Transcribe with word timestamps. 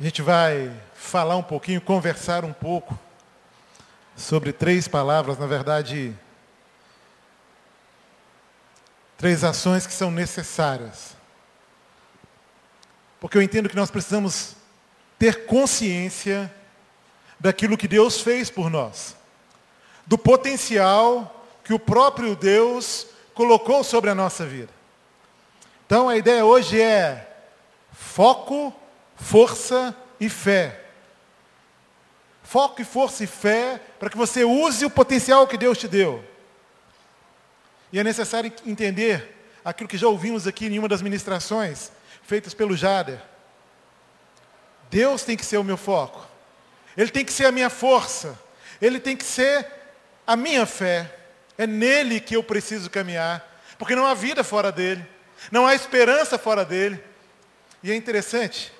A 0.00 0.02
gente 0.02 0.22
vai 0.22 0.74
falar 0.94 1.36
um 1.36 1.42
pouquinho, 1.42 1.78
conversar 1.78 2.42
um 2.42 2.54
pouco 2.54 2.98
sobre 4.16 4.50
três 4.50 4.88
palavras, 4.88 5.38
na 5.38 5.46
verdade, 5.46 6.16
três 9.18 9.44
ações 9.44 9.86
que 9.86 9.92
são 9.92 10.10
necessárias. 10.10 11.14
Porque 13.20 13.36
eu 13.36 13.42
entendo 13.42 13.68
que 13.68 13.76
nós 13.76 13.90
precisamos 13.90 14.56
ter 15.18 15.44
consciência 15.44 16.50
daquilo 17.38 17.76
que 17.76 17.86
Deus 17.86 18.22
fez 18.22 18.48
por 18.48 18.70
nós, 18.70 19.14
do 20.06 20.16
potencial 20.16 21.44
que 21.62 21.74
o 21.74 21.78
próprio 21.78 22.34
Deus 22.34 23.06
colocou 23.34 23.84
sobre 23.84 24.08
a 24.08 24.14
nossa 24.14 24.46
vida. 24.46 24.72
Então 25.84 26.08
a 26.08 26.16
ideia 26.16 26.42
hoje 26.42 26.80
é 26.80 27.36
foco, 27.92 28.74
força 29.20 29.94
e 30.18 30.28
fé. 30.28 30.80
Foco 32.42 32.82
e 32.82 32.84
força 32.84 33.22
e 33.22 33.26
fé 33.26 33.80
para 33.98 34.10
que 34.10 34.16
você 34.16 34.44
use 34.44 34.84
o 34.84 34.90
potencial 34.90 35.46
que 35.46 35.56
Deus 35.56 35.78
te 35.78 35.86
deu. 35.86 36.24
E 37.92 37.98
é 37.98 38.04
necessário 38.04 38.52
entender 38.66 39.36
aquilo 39.64 39.88
que 39.88 39.98
já 39.98 40.08
ouvimos 40.08 40.46
aqui 40.46 40.66
em 40.66 40.78
uma 40.78 40.88
das 40.88 41.02
ministrações 41.02 41.92
feitas 42.22 42.54
pelo 42.54 42.76
Jader. 42.76 43.20
Deus 44.90 45.22
tem 45.22 45.36
que 45.36 45.44
ser 45.44 45.58
o 45.58 45.64
meu 45.64 45.76
foco. 45.76 46.26
Ele 46.96 47.10
tem 47.10 47.24
que 47.24 47.32
ser 47.32 47.46
a 47.46 47.52
minha 47.52 47.70
força. 47.70 48.38
Ele 48.80 48.98
tem 48.98 49.16
que 49.16 49.24
ser 49.24 49.66
a 50.26 50.34
minha 50.34 50.66
fé. 50.66 51.14
É 51.56 51.66
nele 51.66 52.18
que 52.20 52.34
eu 52.34 52.42
preciso 52.42 52.90
caminhar. 52.90 53.46
Porque 53.78 53.94
não 53.94 54.06
há 54.06 54.14
vida 54.14 54.42
fora 54.42 54.72
dele. 54.72 55.06
Não 55.52 55.66
há 55.66 55.74
esperança 55.74 56.38
fora 56.38 56.64
dele. 56.64 57.02
E 57.82 57.92
é 57.92 57.94
interessante 57.94 58.72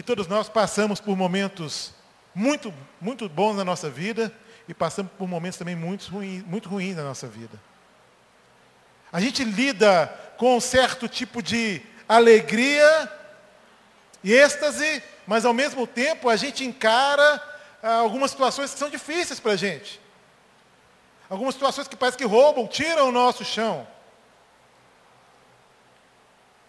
que 0.00 0.06
todos 0.06 0.26
nós 0.26 0.48
passamos 0.48 0.98
por 0.98 1.14
momentos 1.14 1.92
muito, 2.34 2.72
muito 2.98 3.28
bons 3.28 3.54
na 3.54 3.66
nossa 3.66 3.90
vida 3.90 4.34
e 4.66 4.72
passamos 4.72 5.12
por 5.12 5.28
momentos 5.28 5.58
também 5.58 5.76
muito 5.76 6.10
ruins, 6.10 6.42
muito 6.46 6.70
ruins 6.70 6.96
na 6.96 7.02
nossa 7.02 7.26
vida. 7.26 7.60
A 9.12 9.20
gente 9.20 9.44
lida 9.44 10.06
com 10.38 10.56
um 10.56 10.60
certo 10.60 11.06
tipo 11.06 11.42
de 11.42 11.82
alegria 12.08 13.12
e 14.24 14.32
êxtase, 14.32 15.02
mas 15.26 15.44
ao 15.44 15.52
mesmo 15.52 15.86
tempo 15.86 16.30
a 16.30 16.36
gente 16.36 16.64
encara 16.64 17.60
ah, 17.82 17.96
algumas 17.96 18.30
situações 18.30 18.72
que 18.72 18.78
são 18.78 18.88
difíceis 18.88 19.38
para 19.38 19.52
a 19.52 19.56
gente. 19.56 20.00
Algumas 21.28 21.56
situações 21.56 21.86
que 21.86 21.94
parece 21.94 22.16
que 22.16 22.24
roubam, 22.24 22.66
tiram 22.66 23.10
o 23.10 23.12
nosso 23.12 23.44
chão. 23.44 23.86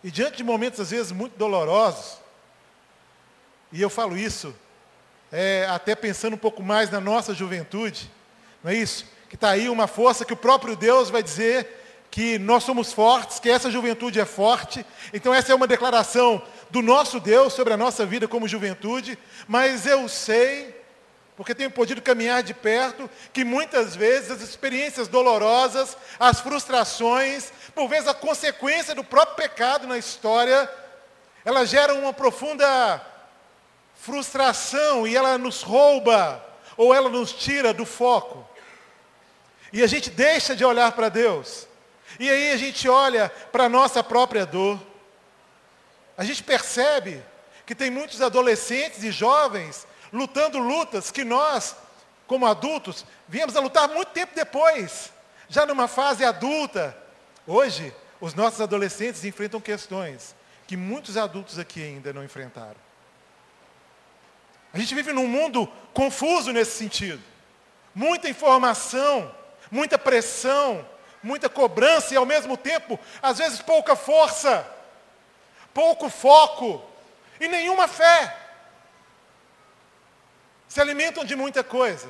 E 0.03 0.11
diante 0.11 0.35
de 0.35 0.43
momentos 0.43 0.81
às 0.81 0.91
vezes 0.91 1.13
muito 1.13 1.37
dolorosos, 1.37 2.19
e 3.71 3.81
eu 3.81 3.89
falo 3.89 4.17
isso 4.17 4.53
é, 5.31 5.65
até 5.69 5.95
pensando 5.95 6.33
um 6.33 6.37
pouco 6.37 6.61
mais 6.61 6.89
na 6.89 6.99
nossa 6.99 7.33
juventude, 7.33 8.11
não 8.63 8.71
é 8.71 8.75
isso? 8.75 9.05
Que 9.29 9.35
está 9.35 9.51
aí 9.51 9.69
uma 9.69 9.87
força 9.87 10.25
que 10.25 10.33
o 10.33 10.37
próprio 10.37 10.75
Deus 10.75 11.09
vai 11.09 11.23
dizer 11.23 11.79
que 12.11 12.37
nós 12.37 12.63
somos 12.65 12.91
fortes, 12.91 13.39
que 13.39 13.49
essa 13.49 13.71
juventude 13.71 14.19
é 14.19 14.25
forte. 14.25 14.85
Então 15.13 15.33
essa 15.33 15.53
é 15.53 15.55
uma 15.55 15.67
declaração 15.67 16.43
do 16.69 16.81
nosso 16.81 17.21
Deus 17.21 17.53
sobre 17.53 17.73
a 17.73 17.77
nossa 17.77 18.05
vida 18.05 18.27
como 18.27 18.47
juventude, 18.47 19.17
mas 19.47 19.85
eu 19.85 20.09
sei, 20.09 20.75
porque 21.37 21.55
tenho 21.55 21.71
podido 21.71 22.01
caminhar 22.01 22.43
de 22.43 22.53
perto, 22.53 23.09
que 23.31 23.45
muitas 23.45 23.95
vezes 23.95 24.29
as 24.29 24.41
experiências 24.41 25.07
dolorosas, 25.07 25.95
as 26.19 26.41
frustrações, 26.41 27.53
por 27.73 27.87
vezes 27.87 28.09
a 28.09 28.13
consequência 28.13 28.93
do 28.93 29.03
próprio 29.05 29.37
pecado 29.37 29.87
na 29.87 29.97
história, 29.97 30.69
ela 31.45 31.65
gera 31.65 31.93
uma 31.93 32.11
profunda 32.11 33.01
frustração 34.01 35.05
e 35.05 35.15
ela 35.15 35.37
nos 35.37 35.61
rouba 35.61 36.43
ou 36.75 36.93
ela 36.93 37.07
nos 37.07 37.31
tira 37.31 37.71
do 37.71 37.85
foco. 37.85 38.47
E 39.71 39.83
a 39.83 39.87
gente 39.87 40.09
deixa 40.09 40.55
de 40.55 40.65
olhar 40.65 40.91
para 40.93 41.07
Deus. 41.07 41.67
E 42.19 42.27
aí 42.27 42.51
a 42.51 42.57
gente 42.57 42.89
olha 42.89 43.29
para 43.51 43.65
a 43.65 43.69
nossa 43.69 44.03
própria 44.03 44.43
dor. 44.43 44.81
A 46.17 46.23
gente 46.23 46.41
percebe 46.41 47.23
que 47.63 47.75
tem 47.75 47.91
muitos 47.91 48.21
adolescentes 48.23 49.03
e 49.03 49.11
jovens 49.11 49.85
lutando 50.11 50.57
lutas 50.57 51.11
que 51.11 51.23
nós, 51.23 51.75
como 52.25 52.47
adultos, 52.47 53.05
viemos 53.27 53.55
a 53.55 53.59
lutar 53.59 53.87
muito 53.87 54.09
tempo 54.09 54.33
depois, 54.35 55.11
já 55.47 55.63
numa 55.63 55.87
fase 55.87 56.25
adulta. 56.25 56.97
Hoje, 57.45 57.95
os 58.19 58.33
nossos 58.33 58.61
adolescentes 58.61 59.23
enfrentam 59.23 59.61
questões 59.61 60.35
que 60.65 60.75
muitos 60.75 61.17
adultos 61.17 61.59
aqui 61.59 61.83
ainda 61.83 62.11
não 62.11 62.23
enfrentaram. 62.23 62.90
A 64.73 64.77
gente 64.77 64.95
vive 64.95 65.11
num 65.11 65.27
mundo 65.27 65.67
confuso 65.93 66.51
nesse 66.51 66.77
sentido. 66.77 67.21
Muita 67.93 68.29
informação, 68.29 69.33
muita 69.69 69.97
pressão, 69.97 70.87
muita 71.21 71.49
cobrança 71.49 72.13
e 72.13 72.17
ao 72.17 72.25
mesmo 72.25 72.55
tempo, 72.55 72.99
às 73.21 73.37
vezes 73.37 73.61
pouca 73.61 73.95
força, 73.95 74.65
pouco 75.73 76.09
foco 76.09 76.83
e 77.39 77.47
nenhuma 77.47 77.87
fé. 77.87 78.37
Se 80.67 80.79
alimentam 80.79 81.25
de 81.25 81.35
muita 81.35 81.63
coisa, 81.63 82.07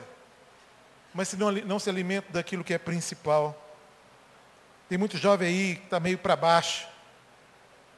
mas 1.14 1.30
se 1.30 1.38
não, 1.38 1.52
não 1.52 1.80
se 1.80 1.90
alimentam 1.90 2.32
daquilo 2.32 2.64
que 2.64 2.74
é 2.74 2.78
principal. 2.78 3.58
Tem 4.88 4.98
muito 4.98 5.18
jovem 5.18 5.48
aí 5.48 5.76
que 5.78 5.86
está 5.86 6.00
meio 6.00 6.18
para 6.18 6.36
baixo. 6.36 6.88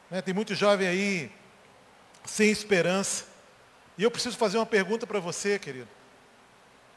Né? 0.09 0.21
Tem 0.21 0.33
muito 0.33 0.55
jovem 0.55 0.87
aí 0.87 1.31
sem 2.25 2.49
esperança. 2.49 3.32
E 3.97 4.03
eu 4.03 4.11
preciso 4.11 4.37
fazer 4.37 4.57
uma 4.57 4.65
pergunta 4.65 5.05
para 5.05 5.19
você, 5.19 5.59
querido. 5.59 5.87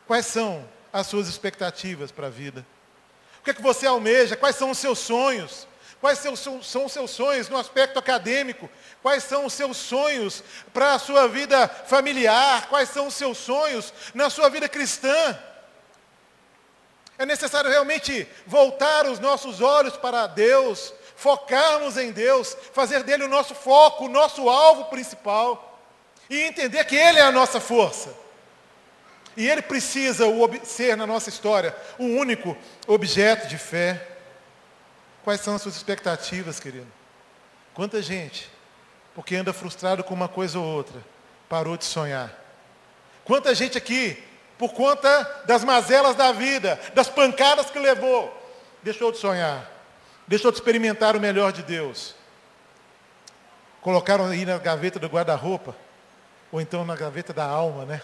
Quais 0.06 0.26
são 0.26 0.66
as 0.92 1.06
suas 1.06 1.28
expectativas 1.28 2.10
para 2.10 2.28
a 2.28 2.30
vida? 2.30 2.66
O 3.40 3.44
que 3.44 3.50
é 3.50 3.54
que 3.54 3.62
você 3.62 3.86
almeja? 3.86 4.36
Quais 4.36 4.56
são 4.56 4.70
os 4.70 4.78
seus 4.78 4.98
sonhos? 4.98 5.66
Quais 6.00 6.18
são, 6.18 6.36
são 6.62 6.84
os 6.84 6.92
seus 6.92 7.10
sonhos 7.10 7.48
no 7.48 7.56
aspecto 7.56 7.98
acadêmico? 7.98 8.68
Quais 9.02 9.24
são 9.24 9.46
os 9.46 9.52
seus 9.52 9.76
sonhos 9.76 10.42
para 10.72 10.94
a 10.94 10.98
sua 10.98 11.26
vida 11.26 11.68
familiar? 11.68 12.68
Quais 12.68 12.90
são 12.90 13.06
os 13.06 13.14
seus 13.14 13.38
sonhos 13.38 13.92
na 14.14 14.30
sua 14.30 14.48
vida 14.48 14.68
cristã? 14.68 15.38
É 17.18 17.24
necessário 17.24 17.70
realmente 17.70 18.28
voltar 18.46 19.06
os 19.06 19.18
nossos 19.18 19.60
olhos 19.60 19.96
para 19.96 20.26
Deus, 20.26 20.92
focarmos 21.16 21.96
em 21.96 22.12
Deus, 22.12 22.56
fazer 22.72 23.02
dele 23.02 23.24
o 23.24 23.28
nosso 23.28 23.54
foco, 23.54 24.04
o 24.04 24.08
nosso 24.08 24.48
alvo 24.50 24.84
principal. 24.86 25.75
E 26.28 26.42
entender 26.42 26.84
que 26.84 26.96
Ele 26.96 27.18
é 27.18 27.22
a 27.22 27.32
nossa 27.32 27.60
força. 27.60 28.14
E 29.36 29.46
Ele 29.48 29.62
precisa 29.62 30.24
ser 30.64 30.96
na 30.96 31.06
nossa 31.06 31.28
história 31.28 31.74
o 31.98 32.04
único 32.04 32.56
objeto 32.86 33.46
de 33.46 33.58
fé. 33.58 34.06
Quais 35.22 35.40
são 35.40 35.54
as 35.54 35.62
suas 35.62 35.76
expectativas, 35.76 36.58
querido? 36.58 36.86
Quanta 37.74 38.00
gente, 38.00 38.50
porque 39.14 39.36
anda 39.36 39.52
frustrado 39.52 40.02
com 40.02 40.14
uma 40.14 40.28
coisa 40.28 40.58
ou 40.58 40.64
outra, 40.64 41.00
parou 41.48 41.76
de 41.76 41.84
sonhar. 41.84 42.32
Quanta 43.24 43.54
gente 43.54 43.76
aqui, 43.76 44.22
por 44.56 44.72
conta 44.72 45.42
das 45.44 45.62
mazelas 45.62 46.16
da 46.16 46.32
vida, 46.32 46.80
das 46.94 47.08
pancadas 47.08 47.70
que 47.70 47.78
levou, 47.78 48.32
deixou 48.82 49.12
de 49.12 49.18
sonhar, 49.18 49.70
deixou 50.26 50.50
de 50.50 50.56
experimentar 50.58 51.14
o 51.16 51.20
melhor 51.20 51.52
de 51.52 51.62
Deus. 51.62 52.14
Colocaram 53.82 54.26
aí 54.26 54.46
na 54.46 54.56
gaveta 54.58 54.98
do 54.98 55.08
guarda-roupa 55.08 55.76
ou 56.50 56.60
então 56.60 56.84
na 56.84 56.96
gaveta 56.96 57.32
da 57.32 57.44
alma, 57.44 57.84
né? 57.84 58.00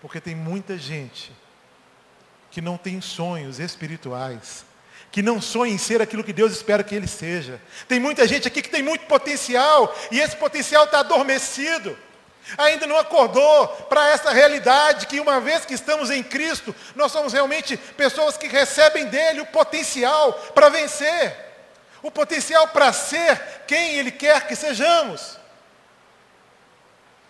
Porque 0.00 0.20
tem 0.20 0.34
muita 0.34 0.76
gente 0.76 1.32
que 2.50 2.60
não 2.60 2.76
tem 2.76 3.00
sonhos 3.00 3.58
espirituais, 3.58 4.64
que 5.10 5.22
não 5.22 5.40
sonha 5.40 5.72
em 5.72 5.78
ser 5.78 6.00
aquilo 6.00 6.24
que 6.24 6.32
Deus 6.32 6.52
espera 6.52 6.84
que 6.84 6.94
ele 6.94 7.06
seja. 7.06 7.60
Tem 7.88 7.98
muita 7.98 8.26
gente 8.26 8.46
aqui 8.46 8.62
que 8.62 8.68
tem 8.68 8.82
muito 8.82 9.06
potencial 9.06 9.94
e 10.10 10.20
esse 10.20 10.36
potencial 10.36 10.84
está 10.84 11.00
adormecido. 11.00 11.96
Ainda 12.56 12.86
não 12.86 12.96
acordou 12.96 13.66
para 13.88 14.08
essa 14.10 14.30
realidade 14.30 15.06
que 15.06 15.18
uma 15.18 15.40
vez 15.40 15.64
que 15.64 15.74
estamos 15.74 16.10
em 16.10 16.22
Cristo, 16.22 16.74
nós 16.94 17.10
somos 17.10 17.32
realmente 17.32 17.76
pessoas 17.76 18.36
que 18.36 18.46
recebem 18.46 19.06
dele 19.06 19.40
o 19.40 19.46
potencial 19.46 20.32
para 20.54 20.68
vencer, 20.68 21.36
o 22.02 22.10
potencial 22.10 22.68
para 22.68 22.92
ser 22.92 23.64
quem 23.66 23.96
ele 23.96 24.12
quer 24.12 24.46
que 24.46 24.54
sejamos. 24.54 25.35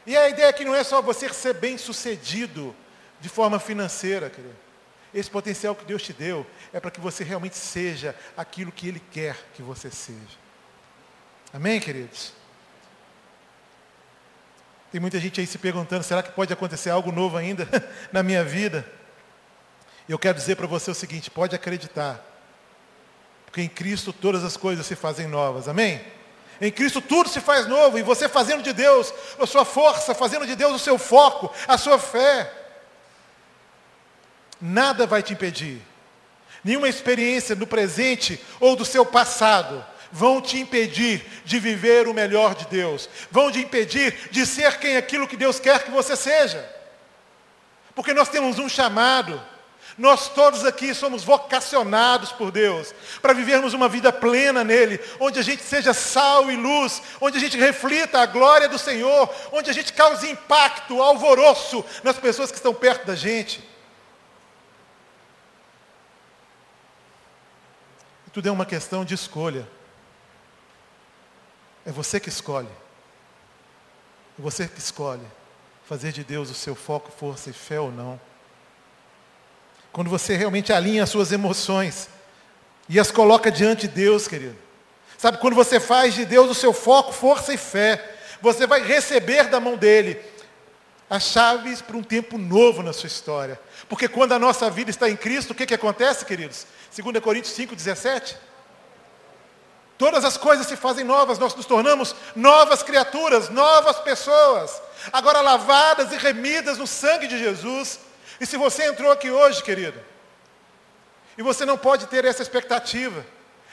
E 0.07 0.17
a 0.17 0.29
ideia 0.29 0.49
aqui 0.49 0.65
não 0.65 0.75
é 0.75 0.85
só 0.85 1.03
você 1.03 1.29
ser 1.33 1.55
bem 1.55 1.77
sucedido 1.77 2.75
de 3.21 3.29
forma 3.29 3.59
financeira, 3.59 4.31
querido. 4.31 4.55
Esse 5.13 5.31
potencial 5.31 5.75
que 5.75 5.85
Deus 5.85 6.03
te 6.03 6.13
deu 6.13 6.47
é 6.73 6.79
para 6.79 6.91
que 6.91 7.01
você 7.01 7.25
realmente 7.25 7.57
seja 7.57 8.15
aquilo 8.37 8.71
que 8.71 8.87
Ele 8.87 9.01
quer 9.11 9.37
que 9.55 9.63
você 9.63 9.91
seja. 9.91 10.39
Amém, 11.53 11.81
queridos? 11.81 12.33
Tem 14.93 15.01
muita 15.01 15.19
gente 15.19 15.41
aí 15.41 15.47
se 15.47 15.59
perguntando, 15.59 16.05
será 16.05 16.23
que 16.23 16.33
pode 16.33 16.53
acontecer 16.53 16.91
algo 16.91 17.11
novo 17.11 17.37
ainda 17.37 17.67
na 18.13 18.23
minha 18.23 18.45
vida? 18.45 18.87
Eu 20.09 20.19
quero 20.19 20.39
dizer 20.39 20.55
para 20.55 20.67
você 20.67 20.91
o 20.91 20.95
seguinte, 20.95 21.31
pode 21.31 21.57
acreditar. 21.57 22.25
Porque 23.47 23.61
em 23.61 23.69
Cristo 23.69 24.13
todas 24.13 24.45
as 24.45 24.57
coisas 24.57 24.87
se 24.87 24.95
fazem 24.95 25.27
novas. 25.27 25.67
Amém? 25.67 26.05
Em 26.61 26.71
Cristo 26.71 27.01
tudo 27.01 27.29
se 27.29 27.41
faz 27.41 27.67
novo, 27.67 27.99
e 27.99 28.03
você 28.03 28.29
fazendo 28.29 28.63
de 28.63 28.73
Deus 28.73 29.13
a 29.39 29.47
sua 29.47 29.65
força, 29.65 30.15
fazendo 30.15 30.47
de 30.47 30.57
Deus 30.57 30.75
o 30.75 30.79
seu 30.79 30.99
foco, 30.99 31.53
a 31.69 31.77
sua 31.77 31.99
fé. 31.99 32.51
Nada 34.61 35.07
vai 35.07 35.23
te 35.23 35.35
impedir. 35.35 35.83
Nenhuma 36.65 36.89
experiência 36.89 37.55
do 37.55 37.67
presente 37.67 38.41
ou 38.59 38.75
do 38.75 38.85
seu 38.85 39.05
passado 39.05 39.85
vão 40.11 40.41
te 40.41 40.59
impedir 40.59 41.25
de 41.45 41.59
viver 41.59 42.09
o 42.09 42.15
melhor 42.15 42.55
de 42.55 42.67
Deus. 42.67 43.09
Vão 43.31 43.53
te 43.53 43.61
impedir 43.61 44.31
de 44.31 44.47
ser 44.47 44.79
quem 44.79 44.97
aquilo 44.97 45.29
que 45.29 45.37
Deus 45.37 45.61
quer 45.61 45.85
que 45.85 45.91
você 45.91 46.17
seja. 46.17 46.69
Porque 47.95 48.15
nós 48.15 48.29
temos 48.29 48.59
um 48.59 48.69
chamado. 48.69 49.41
Nós 49.99 50.29
todos 50.29 50.65
aqui 50.65 50.95
somos 50.95 51.25
vocacionados 51.25 52.31
por 52.31 52.51
Deus 52.51 52.95
para 53.23 53.33
vivermos 53.33 53.73
uma 53.73 53.89
vida 53.89 54.13
plena 54.13 54.63
nele, 54.63 55.01
onde 55.19 55.39
a 55.39 55.43
gente 55.43 55.63
seja 55.63 55.95
sal 55.95 56.51
e 56.51 56.57
luz, 56.57 57.03
onde 57.21 57.39
a 57.39 57.41
gente 57.41 57.57
reflita 57.57 58.21
a 58.21 58.27
glória 58.27 58.69
do 58.69 58.79
Senhor, 58.79 59.33
onde 59.53 59.71
a 59.71 59.73
gente 59.73 59.95
cause 59.95 60.31
impacto, 60.31 61.01
alvoroço 61.01 61.85
nas 62.05 62.19
pessoas 62.19 62.51
que 62.51 62.59
estão 62.59 62.75
perto 62.75 63.07
da 63.07 63.15
gente. 63.15 63.67
Tudo 68.35 68.51
é 68.51 68.53
uma 68.53 68.67
questão 68.67 69.03
de 69.03 69.15
escolha. 69.15 69.67
É 71.87 71.91
você 71.91 72.21
que 72.21 72.29
escolhe. 72.29 72.69
É 74.39 74.43
você 74.43 74.69
que 74.69 74.79
escolhe 74.79 75.27
fazer 75.87 76.13
de 76.13 76.23
Deus 76.23 76.51
o 76.51 76.55
seu 76.55 76.75
foco, 76.75 77.11
força 77.11 77.49
e 77.49 77.53
fé 77.55 77.81
ou 77.81 77.91
não. 77.91 78.21
Quando 79.97 80.11
você 80.11 80.37
realmente 80.37 80.75
alinha 80.75 81.05
as 81.05 81.09
suas 81.09 81.33
emoções 81.33 82.11
e 82.87 83.01
as 83.01 83.11
coloca 83.11 83.51
diante 83.51 83.89
de 83.89 83.95
Deus, 83.95 84.29
querido. 84.29 84.55
Sabe, 85.17 85.39
quando 85.39 85.55
você 85.55 85.81
faz 85.81 86.13
de 86.13 86.27
Deus 86.27 86.51
o 86.51 86.55
seu 86.55 86.75
foco, 86.75 87.13
força 87.13 87.55
e 87.55 87.57
fé, 87.57 88.15
você 88.43 88.67
vai 88.67 88.83
receber 88.83 89.45
da 89.45 89.59
mão 89.59 89.75
dele 89.75 90.21
as 91.09 91.23
chaves 91.23 91.81
para 91.81 91.97
um 91.97 92.03
tempo 92.03 92.37
novo 92.37 92.83
na 92.83 92.93
sua 92.93 93.07
história. 93.07 93.59
Porque 93.89 94.07
quando 94.07 94.33
a 94.33 94.39
nossa 94.39 94.69
vida 94.69 94.91
está 94.91 95.09
em 95.09 95.17
Cristo, 95.17 95.53
o 95.53 95.55
que, 95.55 95.65
que 95.65 95.73
acontece, 95.73 96.27
queridos? 96.27 96.67
2 96.95 97.19
Coríntios 97.21 97.55
5, 97.55 97.75
17. 97.75 98.37
Todas 99.97 100.27
as 100.27 100.37
coisas 100.37 100.67
se 100.67 100.77
fazem 100.77 101.07
novas, 101.07 101.39
nós 101.39 101.55
nos 101.55 101.65
tornamos 101.65 102.15
novas 102.35 102.83
criaturas, 102.83 103.49
novas 103.49 103.99
pessoas, 104.01 104.79
agora 105.11 105.41
lavadas 105.41 106.13
e 106.13 106.19
remidas 106.19 106.77
no 106.77 106.87
sangue 106.87 107.27
de 107.27 107.39
Jesus. 107.39 108.05
E 108.41 108.47
se 108.47 108.57
você 108.57 108.87
entrou 108.87 109.11
aqui 109.11 109.31
hoje, 109.31 109.63
querido, 109.63 110.01
e 111.39 111.43
você 111.43 111.65
não 111.65 111.77
pode 111.77 112.07
ter 112.07 112.25
essa 112.25 112.43
expectativa, 112.43 113.25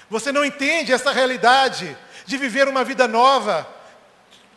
você 0.10 0.32
não 0.32 0.44
entende 0.44 0.92
essa 0.94 1.12
realidade 1.12 1.98
de 2.26 2.38
viver 2.38 2.68
uma 2.68 2.84
vida 2.84 3.08
nova, 3.08 3.68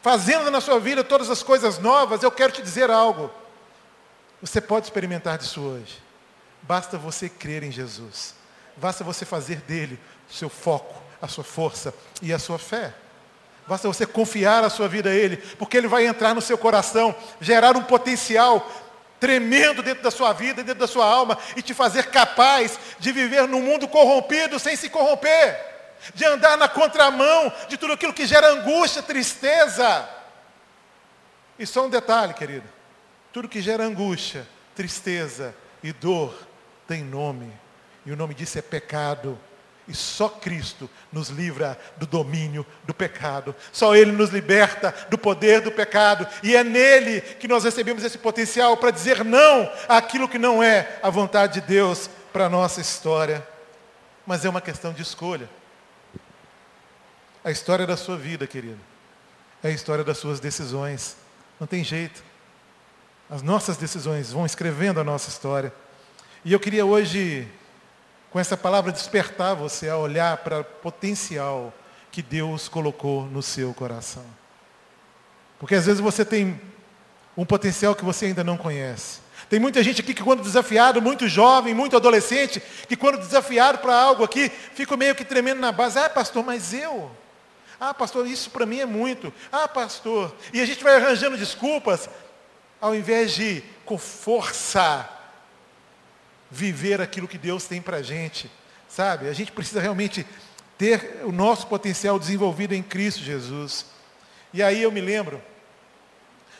fazendo 0.02 0.50
na 0.50 0.60
sua 0.60 0.78
vida 0.78 1.02
todas 1.02 1.30
as 1.30 1.42
coisas 1.42 1.78
novas, 1.78 2.22
eu 2.22 2.30
quero 2.30 2.52
te 2.52 2.62
dizer 2.62 2.90
algo. 2.90 3.30
Você 4.40 4.60
pode 4.60 4.86
experimentar 4.86 5.38
disso 5.38 5.60
hoje. 5.60 6.02
Basta 6.62 6.98
você 6.98 7.28
crer 7.28 7.62
em 7.62 7.72
Jesus. 7.72 8.34
Basta 8.76 9.02
você 9.02 9.24
fazer 9.24 9.56
dele 9.62 9.98
o 10.28 10.32
seu 10.32 10.48
foco 10.48 11.06
a 11.20 11.28
sua 11.28 11.44
força 11.44 11.94
e 12.22 12.32
a 12.32 12.38
sua 12.38 12.58
fé. 12.58 12.92
Basta 13.66 13.88
você 13.88 14.06
confiar 14.06 14.62
a 14.62 14.70
sua 14.70 14.86
vida 14.86 15.10
a 15.10 15.14
Ele, 15.14 15.36
porque 15.58 15.76
Ele 15.76 15.88
vai 15.88 16.06
entrar 16.06 16.34
no 16.34 16.40
seu 16.40 16.56
coração, 16.56 17.14
gerar 17.40 17.76
um 17.76 17.82
potencial 17.82 18.70
tremendo 19.18 19.82
dentro 19.82 20.02
da 20.02 20.10
sua 20.10 20.32
vida, 20.32 20.62
dentro 20.62 20.80
da 20.80 20.86
sua 20.86 21.06
alma, 21.06 21.38
e 21.56 21.62
te 21.62 21.74
fazer 21.74 22.06
capaz 22.06 22.78
de 22.98 23.12
viver 23.12 23.46
num 23.48 23.62
mundo 23.62 23.88
corrompido 23.88 24.58
sem 24.58 24.76
se 24.76 24.88
corromper, 24.88 25.58
de 26.14 26.24
andar 26.24 26.56
na 26.56 26.68
contramão 26.68 27.52
de 27.68 27.76
tudo 27.76 27.94
aquilo 27.94 28.12
que 28.12 28.26
gera 28.26 28.48
angústia, 28.48 29.02
tristeza. 29.02 30.08
E 31.58 31.66
só 31.66 31.86
um 31.86 31.90
detalhe, 31.90 32.34
querido: 32.34 32.68
tudo 33.32 33.48
que 33.48 33.62
gera 33.62 33.84
angústia, 33.84 34.46
tristeza 34.74 35.54
e 35.82 35.92
dor 35.92 36.46
tem 36.86 37.02
nome, 37.02 37.52
e 38.04 38.12
o 38.12 38.16
nome 38.16 38.34
disso 38.34 38.58
é 38.58 38.62
pecado. 38.62 39.38
E 39.88 39.94
só 39.94 40.28
Cristo 40.28 40.90
nos 41.12 41.28
livra 41.28 41.78
do 41.96 42.06
domínio 42.06 42.66
do 42.84 42.92
pecado. 42.92 43.54
Só 43.72 43.94
Ele 43.94 44.10
nos 44.10 44.30
liberta 44.30 44.92
do 45.08 45.16
poder 45.16 45.60
do 45.60 45.70
pecado. 45.70 46.26
E 46.42 46.56
é 46.56 46.64
nele 46.64 47.20
que 47.20 47.46
nós 47.46 47.62
recebemos 47.62 48.02
esse 48.02 48.18
potencial 48.18 48.76
para 48.76 48.90
dizer 48.90 49.24
não 49.24 49.70
àquilo 49.88 50.28
que 50.28 50.38
não 50.38 50.62
é 50.62 50.98
a 51.02 51.10
vontade 51.10 51.60
de 51.60 51.66
Deus 51.66 52.10
para 52.32 52.46
a 52.46 52.50
nossa 52.50 52.80
história. 52.80 53.46
Mas 54.26 54.44
é 54.44 54.48
uma 54.48 54.60
questão 54.60 54.92
de 54.92 55.02
escolha. 55.02 55.48
A 57.44 57.50
história 57.52 57.86
da 57.86 57.96
sua 57.96 58.16
vida, 58.16 58.44
querido, 58.44 58.80
é 59.62 59.68
a 59.68 59.70
história 59.70 60.02
das 60.02 60.18
suas 60.18 60.40
decisões. 60.40 61.16
Não 61.60 61.66
tem 61.66 61.84
jeito. 61.84 62.24
As 63.30 63.40
nossas 63.40 63.76
decisões 63.76 64.32
vão 64.32 64.44
escrevendo 64.44 64.98
a 64.98 65.04
nossa 65.04 65.28
história. 65.28 65.72
E 66.44 66.52
eu 66.52 66.58
queria 66.58 66.84
hoje 66.84 67.48
com 68.36 68.40
essa 68.40 68.54
palavra 68.54 68.92
despertar 68.92 69.54
você 69.54 69.88
a 69.88 69.96
olhar 69.96 70.36
para 70.36 70.60
o 70.60 70.64
potencial 70.64 71.72
que 72.12 72.20
Deus 72.20 72.68
colocou 72.68 73.24
no 73.24 73.42
seu 73.42 73.72
coração. 73.72 74.26
Porque 75.58 75.74
às 75.74 75.86
vezes 75.86 76.02
você 76.02 76.22
tem 76.22 76.60
um 77.34 77.46
potencial 77.46 77.94
que 77.94 78.04
você 78.04 78.26
ainda 78.26 78.44
não 78.44 78.58
conhece. 78.58 79.20
Tem 79.48 79.58
muita 79.58 79.82
gente 79.82 80.02
aqui 80.02 80.12
que 80.12 80.22
quando 80.22 80.42
desafiado, 80.42 81.00
muito 81.00 81.26
jovem, 81.26 81.72
muito 81.72 81.96
adolescente, 81.96 82.62
que 82.86 82.94
quando 82.94 83.16
desafiado 83.16 83.78
para 83.78 83.98
algo 83.98 84.22
aqui, 84.22 84.50
fica 84.50 84.94
meio 84.98 85.14
que 85.14 85.24
tremendo 85.24 85.62
na 85.62 85.72
base. 85.72 85.98
Ah, 85.98 86.10
pastor, 86.10 86.44
mas 86.44 86.74
eu? 86.74 87.10
Ah, 87.80 87.94
pastor, 87.94 88.26
isso 88.26 88.50
para 88.50 88.66
mim 88.66 88.80
é 88.80 88.86
muito. 88.86 89.32
Ah, 89.50 89.66
pastor. 89.66 90.36
E 90.52 90.60
a 90.60 90.66
gente 90.66 90.84
vai 90.84 90.96
arranjando 90.96 91.38
desculpas, 91.38 92.06
ao 92.82 92.94
invés 92.94 93.34
de 93.34 93.64
com 93.86 93.96
força 93.96 95.15
viver 96.56 97.02
aquilo 97.02 97.28
que 97.28 97.36
Deus 97.36 97.66
tem 97.66 97.82
para 97.82 97.98
a 97.98 98.02
gente, 98.02 98.50
sabe? 98.88 99.28
A 99.28 99.32
gente 99.34 99.52
precisa 99.52 99.80
realmente 99.80 100.26
ter 100.78 101.20
o 101.24 101.30
nosso 101.30 101.66
potencial 101.66 102.18
desenvolvido 102.18 102.74
em 102.74 102.82
Cristo 102.82 103.20
Jesus. 103.20 103.84
E 104.54 104.62
aí 104.62 104.82
eu 104.82 104.90
me 104.90 105.02
lembro 105.02 105.40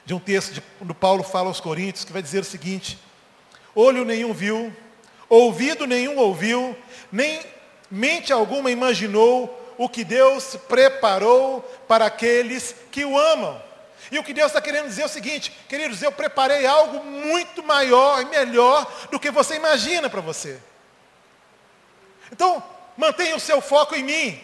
de 0.05 0.13
um 0.13 0.19
texto 0.21 0.53
de, 0.53 0.63
do 0.83 0.95
Paulo 0.95 1.23
fala 1.23 1.49
aos 1.49 1.61
Coríntios 1.61 2.05
que 2.05 2.13
vai 2.13 2.23
dizer 2.23 2.41
o 2.41 2.45
seguinte: 2.45 2.99
olho 3.75 4.05
nenhum 4.05 4.35
viu, 4.35 4.71
ouvido 5.31 5.87
nenhum 5.87 6.19
ouviu, 6.19 6.77
nem 7.11 7.41
mente 7.91 8.33
alguma 8.33 8.71
imaginou 8.71 9.75
o 9.79 9.89
que 9.89 10.05
Deus 10.05 10.57
preparou 10.69 11.61
para 11.89 12.05
aqueles 12.05 12.75
que 12.91 13.05
o 13.05 13.19
amam. 13.19 13.63
E 14.11 14.19
o 14.19 14.25
que 14.25 14.33
Deus 14.33 14.49
está 14.49 14.61
querendo 14.61 14.87
dizer 14.87 15.03
é 15.03 15.07
o 15.07 15.09
seguinte, 15.09 15.51
queridos, 15.69 16.03
eu 16.03 16.13
preparei 16.13 16.67
algo 16.67 17.05
muito 17.05 17.63
maior 17.63 18.23
e 18.23 18.27
melhor 18.27 18.91
do 19.11 19.19
que 19.19 19.31
você 19.31 19.57
imagina 19.57 20.09
para 20.09 20.21
você. 20.21 20.61
Então, 22.31 22.63
mantenha 22.97 23.37
o 23.37 23.41
seu 23.41 23.61
foco 23.61 23.95
em 23.95 24.03
mim. 24.03 24.43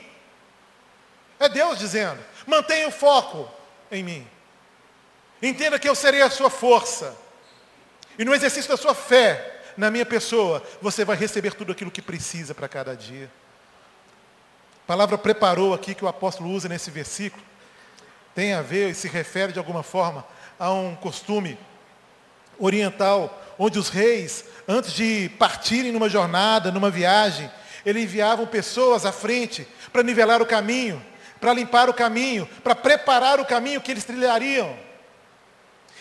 É 1.38 1.48
Deus 1.48 1.78
dizendo, 1.78 2.22
mantenha 2.46 2.88
o 2.88 2.92
foco 2.92 3.50
em 3.90 4.02
mim. 4.02 4.28
Entenda 5.40 5.78
que 5.78 5.88
eu 5.88 5.94
serei 5.94 6.22
a 6.22 6.30
sua 6.30 6.50
força. 6.50 7.16
E 8.18 8.24
no 8.24 8.34
exercício 8.34 8.70
da 8.70 8.76
sua 8.76 8.94
fé, 8.94 9.60
na 9.76 9.90
minha 9.90 10.06
pessoa, 10.06 10.62
você 10.80 11.04
vai 11.04 11.16
receber 11.16 11.54
tudo 11.54 11.72
aquilo 11.72 11.90
que 11.90 12.02
precisa 12.02 12.54
para 12.54 12.68
cada 12.68 12.96
dia. 12.96 13.30
A 14.84 14.86
palavra 14.86 15.16
preparou 15.16 15.72
aqui 15.72 15.94
que 15.94 16.04
o 16.04 16.08
apóstolo 16.08 16.50
usa 16.50 16.68
nesse 16.68 16.90
versículo 16.90 17.42
tem 18.34 18.54
a 18.54 18.62
ver 18.62 18.90
e 18.90 18.94
se 18.94 19.08
refere 19.08 19.52
de 19.52 19.58
alguma 19.58 19.82
forma 19.82 20.24
a 20.58 20.72
um 20.72 20.94
costume 20.94 21.58
oriental, 22.58 23.42
onde 23.58 23.78
os 23.78 23.88
reis, 23.88 24.44
antes 24.66 24.92
de 24.92 25.30
partirem 25.38 25.92
numa 25.92 26.08
jornada, 26.08 26.70
numa 26.70 26.90
viagem, 26.90 27.50
eles 27.84 28.04
enviavam 28.04 28.46
pessoas 28.46 29.04
à 29.04 29.12
frente 29.12 29.66
para 29.92 30.02
nivelar 30.02 30.40
o 30.40 30.46
caminho, 30.46 31.04
para 31.40 31.52
limpar 31.52 31.88
o 31.88 31.94
caminho, 31.94 32.48
para 32.62 32.74
preparar 32.74 33.40
o 33.40 33.44
caminho 33.44 33.80
que 33.80 33.90
eles 33.90 34.04
trilhariam. 34.04 34.76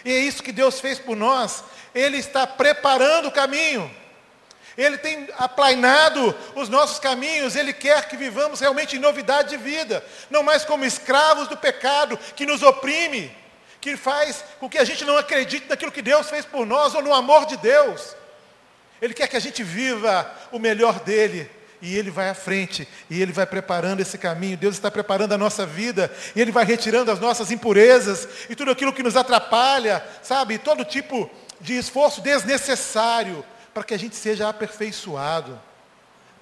E 0.06 0.12
é 0.12 0.20
isso 0.20 0.44
que 0.44 0.52
Deus 0.52 0.80
fez 0.80 1.00
por 1.00 1.16
nós. 1.16 1.64
Ele 1.94 2.18
está 2.18 2.46
preparando 2.46 3.28
o 3.28 3.32
caminho. 3.32 3.90
Ele 4.78 4.98
tem 4.98 5.28
aplainado 5.38 6.36
os 6.56 6.70
nossos 6.70 7.00
caminhos, 7.00 7.56
Ele 7.56 7.74
quer 7.74 8.08
que 8.08 8.16
vivamos 8.16 8.60
realmente 8.60 8.96
em 8.96 9.00
novidade 9.00 9.50
de 9.50 9.58
vida, 9.58 10.04
não 10.30 10.44
mais 10.44 10.64
como 10.64 10.86
escravos 10.86 11.48
do 11.48 11.58
pecado 11.58 12.18
que 12.36 12.46
nos 12.46 12.64
oprime, 12.64 13.36
que 13.82 13.98
faz 13.98 14.44
com 14.60 14.70
que 14.70 14.78
a 14.78 14.86
gente 14.86 15.04
não 15.04 15.18
acredite 15.18 15.68
naquilo 15.68 15.92
que 15.92 16.02
Deus 16.02 16.30
fez 16.30 16.46
por 16.46 16.66
nós 16.66 16.96
ou 16.96 17.02
no 17.02 17.14
amor 17.14 17.46
de 17.46 17.58
Deus. 17.58 18.16
Ele 19.02 19.14
quer 19.14 19.28
que 19.28 19.38
a 19.38 19.42
gente 19.42 19.64
viva 19.64 20.32
o 20.52 20.60
melhor 20.60 21.00
dele. 21.00 21.50
E 21.82 21.98
Ele 21.98 22.12
vai 22.12 22.30
à 22.30 22.36
frente, 22.36 22.88
e 23.10 23.20
Ele 23.20 23.32
vai 23.32 23.48
preparando 23.48 24.02
esse 24.02 24.16
caminho. 24.16 24.56
Deus 24.56 24.76
está 24.76 24.92
preparando 24.92 25.34
a 25.34 25.38
nossa 25.38 25.66
vida, 25.66 26.14
e 26.36 26.40
Ele 26.40 26.52
vai 26.52 26.64
retirando 26.64 27.10
as 27.10 27.20
nossas 27.20 27.50
impurezas 27.50 28.28
e 28.48 28.56
tudo 28.56 28.70
aquilo 28.70 28.94
que 28.94 29.02
nos 29.02 29.18
atrapalha, 29.18 30.06
sabe? 30.22 30.60
Todo 30.60 30.86
tipo 30.86 31.28
de 31.60 31.76
esforço 31.76 32.22
desnecessário 32.22 33.44
para 33.74 33.84
que 33.84 33.94
a 33.94 34.00
gente 34.00 34.16
seja 34.16 34.50
aperfeiçoado, 34.50 35.60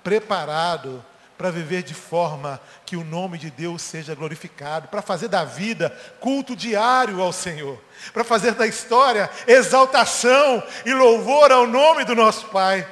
preparado 0.04 1.04
para 1.40 1.52
viver 1.52 1.84
de 1.84 1.94
forma 1.94 2.60
que 2.86 2.98
o 2.98 3.04
nome 3.04 3.38
de 3.38 3.50
Deus 3.50 3.82
seja 3.82 4.14
glorificado, 4.14 4.90
para 4.90 5.02
fazer 5.02 5.30
da 5.30 5.46
vida 5.46 5.90
culto 6.20 6.54
diário 6.54 7.22
ao 7.22 7.32
Senhor, 7.32 7.82
para 8.12 8.26
fazer 8.26 8.56
da 8.56 8.68
história 8.68 9.30
exaltação 9.48 10.62
e 10.86 10.94
louvor 10.94 11.50
ao 11.50 11.66
nome 11.66 12.04
do 12.04 12.14
nosso 12.14 12.48
Pai. 12.48 12.86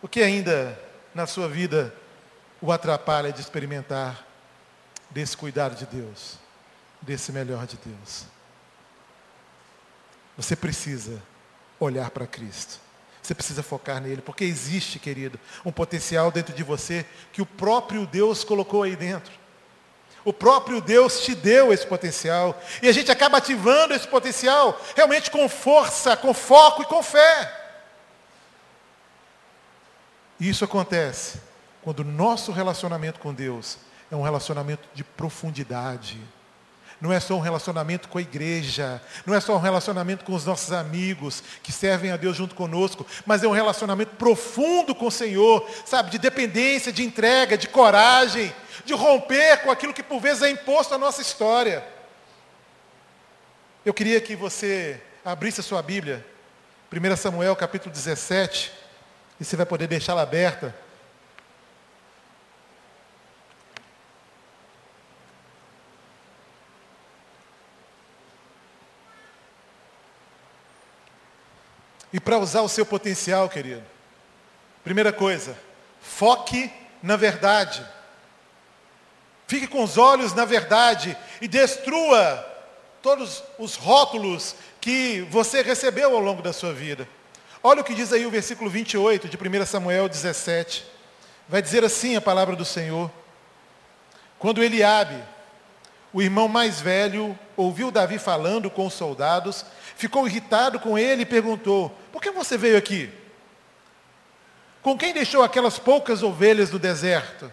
O 0.00 0.06
que 0.06 0.22
ainda 0.22 0.80
na 1.12 1.26
sua 1.26 1.48
vida 1.48 1.92
o 2.60 2.70
atrapalha 2.70 3.32
de 3.32 3.40
experimentar 3.40 4.24
desse 5.10 5.36
cuidado 5.36 5.74
de 5.74 5.84
Deus, 5.84 6.38
desse 7.02 7.32
melhor 7.32 7.66
de 7.66 7.76
Deus? 7.76 8.24
Você 10.36 10.54
precisa 10.54 11.20
olhar 11.80 12.10
para 12.10 12.26
Cristo. 12.26 12.80
Você 13.22 13.34
precisa 13.34 13.62
focar 13.62 14.00
nele, 14.00 14.22
porque 14.22 14.44
existe, 14.44 14.98
querido, 14.98 15.38
um 15.64 15.70
potencial 15.70 16.30
dentro 16.30 16.54
de 16.54 16.62
você 16.62 17.04
que 17.32 17.42
o 17.42 17.46
próprio 17.46 18.06
Deus 18.06 18.42
colocou 18.42 18.82
aí 18.82 18.96
dentro. 18.96 19.32
O 20.24 20.32
próprio 20.32 20.80
Deus 20.80 21.20
te 21.20 21.34
deu 21.34 21.72
esse 21.72 21.86
potencial. 21.86 22.58
E 22.82 22.88
a 22.88 22.92
gente 22.92 23.10
acaba 23.10 23.38
ativando 23.38 23.94
esse 23.94 24.06
potencial 24.06 24.80
realmente 24.96 25.30
com 25.30 25.48
força, 25.48 26.16
com 26.16 26.32
foco 26.32 26.82
e 26.82 26.86
com 26.86 27.02
fé. 27.02 27.54
E 30.40 30.48
isso 30.48 30.64
acontece 30.64 31.40
quando 31.82 32.00
o 32.00 32.04
nosso 32.04 32.52
relacionamento 32.52 33.20
com 33.20 33.34
Deus 33.34 33.78
é 34.10 34.16
um 34.16 34.22
relacionamento 34.22 34.88
de 34.94 35.04
profundidade 35.04 36.18
não 37.00 37.12
é 37.12 37.20
só 37.20 37.34
um 37.34 37.40
relacionamento 37.40 38.08
com 38.08 38.18
a 38.18 38.20
igreja, 38.20 39.00
não 39.24 39.34
é 39.34 39.40
só 39.40 39.54
um 39.54 39.60
relacionamento 39.60 40.24
com 40.24 40.34
os 40.34 40.44
nossos 40.44 40.72
amigos 40.72 41.42
que 41.62 41.70
servem 41.70 42.10
a 42.10 42.16
Deus 42.16 42.36
junto 42.36 42.54
conosco, 42.54 43.06
mas 43.24 43.42
é 43.42 43.48
um 43.48 43.52
relacionamento 43.52 44.16
profundo 44.16 44.94
com 44.94 45.06
o 45.06 45.10
Senhor, 45.10 45.68
sabe, 45.86 46.10
de 46.10 46.18
dependência, 46.18 46.92
de 46.92 47.04
entrega, 47.04 47.56
de 47.56 47.68
coragem, 47.68 48.52
de 48.84 48.94
romper 48.94 49.58
com 49.58 49.70
aquilo 49.70 49.94
que 49.94 50.02
por 50.02 50.20
vezes 50.20 50.42
é 50.42 50.50
imposto 50.50 50.94
à 50.94 50.98
nossa 50.98 51.22
história. 51.22 51.84
Eu 53.84 53.94
queria 53.94 54.20
que 54.20 54.34
você 54.34 55.00
abrisse 55.24 55.60
a 55.60 55.64
sua 55.64 55.82
Bíblia, 55.82 56.26
1 56.92 57.16
Samuel 57.16 57.54
capítulo 57.54 57.92
17, 57.92 58.72
e 59.40 59.44
você 59.44 59.56
vai 59.56 59.66
poder 59.66 59.86
deixá-la 59.86 60.22
aberta. 60.22 60.74
E 72.18 72.20
para 72.20 72.36
usar 72.36 72.62
o 72.62 72.68
seu 72.68 72.84
potencial, 72.84 73.48
querido, 73.48 73.84
primeira 74.82 75.12
coisa, 75.12 75.56
foque 76.00 76.68
na 77.00 77.14
verdade. 77.14 77.80
Fique 79.46 79.68
com 79.68 79.84
os 79.84 79.96
olhos 79.96 80.34
na 80.34 80.44
verdade 80.44 81.16
e 81.40 81.46
destrua 81.46 82.44
todos 83.00 83.44
os 83.56 83.76
rótulos 83.76 84.56
que 84.80 85.20
você 85.30 85.62
recebeu 85.62 86.12
ao 86.12 86.20
longo 86.20 86.42
da 86.42 86.52
sua 86.52 86.72
vida. 86.72 87.08
Olha 87.62 87.82
o 87.82 87.84
que 87.84 87.94
diz 87.94 88.12
aí 88.12 88.26
o 88.26 88.32
versículo 88.32 88.68
28 88.68 89.28
de 89.28 89.36
1 89.36 89.64
Samuel 89.64 90.08
17. 90.08 90.84
Vai 91.48 91.62
dizer 91.62 91.84
assim 91.84 92.16
a 92.16 92.20
palavra 92.20 92.56
do 92.56 92.64
Senhor. 92.64 93.08
Quando 94.40 94.60
Eliabe, 94.60 95.22
o 96.12 96.20
irmão 96.20 96.48
mais 96.48 96.80
velho, 96.80 97.38
ouviu 97.56 97.92
Davi 97.92 98.18
falando 98.18 98.68
com 98.68 98.88
os 98.88 98.94
soldados, 98.94 99.64
ficou 99.98 100.28
irritado 100.28 100.78
com 100.78 100.96
ele 100.96 101.22
e 101.22 101.26
perguntou: 101.26 101.90
Por 102.12 102.22
que 102.22 102.30
você 102.30 102.56
veio 102.56 102.78
aqui? 102.78 103.12
Com 104.80 104.96
quem 104.96 105.12
deixou 105.12 105.42
aquelas 105.42 105.78
poucas 105.78 106.22
ovelhas 106.22 106.70
no 106.70 106.78
deserto? 106.78 107.52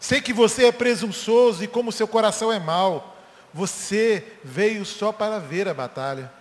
Sei 0.00 0.22
que 0.22 0.32
você 0.32 0.66
é 0.66 0.72
presunçoso 0.72 1.62
e 1.62 1.68
como 1.68 1.92
seu 1.92 2.08
coração 2.08 2.50
é 2.50 2.58
mau. 2.58 3.14
Você 3.52 4.24
veio 4.42 4.86
só 4.86 5.12
para 5.12 5.38
ver 5.38 5.68
a 5.68 5.74
batalha. 5.74 6.32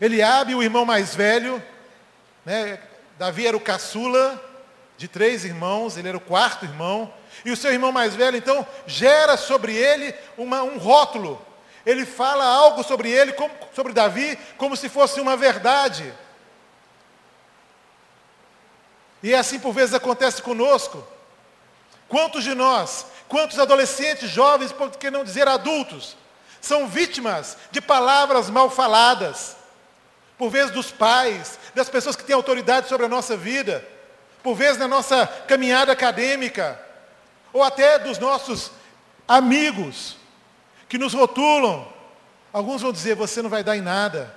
Eliabe, 0.00 0.56
o 0.56 0.62
irmão 0.62 0.84
mais 0.84 1.14
velho, 1.14 1.62
né, 2.44 2.80
Davi 3.16 3.46
era 3.46 3.56
o 3.56 3.60
caçula 3.60 4.42
de 4.96 5.06
três 5.06 5.44
irmãos, 5.44 5.96
ele 5.96 6.08
era 6.08 6.16
o 6.16 6.20
quarto 6.20 6.64
irmão, 6.64 7.12
e 7.44 7.50
o 7.50 7.56
seu 7.56 7.72
irmão 7.72 7.92
mais 7.92 8.14
velho, 8.14 8.36
então, 8.36 8.66
gera 8.86 9.36
sobre 9.36 9.74
ele 9.74 10.14
uma, 10.36 10.62
um 10.62 10.78
rótulo 10.78 11.44
ele 11.88 12.04
fala 12.04 12.44
algo 12.44 12.84
sobre 12.84 13.10
ele, 13.10 13.32
como, 13.32 13.50
sobre 13.74 13.94
Davi, 13.94 14.38
como 14.58 14.76
se 14.76 14.90
fosse 14.90 15.22
uma 15.22 15.38
verdade. 15.38 16.12
E 19.22 19.32
é 19.32 19.38
assim 19.38 19.58
por 19.58 19.72
vezes 19.72 19.94
acontece 19.94 20.42
conosco. 20.42 21.02
Quantos 22.06 22.44
de 22.44 22.54
nós, 22.54 23.06
quantos 23.26 23.58
adolescentes, 23.58 24.28
jovens, 24.28 24.70
por 24.70 24.90
que 24.90 25.10
não 25.10 25.24
dizer 25.24 25.48
adultos, 25.48 26.14
são 26.60 26.86
vítimas 26.86 27.56
de 27.70 27.80
palavras 27.80 28.50
mal 28.50 28.68
faladas, 28.68 29.56
por 30.36 30.50
vezes 30.50 30.70
dos 30.70 30.90
pais, 30.90 31.58
das 31.74 31.88
pessoas 31.88 32.14
que 32.14 32.22
têm 32.22 32.36
autoridade 32.36 32.86
sobre 32.86 33.06
a 33.06 33.08
nossa 33.08 33.34
vida, 33.34 33.82
por 34.42 34.54
vezes 34.54 34.76
na 34.76 34.86
nossa 34.86 35.26
caminhada 35.26 35.90
acadêmica, 35.92 36.78
ou 37.50 37.62
até 37.62 37.98
dos 37.98 38.18
nossos 38.18 38.70
amigos, 39.26 40.17
que 40.88 40.98
nos 40.98 41.12
rotulam. 41.12 41.86
Alguns 42.52 42.82
vão 42.82 42.92
dizer: 42.92 43.14
você 43.14 43.42
não 43.42 43.50
vai 43.50 43.62
dar 43.62 43.76
em 43.76 43.80
nada, 43.80 44.34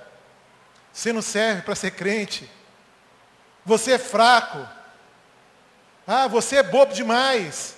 você 0.92 1.12
não 1.12 1.22
serve 1.22 1.62
para 1.62 1.74
ser 1.74 1.92
crente, 1.92 2.50
você 3.64 3.92
é 3.92 3.98
fraco, 3.98 4.66
ah, 6.06 6.28
você 6.28 6.56
é 6.56 6.62
bobo 6.62 6.92
demais. 6.92 7.76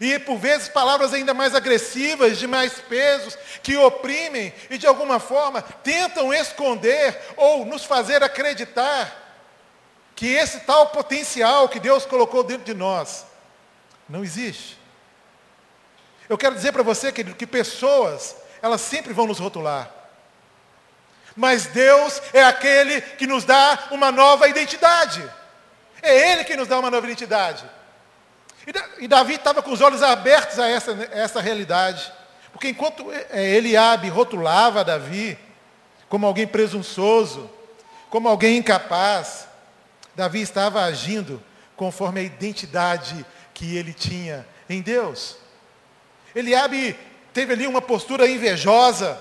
E 0.00 0.18
por 0.18 0.38
vezes 0.38 0.68
palavras 0.68 1.14
ainda 1.14 1.32
mais 1.32 1.54
agressivas, 1.54 2.36
de 2.36 2.46
mais 2.46 2.80
pesos, 2.80 3.38
que 3.62 3.76
oprimem 3.76 4.52
e 4.68 4.76
de 4.76 4.86
alguma 4.86 5.20
forma 5.20 5.62
tentam 5.62 6.34
esconder 6.34 7.18
ou 7.36 7.64
nos 7.64 7.84
fazer 7.84 8.22
acreditar 8.22 9.22
que 10.16 10.26
esse 10.26 10.60
tal 10.60 10.88
potencial 10.88 11.68
que 11.68 11.80
Deus 11.80 12.04
colocou 12.04 12.42
dentro 12.42 12.64
de 12.64 12.74
nós 12.74 13.24
não 14.08 14.24
existe. 14.24 14.78
Eu 16.28 16.38
quero 16.38 16.54
dizer 16.54 16.72
para 16.72 16.82
você, 16.82 17.12
querido, 17.12 17.36
que 17.36 17.46
pessoas, 17.46 18.36
elas 18.62 18.80
sempre 18.80 19.12
vão 19.12 19.26
nos 19.26 19.38
rotular. 19.38 19.90
Mas 21.36 21.66
Deus 21.66 22.22
é 22.32 22.42
aquele 22.42 23.00
que 23.00 23.26
nos 23.26 23.44
dá 23.44 23.88
uma 23.90 24.12
nova 24.12 24.48
identidade. 24.48 25.22
É 26.00 26.32
Ele 26.32 26.44
que 26.44 26.56
nos 26.56 26.68
dá 26.68 26.78
uma 26.78 26.90
nova 26.90 27.06
identidade. 27.06 27.64
E 28.98 29.06
Davi 29.06 29.34
estava 29.34 29.62
com 29.62 29.72
os 29.72 29.80
olhos 29.80 30.02
abertos 30.02 30.58
a 30.58 30.68
essa, 30.68 30.92
a 30.92 31.18
essa 31.18 31.40
realidade. 31.40 32.10
Porque 32.52 32.68
enquanto 32.68 33.10
é, 33.12 33.56
Eliabe 33.56 34.08
rotulava 34.08 34.84
Davi 34.84 35.38
como 36.08 36.26
alguém 36.26 36.46
presunçoso, 36.46 37.50
como 38.08 38.28
alguém 38.28 38.56
incapaz, 38.56 39.48
Davi 40.14 40.40
estava 40.40 40.82
agindo 40.84 41.42
conforme 41.76 42.20
a 42.20 42.22
identidade 42.22 43.26
que 43.52 43.76
ele 43.76 43.92
tinha 43.92 44.46
em 44.68 44.80
Deus. 44.80 45.36
Eliabe 46.34 46.98
teve 47.32 47.52
ali 47.52 47.66
uma 47.66 47.82
postura 47.82 48.28
invejosa, 48.28 49.18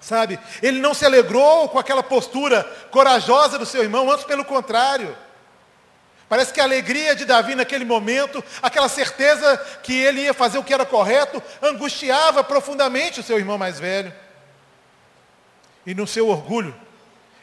sabe? 0.00 0.38
Ele 0.62 0.80
não 0.80 0.94
se 0.94 1.04
alegrou 1.04 1.68
com 1.68 1.78
aquela 1.78 2.02
postura 2.02 2.64
corajosa 2.90 3.58
do 3.58 3.66
seu 3.66 3.82
irmão, 3.82 4.10
antes 4.10 4.24
pelo 4.24 4.44
contrário. 4.44 5.16
Parece 6.28 6.52
que 6.52 6.60
a 6.60 6.64
alegria 6.64 7.14
de 7.14 7.24
Davi 7.24 7.54
naquele 7.54 7.84
momento, 7.84 8.42
aquela 8.62 8.88
certeza 8.88 9.56
que 9.82 9.92
ele 9.92 10.22
ia 10.22 10.32
fazer 10.32 10.58
o 10.58 10.64
que 10.64 10.72
era 10.72 10.86
correto, 10.86 11.42
angustiava 11.60 12.42
profundamente 12.42 13.20
o 13.20 13.22
seu 13.22 13.38
irmão 13.38 13.58
mais 13.58 13.78
velho. 13.78 14.12
E 15.84 15.94
no 15.94 16.06
seu 16.06 16.28
orgulho, 16.28 16.74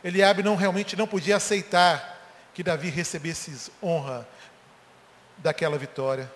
Eliabe 0.04 0.42
não 0.42 0.56
realmente 0.56 0.96
não 0.96 1.06
podia 1.06 1.36
aceitar 1.36 2.18
que 2.54 2.64
Davi 2.64 2.90
recebesse 2.90 3.72
honra 3.82 4.28
daquela 5.38 5.78
vitória. 5.78 6.32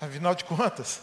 Afinal 0.00 0.34
de 0.34 0.44
contas, 0.44 1.00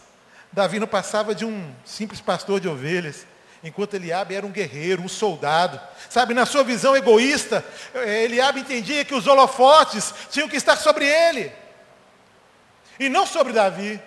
Davi 0.52 0.80
não 0.80 0.86
passava 0.86 1.34
de 1.34 1.44
um 1.44 1.74
simples 1.84 2.20
pastor 2.20 2.60
de 2.60 2.68
ovelhas, 2.68 3.26
enquanto 3.62 3.94
Eliabe 3.94 4.34
era 4.34 4.44
um 4.44 4.50
guerreiro, 4.50 5.02
um 5.02 5.08
soldado. 5.08 5.80
Sabe, 6.08 6.34
na 6.34 6.44
sua 6.44 6.64
visão 6.64 6.96
egoísta, 6.96 7.64
eh, 7.94 8.24
Eliabe 8.24 8.60
entendia 8.60 9.04
que 9.04 9.14
os 9.14 9.26
holofotes 9.26 10.12
tinham 10.30 10.48
que 10.48 10.56
estar 10.56 10.76
sobre 10.76 11.06
ele, 11.06 11.52
e 12.98 13.08
não 13.08 13.26
sobre 13.26 13.52
Davi. 13.52 14.00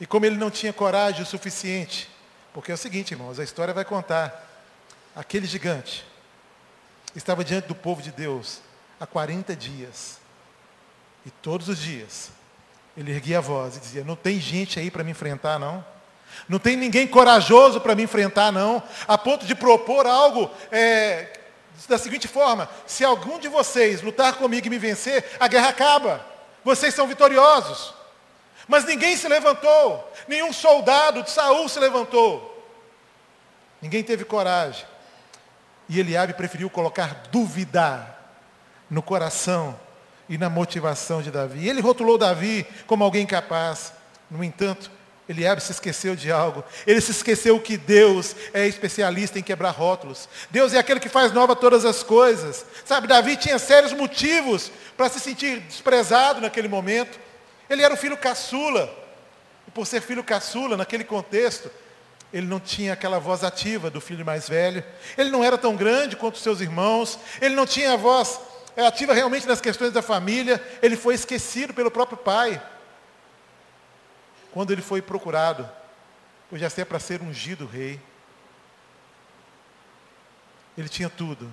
E 0.00 0.06
como 0.06 0.26
ele 0.26 0.36
não 0.36 0.50
tinha 0.50 0.72
coragem 0.72 1.22
o 1.22 1.26
suficiente, 1.26 2.10
porque 2.52 2.72
é 2.72 2.74
o 2.74 2.78
seguinte, 2.78 3.12
irmãos, 3.12 3.38
a 3.38 3.44
história 3.44 3.72
vai 3.72 3.84
contar. 3.84 4.42
Aquele 5.14 5.46
gigante 5.46 6.04
estava 7.14 7.44
diante 7.44 7.68
do 7.68 7.74
povo 7.74 8.02
de 8.02 8.10
Deus 8.10 8.60
há 8.98 9.06
40 9.06 9.54
dias. 9.54 10.18
E 11.24 11.30
todos 11.30 11.68
os 11.68 11.78
dias 11.78 12.30
ele 12.96 13.12
erguia 13.12 13.38
a 13.38 13.40
voz 13.40 13.76
e 13.76 13.80
dizia: 13.80 14.04
Não 14.04 14.16
tem 14.16 14.40
gente 14.40 14.78
aí 14.78 14.90
para 14.90 15.04
me 15.04 15.10
enfrentar, 15.10 15.58
não. 15.58 15.84
Não 16.48 16.58
tem 16.58 16.76
ninguém 16.76 17.06
corajoso 17.06 17.80
para 17.80 17.94
me 17.94 18.02
enfrentar, 18.02 18.52
não. 18.52 18.82
A 19.06 19.16
ponto 19.16 19.46
de 19.46 19.54
propor 19.54 20.06
algo 20.06 20.50
é, 20.70 21.40
da 21.88 21.98
seguinte 21.98 22.28
forma: 22.28 22.68
se 22.86 23.04
algum 23.04 23.38
de 23.38 23.48
vocês 23.48 24.02
lutar 24.02 24.34
comigo 24.34 24.66
e 24.66 24.70
me 24.70 24.78
vencer, 24.78 25.24
a 25.40 25.48
guerra 25.48 25.68
acaba. 25.68 26.24
Vocês 26.64 26.94
são 26.94 27.06
vitoriosos. 27.06 27.94
Mas 28.66 28.84
ninguém 28.84 29.16
se 29.16 29.28
levantou, 29.28 30.10
nenhum 30.26 30.52
soldado 30.52 31.22
de 31.22 31.30
Saul 31.30 31.68
se 31.68 31.78
levantou. 31.78 32.50
Ninguém 33.82 34.02
teve 34.02 34.24
coragem. 34.24 34.86
E 35.86 36.00
Eliabe 36.00 36.32
preferiu 36.32 36.70
colocar 36.70 37.24
dúvida 37.30 38.16
no 38.88 39.02
coração 39.02 39.78
e 40.28 40.38
na 40.38 40.48
motivação 40.48 41.22
de 41.22 41.30
Davi. 41.30 41.68
Ele 41.68 41.80
rotulou 41.80 42.18
Davi 42.18 42.66
como 42.86 43.04
alguém 43.04 43.26
capaz. 43.26 43.92
No 44.30 44.42
entanto, 44.42 44.90
Eliabe 45.28 45.62
se 45.62 45.72
esqueceu 45.72 46.14
de 46.14 46.30
algo. 46.30 46.62
Ele 46.86 47.00
se 47.00 47.10
esqueceu 47.10 47.58
que 47.60 47.76
Deus 47.76 48.36
é 48.52 48.66
especialista 48.66 49.38
em 49.38 49.42
quebrar 49.42 49.70
rótulos. 49.70 50.28
Deus 50.50 50.74
é 50.74 50.78
aquele 50.78 51.00
que 51.00 51.08
faz 51.08 51.32
nova 51.32 51.56
todas 51.56 51.84
as 51.84 52.02
coisas. 52.02 52.64
Sabe, 52.84 53.06
Davi 53.06 53.36
tinha 53.36 53.58
sérios 53.58 53.92
motivos 53.92 54.70
para 54.96 55.08
se 55.08 55.20
sentir 55.20 55.60
desprezado 55.60 56.40
naquele 56.40 56.68
momento. 56.68 57.18
Ele 57.68 57.82
era 57.82 57.94
o 57.94 57.96
filho 57.96 58.16
caçula. 58.16 58.92
E 59.66 59.70
por 59.70 59.86
ser 59.86 60.02
filho 60.02 60.22
caçula, 60.22 60.76
naquele 60.76 61.04
contexto, 61.04 61.70
ele 62.30 62.46
não 62.46 62.60
tinha 62.60 62.92
aquela 62.92 63.18
voz 63.18 63.42
ativa 63.42 63.88
do 63.88 64.00
filho 64.00 64.26
mais 64.26 64.46
velho. 64.46 64.84
Ele 65.16 65.30
não 65.30 65.42
era 65.42 65.56
tão 65.56 65.74
grande 65.74 66.16
quanto 66.16 66.38
seus 66.38 66.60
irmãos. 66.60 67.18
Ele 67.40 67.54
não 67.54 67.64
tinha 67.64 67.94
a 67.94 67.96
voz 67.96 68.38
é, 68.76 68.86
ativa 68.86 69.12
realmente 69.12 69.46
nas 69.46 69.60
questões 69.60 69.92
da 69.92 70.02
família. 70.02 70.62
Ele 70.82 70.96
foi 70.96 71.14
esquecido 71.14 71.72
pelo 71.72 71.90
próprio 71.90 72.18
pai. 72.18 72.60
Quando 74.52 74.72
ele 74.72 74.82
foi 74.82 75.02
procurado, 75.02 75.68
por 76.48 76.58
já 76.58 76.70
ser 76.70 76.84
para 76.84 76.98
ser 76.98 77.20
ungido 77.22 77.66
rei, 77.66 78.00
ele 80.76 80.88
tinha 80.88 81.08
tudo 81.08 81.50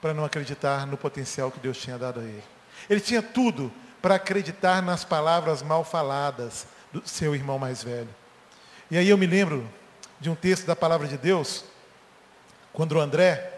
para 0.00 0.12
não 0.12 0.24
acreditar 0.24 0.86
no 0.86 0.96
potencial 0.96 1.50
que 1.50 1.60
Deus 1.60 1.78
tinha 1.78 1.98
dado 1.98 2.20
a 2.20 2.22
ele. 2.22 2.44
Ele 2.90 3.00
tinha 3.00 3.22
tudo 3.22 3.72
para 4.02 4.16
acreditar 4.16 4.82
nas 4.82 5.04
palavras 5.04 5.62
mal 5.62 5.82
faladas 5.82 6.66
do 6.92 7.02
seu 7.08 7.34
irmão 7.34 7.58
mais 7.58 7.82
velho. 7.82 8.14
E 8.90 8.98
aí 8.98 9.08
eu 9.08 9.16
me 9.16 9.26
lembro 9.26 9.68
de 10.20 10.28
um 10.28 10.34
texto 10.34 10.66
da 10.66 10.76
palavra 10.76 11.08
de 11.08 11.16
Deus, 11.16 11.64
quando 12.72 12.92
o 12.92 13.00
André 13.00 13.53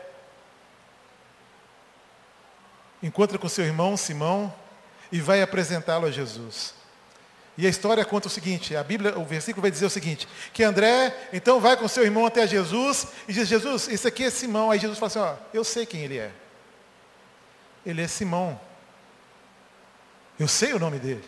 encontra 3.06 3.38
com 3.38 3.48
seu 3.48 3.64
irmão 3.64 3.96
Simão 3.96 4.52
e 5.10 5.20
vai 5.20 5.40
apresentá-lo 5.40 6.06
a 6.06 6.10
Jesus. 6.10 6.75
E 7.58 7.66
a 7.66 7.70
história 7.70 8.04
conta 8.04 8.26
o 8.28 8.30
seguinte, 8.30 8.76
a 8.76 8.84
Bíblia, 8.84 9.18
o 9.18 9.25
versículo 9.25 9.62
vai 9.62 9.70
dizer 9.70 9.86
o 9.86 9.90
seguinte, 9.90 10.28
que 10.52 10.62
André 10.62 11.28
então 11.32 11.58
vai 11.58 11.76
com 11.76 11.88
seu 11.88 12.04
irmão 12.04 12.26
até 12.26 12.46
Jesus 12.46 13.06
e 13.26 13.32
diz, 13.32 13.48
Jesus, 13.48 13.88
esse 13.88 14.06
aqui 14.06 14.25
é 14.25 14.30
Simão. 14.30 14.70
Aí 14.70 14.78
Jesus 14.78 14.98
fala 14.98 15.06
assim, 15.06 15.18
ó, 15.18 15.34
eu 15.54 15.64
sei 15.64 15.86
quem 15.86 16.02
ele 16.02 16.18
é. 16.18 16.30
Ele 17.84 18.02
é 18.02 18.08
Simão. 18.08 18.60
Eu 20.38 20.48
sei 20.48 20.75
o 20.75 20.78
nome 20.78 20.98
dele. 20.98 21.25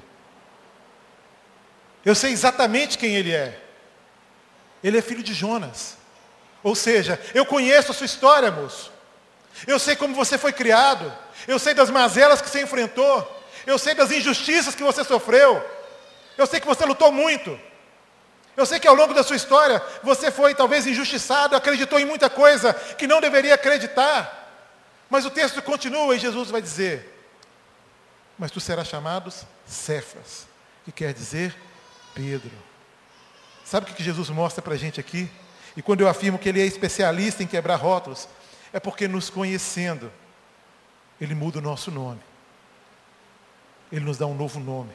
Eu 2.04 2.14
sei 2.14 2.32
exatamente 2.32 2.98
quem 2.98 3.14
ele 3.14 3.32
é. 3.32 3.62
Ele 4.84 4.98
é 4.98 5.02
filho 5.02 5.22
de 5.22 5.32
Jonas. 5.32 5.96
Ou 6.62 6.74
seja, 6.74 7.18
eu 7.34 7.46
conheço 7.46 7.90
a 7.90 7.94
sua 7.94 8.06
história, 8.06 8.50
moço. 8.50 8.92
Eu 9.66 9.78
sei 9.78 9.96
como 9.96 10.14
você 10.14 10.38
foi 10.38 10.52
criado. 10.52 11.12
Eu 11.46 11.58
sei 11.58 11.74
das 11.74 11.90
mazelas 11.90 12.40
que 12.40 12.48
você 12.48 12.62
enfrentou. 12.62 13.36
Eu 13.66 13.78
sei 13.78 13.94
das 13.94 14.10
injustiças 14.10 14.74
que 14.74 14.82
você 14.82 15.04
sofreu. 15.04 15.64
Eu 16.36 16.46
sei 16.46 16.60
que 16.60 16.66
você 16.66 16.84
lutou 16.84 17.10
muito. 17.10 17.58
Eu 18.56 18.66
sei 18.66 18.80
que 18.80 18.88
ao 18.88 18.94
longo 18.94 19.14
da 19.14 19.22
sua 19.22 19.36
história 19.36 19.80
você 20.02 20.30
foi 20.32 20.54
talvez 20.54 20.86
injustiçado, 20.86 21.54
acreditou 21.54 22.00
em 22.00 22.04
muita 22.04 22.28
coisa 22.28 22.74
que 22.74 23.06
não 23.06 23.20
deveria 23.20 23.54
acreditar. 23.54 24.38
Mas 25.08 25.24
o 25.24 25.30
texto 25.30 25.62
continua 25.62 26.14
e 26.14 26.18
Jesus 26.18 26.50
vai 26.50 26.60
dizer: 26.60 27.24
Mas 28.38 28.50
tu 28.50 28.58
serás 28.58 28.88
chamado 28.88 29.32
Cefas, 29.66 30.46
que 30.84 30.90
quer 30.90 31.14
dizer 31.14 31.54
Pedro. 32.14 32.50
Sabe 33.64 33.90
o 33.90 33.94
que 33.94 34.02
Jesus 34.02 34.28
mostra 34.30 34.60
para 34.60 34.74
a 34.74 34.78
gente 34.78 34.98
aqui? 34.98 35.30
E 35.76 35.82
quando 35.82 36.00
eu 36.00 36.08
afirmo 36.08 36.38
que 36.38 36.48
Ele 36.48 36.60
é 36.60 36.66
especialista 36.66 37.42
em 37.42 37.46
quebrar 37.46 37.76
rótulos, 37.76 38.28
é 38.72 38.80
porque 38.80 39.08
nos 39.08 39.30
conhecendo, 39.30 40.12
Ele 41.20 41.34
muda 41.34 41.58
o 41.58 41.62
nosso 41.62 41.90
nome. 41.90 42.20
Ele 43.90 44.04
nos 44.04 44.18
dá 44.18 44.26
um 44.26 44.34
novo 44.34 44.60
nome, 44.60 44.92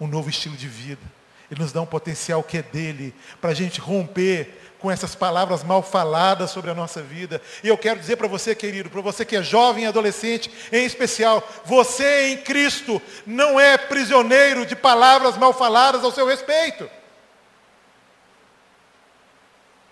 um 0.00 0.06
novo 0.06 0.28
estilo 0.28 0.56
de 0.56 0.68
vida. 0.68 1.02
Ele 1.50 1.60
nos 1.60 1.72
dá 1.72 1.80
um 1.80 1.86
potencial 1.86 2.42
que 2.44 2.58
é 2.58 2.62
dele, 2.62 3.12
para 3.40 3.50
a 3.50 3.54
gente 3.54 3.80
romper 3.80 4.56
com 4.78 4.90
essas 4.90 5.14
palavras 5.14 5.64
mal 5.64 5.82
faladas 5.82 6.50
sobre 6.50 6.70
a 6.70 6.74
nossa 6.74 7.02
vida. 7.02 7.42
E 7.62 7.68
eu 7.68 7.76
quero 7.76 7.98
dizer 7.98 8.16
para 8.16 8.28
você, 8.28 8.54
querido, 8.54 8.88
para 8.88 9.00
você 9.00 9.24
que 9.24 9.36
é 9.36 9.42
jovem 9.42 9.84
e 9.84 9.86
adolescente, 9.86 10.50
em 10.70 10.84
especial, 10.84 11.46
você 11.64 12.28
em 12.28 12.36
Cristo 12.38 13.02
não 13.26 13.58
é 13.58 13.76
prisioneiro 13.76 14.64
de 14.64 14.76
palavras 14.76 15.36
mal 15.36 15.52
faladas 15.52 16.04
ao 16.04 16.12
seu 16.12 16.26
respeito. 16.26 16.88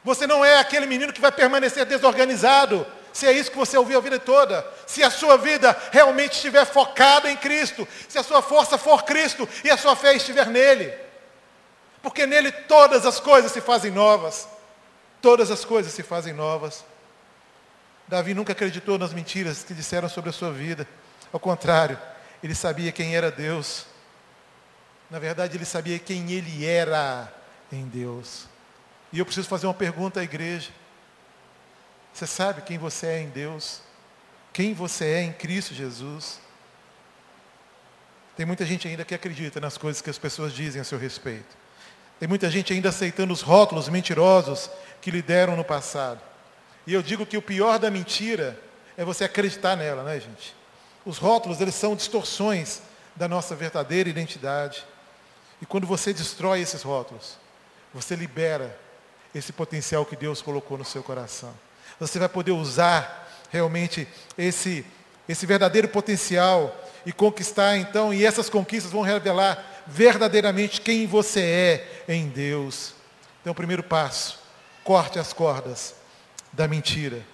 Você 0.05 0.27
não 0.27 0.45
é 0.45 0.59
aquele 0.59 0.87
menino 0.87 1.13
que 1.13 1.21
vai 1.21 1.33
permanecer 1.33 1.85
desorganizado, 1.85 2.87
se 3.19 3.27
é 3.27 3.33
isso 3.33 3.51
que 3.51 3.57
você 3.57 3.77
ouviu 3.77 3.99
a 3.99 4.01
vida 4.01 4.17
toda. 4.17 4.65
Se 4.87 5.03
a 5.03 5.11
sua 5.11 5.37
vida 5.37 5.77
realmente 5.91 6.35
estiver 6.35 6.65
focada 6.65 7.29
em 7.29 7.37
Cristo, 7.37 7.87
se 8.09 8.17
a 8.17 8.23
sua 8.23 8.41
força 8.41 8.79
for 8.79 9.03
Cristo 9.03 9.49
e 9.65 9.71
a 9.71 9.77
sua 9.77 9.97
fé 9.97 10.15
estiver 10.15 10.47
nele. 10.47 10.95
Porque 12.01 12.29
nele 12.29 12.53
todas 12.53 13.05
as 13.05 13.19
coisas 13.19 13.51
se 13.51 13.61
fazem 13.61 13.91
novas. 13.91 14.47
Todas 15.21 15.51
as 15.51 15.65
coisas 15.65 15.93
se 15.93 16.05
fazem 16.05 16.33
novas. 16.33 16.85
Davi 18.07 18.35
nunca 18.35 18.53
acreditou 18.53 18.97
nas 18.97 19.13
mentiras 19.13 19.65
que 19.65 19.75
disseram 19.75 20.09
sobre 20.09 20.31
a 20.31 20.33
sua 20.33 20.53
vida. 20.53 20.87
Ao 21.33 21.41
contrário, 21.41 21.99
ele 22.41 22.55
sabia 22.55 22.93
quem 22.93 23.17
era 23.17 23.33
Deus. 23.33 23.85
Na 25.11 25.19
verdade, 25.19 25.57
ele 25.57 25.65
sabia 25.65 25.99
quem 25.99 26.31
ele 26.31 26.65
era 26.65 27.33
em 27.73 27.85
Deus. 27.85 28.45
E 29.13 29.19
eu 29.19 29.25
preciso 29.25 29.49
fazer 29.49 29.67
uma 29.67 29.75
pergunta 29.75 30.21
à 30.21 30.23
igreja. 30.23 30.71
Você 32.19 32.27
sabe 32.27 32.63
quem 32.63 32.79
você 32.79 33.07
é 33.07 33.21
em 33.21 33.29
Deus? 33.29 33.81
Quem 34.53 34.75
você 34.75 35.05
é 35.05 35.23
em 35.23 35.33
Cristo 35.33 35.73
Jesus? 35.73 36.41
Tem 38.37 38.45
muita 38.45 38.67
gente 38.67 38.89
ainda 38.89 39.05
que 39.05 39.15
acredita 39.15 39.61
nas 39.61 39.79
coisas 39.79 40.03
que 40.03 40.11
as 40.11 40.19
pessoas 40.19 40.53
dizem 40.53 40.81
a 40.81 40.85
seu 40.85 40.99
respeito. 40.99 41.57
Tem 42.19 42.29
muita 42.29 42.51
gente 42.51 42.73
ainda 42.73 42.89
aceitando 42.89 43.33
os 43.33 43.41
rótulos 43.41 43.89
mentirosos 43.89 44.69
que 45.01 45.13
lhe 45.13 45.23
deram 45.23 45.55
no 45.55 45.63
passado. 45.63 46.21
E 46.85 46.93
eu 46.93 47.05
digo 47.05 47.25
que 47.25 47.37
o 47.37 47.43
pior 47.43 47.79
da 47.79 47.89
mentira 47.89 48.61
é 48.97 49.05
você 49.05 49.23
acreditar 49.23 49.77
nela, 49.77 50.03
né, 50.03 50.19
gente? 50.19 50.57
Os 51.07 51.19
rótulos, 51.19 51.61
eles 51.61 51.77
são 51.77 51.95
distorções 51.95 52.83
da 53.15 53.29
nossa 53.29 53.55
verdadeira 53.55 54.09
identidade. 54.09 54.85
E 55.63 55.67
quando 55.67 55.87
você 55.87 56.13
destrói 56.13 56.63
esses 56.63 56.83
rótulos, 56.83 57.37
você 57.95 58.17
libera 58.17 58.77
esse 59.33 59.53
potencial 59.53 60.05
que 60.05 60.17
Deus 60.17 60.43
colocou 60.43 60.77
no 60.77 60.85
seu 60.85 61.05
coração. 61.05 61.55
Você 61.99 62.19
vai 62.19 62.29
poder 62.29 62.53
usar 62.53 63.29
realmente 63.51 64.07
esse, 64.37 64.85
esse 65.29 65.47
verdadeiro 65.47 65.89
potencial 65.89 66.75
e 67.05 67.13
conquistar 67.13 67.77
então, 67.77 68.13
e 68.13 68.25
essas 68.25 68.51
conquistas 68.51 68.93
vão 68.93 69.03
revelar 69.03 69.85
verdadeiramente 69.87 70.81
quem 70.81 71.07
você 71.07 71.41
é 71.41 72.05
em 72.13 72.29
Deus. 72.29 72.95
Então, 73.41 73.55
primeiro 73.55 73.83
passo, 73.83 74.39
corte 74.85 75.19
as 75.19 75.33
cordas 75.33 75.95
da 76.53 76.69
mentira, 76.69 77.25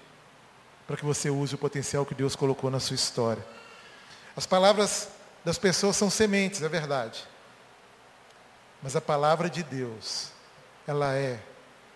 para 0.86 0.96
que 0.96 1.04
você 1.04 1.30
use 1.30 1.54
o 1.54 1.58
potencial 1.58 2.06
que 2.06 2.14
Deus 2.14 2.36
colocou 2.36 2.70
na 2.70 2.78
sua 2.78 2.94
história. 2.94 3.44
As 4.36 4.46
palavras 4.46 5.08
das 5.44 5.58
pessoas 5.58 5.96
são 5.96 6.10
sementes, 6.10 6.62
é 6.62 6.68
verdade. 6.68 7.24
Mas 8.82 8.94
a 8.94 9.00
palavra 9.00 9.48
de 9.48 9.62
Deus, 9.62 10.30
ela 10.86 11.14
é 11.14 11.38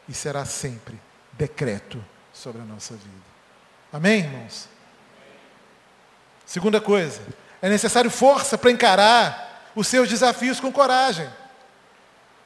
e 0.08 0.14
será 0.14 0.44
sempre 0.44 0.98
decreto 1.34 2.02
sobre 2.38 2.62
a 2.62 2.64
nossa 2.64 2.94
vida. 2.94 3.28
Amém, 3.92 4.20
irmãos? 4.20 4.68
Segunda 6.46 6.80
coisa, 6.80 7.20
é 7.60 7.68
necessário 7.68 8.10
força 8.10 8.56
para 8.56 8.70
encarar 8.70 9.70
os 9.74 9.88
seus 9.88 10.08
desafios 10.08 10.60
com 10.60 10.72
coragem. 10.72 11.28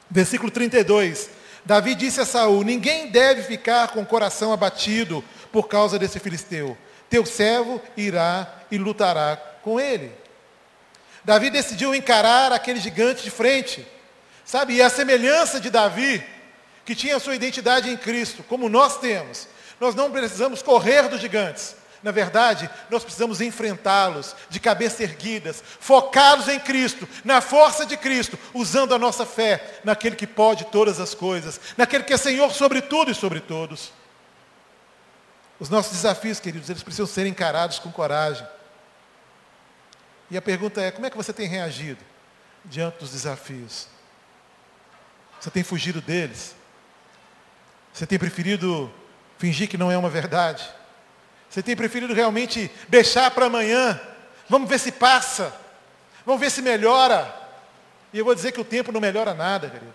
Versículo 0.09 0.49
32. 0.49 1.29
Davi 1.63 1.93
disse 1.95 2.19
a 2.19 2.25
Saul: 2.25 2.63
Ninguém 2.63 3.09
deve 3.09 3.43
ficar 3.43 3.89
com 3.89 4.01
o 4.01 4.05
coração 4.05 4.51
abatido 4.51 5.23
por 5.51 5.67
causa 5.67 5.99
desse 5.99 6.19
filisteu. 6.19 6.75
Teu 7.09 7.25
servo 7.25 7.79
irá 7.95 8.51
e 8.71 8.77
lutará 8.77 9.37
com 9.61 9.79
ele. 9.79 10.11
Davi 11.23 11.51
decidiu 11.51 11.93
encarar 11.93 12.51
aquele 12.51 12.79
gigante 12.79 13.23
de 13.23 13.29
frente. 13.29 13.87
Sabe, 14.43 14.73
e 14.73 14.81
a 14.81 14.89
semelhança 14.89 15.59
de 15.59 15.69
Davi, 15.69 16.21
que 16.83 16.95
tinha 16.95 17.19
sua 17.19 17.35
identidade 17.35 17.89
em 17.89 17.95
Cristo, 17.95 18.43
como 18.43 18.67
nós 18.67 18.97
temos, 18.97 19.47
nós 19.83 19.95
não 19.95 20.09
precisamos 20.09 20.61
correr 20.61 21.09
dos 21.09 21.19
gigantes. 21.19 21.75
Na 22.01 22.11
verdade, 22.11 22.69
nós 22.89 23.03
precisamos 23.03 23.41
enfrentá-los 23.41 24.33
de 24.49 24.57
cabeça 24.57 25.03
erguidas, 25.03 25.61
focados 25.77 26.47
em 26.47 26.57
Cristo, 26.57 27.07
na 27.23 27.41
força 27.41 27.85
de 27.85 27.97
Cristo, 27.97 28.39
usando 28.53 28.95
a 28.95 28.99
nossa 28.99 29.25
fé 29.25 29.81
naquele 29.83 30.15
que 30.15 30.25
pode 30.25 30.65
todas 30.65 31.01
as 31.01 31.13
coisas, 31.13 31.59
naquele 31.77 32.05
que 32.05 32.13
é 32.13 32.17
Senhor 32.17 32.51
sobre 32.53 32.81
tudo 32.81 33.11
e 33.11 33.15
sobre 33.15 33.41
todos. 33.41 33.91
Os 35.59 35.69
nossos 35.69 35.91
desafios, 35.91 36.39
queridos, 36.39 36.69
eles 36.69 36.83
precisam 36.83 37.05
ser 37.05 37.25
encarados 37.25 37.77
com 37.77 37.91
coragem. 37.91 38.47
E 40.31 40.37
a 40.37 40.41
pergunta 40.41 40.81
é: 40.81 40.91
como 40.91 41.05
é 41.05 41.09
que 41.09 41.17
você 41.17 41.33
tem 41.33 41.47
reagido 41.47 42.03
diante 42.63 42.99
dos 42.99 43.11
desafios? 43.11 43.87
Você 45.41 45.51
tem 45.51 45.63
fugido 45.63 45.99
deles? 45.99 46.55
Você 47.93 48.07
tem 48.07 48.17
preferido 48.17 48.91
fingir 49.43 49.67
que 49.67 49.77
não 49.77 49.91
é 49.91 49.97
uma 49.97 50.09
verdade? 50.09 50.65
Você 51.49 51.61
tem 51.61 51.75
preferido 51.75 52.13
realmente 52.13 52.71
deixar 52.87 53.29
para 53.31 53.47
amanhã? 53.47 53.99
Vamos 54.47 54.69
ver 54.69 54.79
se 54.79 54.89
passa. 54.89 55.53
Vamos 56.25 56.39
ver 56.39 56.49
se 56.49 56.61
melhora. 56.61 57.35
E 58.13 58.19
eu 58.19 58.23
vou 58.23 58.33
dizer 58.33 58.53
que 58.53 58.61
o 58.61 58.63
tempo 58.63 58.89
não 58.89 59.01
melhora 59.01 59.33
nada, 59.33 59.69
querido. 59.69 59.93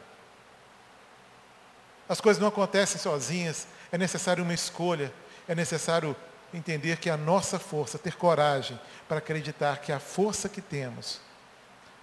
As 2.07 2.21
coisas 2.21 2.39
não 2.39 2.49
acontecem 2.49 3.01
sozinhas. 3.01 3.67
É 3.91 3.97
necessário 3.97 4.45
uma 4.45 4.53
escolha. 4.53 5.11
É 5.49 5.55
necessário 5.55 6.15
entender 6.53 6.99
que 6.99 7.09
a 7.09 7.17
nossa 7.17 7.59
força, 7.59 7.99
ter 7.99 8.17
coragem 8.17 8.79
para 9.09 9.17
acreditar 9.17 9.79
que 9.79 9.93
a 9.93 9.99
força 9.99 10.47
que 10.47 10.61
temos 10.61 11.23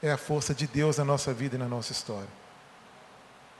é 0.01 0.11
a 0.11 0.17
força 0.17 0.51
de 0.51 0.65
Deus 0.65 0.97
na 0.97 1.05
nossa 1.05 1.31
vida 1.31 1.57
e 1.57 1.59
na 1.59 1.67
nossa 1.67 1.91
história. 1.91 2.44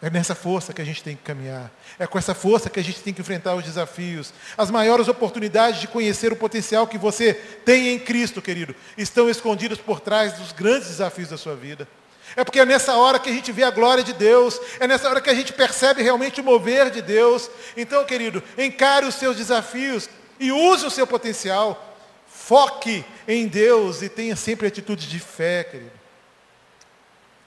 É 0.02 0.10
nessa 0.10 0.36
força 0.36 0.74
que 0.74 0.82
a 0.82 0.86
gente 0.86 1.02
tem 1.02 1.16
que 1.16 1.24
caminhar. 1.24 1.72
É 1.98 2.06
com 2.06 2.18
essa 2.18 2.36
força 2.36 2.70
que 2.70 2.80
a 2.80 2.84
gente 2.84 3.02
tem 3.02 3.14
que 3.14 3.22
enfrentar 3.22 3.56
os 3.56 3.64
desafios. 3.64 4.34
As 4.58 4.70
maiores 4.70 5.08
oportunidades 5.08 5.80
de 5.80 5.88
conhecer 5.88 6.32
o 6.32 6.36
potencial 6.36 6.86
que 6.86 6.98
você 6.98 7.34
tem 7.34 7.90
em 7.90 8.00
Cristo, 8.00 8.42
querido, 8.42 8.76
estão 8.98 9.30
escondidas 9.30 9.78
por 9.78 10.00
trás 10.00 10.34
dos 10.34 10.52
grandes 10.52 10.90
desafios 10.90 11.30
da 11.30 11.38
sua 11.38 11.56
vida. 11.56 11.88
É 12.36 12.44
porque 12.44 12.60
é 12.60 12.66
nessa 12.66 12.96
hora 12.98 13.20
que 13.20 13.30
a 13.30 13.34
gente 13.34 13.52
vê 13.52 13.64
a 13.64 13.72
glória 13.72 14.04
de 14.04 14.12
Deus, 14.12 14.60
é 14.80 14.88
nessa 14.88 15.08
hora 15.10 15.22
que 15.22 15.30
a 15.30 15.34
gente 15.34 15.54
percebe 15.54 16.04
realmente 16.04 16.42
o 16.42 16.44
mover 16.44 16.90
de 16.90 17.02
Deus. 17.02 17.50
Então, 17.78 18.04
querido, 18.06 18.44
encare 18.58 19.06
os 19.06 19.16
seus 19.16 19.38
desafios 19.38 20.10
e 20.40 20.52
use 20.52 20.86
o 20.86 20.92
seu 20.92 21.08
potencial. 21.08 21.96
Foque 22.28 23.06
em 23.28 23.48
Deus 23.48 24.02
e 24.02 24.10
tenha 24.10 24.36
sempre 24.36 24.68
atitudes 24.68 25.06
de 25.06 25.20
fé, 25.20 25.64
querido. 25.64 25.92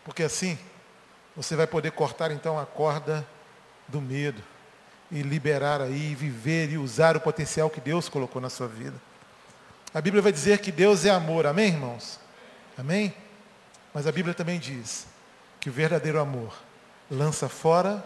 Porque 0.04 0.22
assim, 0.22 0.58
você 1.38 1.54
vai 1.54 1.68
poder 1.68 1.92
cortar 1.92 2.32
então 2.32 2.58
a 2.58 2.66
corda 2.66 3.24
do 3.86 4.00
medo 4.00 4.42
e 5.08 5.22
liberar 5.22 5.80
aí, 5.80 6.12
viver 6.12 6.68
e 6.68 6.76
usar 6.76 7.16
o 7.16 7.20
potencial 7.20 7.70
que 7.70 7.80
Deus 7.80 8.08
colocou 8.08 8.42
na 8.42 8.50
sua 8.50 8.66
vida. 8.66 8.96
A 9.94 10.00
Bíblia 10.00 10.20
vai 10.20 10.32
dizer 10.32 10.58
que 10.58 10.72
Deus 10.72 11.04
é 11.04 11.10
amor, 11.10 11.46
amém, 11.46 11.68
irmãos? 11.68 12.18
Amém? 12.76 13.14
Mas 13.94 14.04
a 14.08 14.10
Bíblia 14.10 14.34
também 14.34 14.58
diz 14.58 15.06
que 15.60 15.70
o 15.70 15.72
verdadeiro 15.72 16.18
amor 16.18 16.52
lança 17.08 17.48
fora 17.48 18.04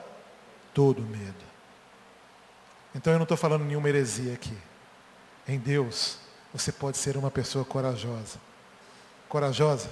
todo 0.74 1.00
medo. 1.00 1.32
Então 2.94 3.14
eu 3.14 3.18
não 3.18 3.24
estou 3.24 3.38
falando 3.38 3.64
nenhuma 3.64 3.88
heresia 3.88 4.34
aqui. 4.34 4.56
Em 5.48 5.58
Deus, 5.58 6.18
você 6.52 6.70
pode 6.70 6.98
ser 6.98 7.16
uma 7.16 7.30
pessoa 7.30 7.64
corajosa. 7.64 8.38
Corajosa 9.26 9.88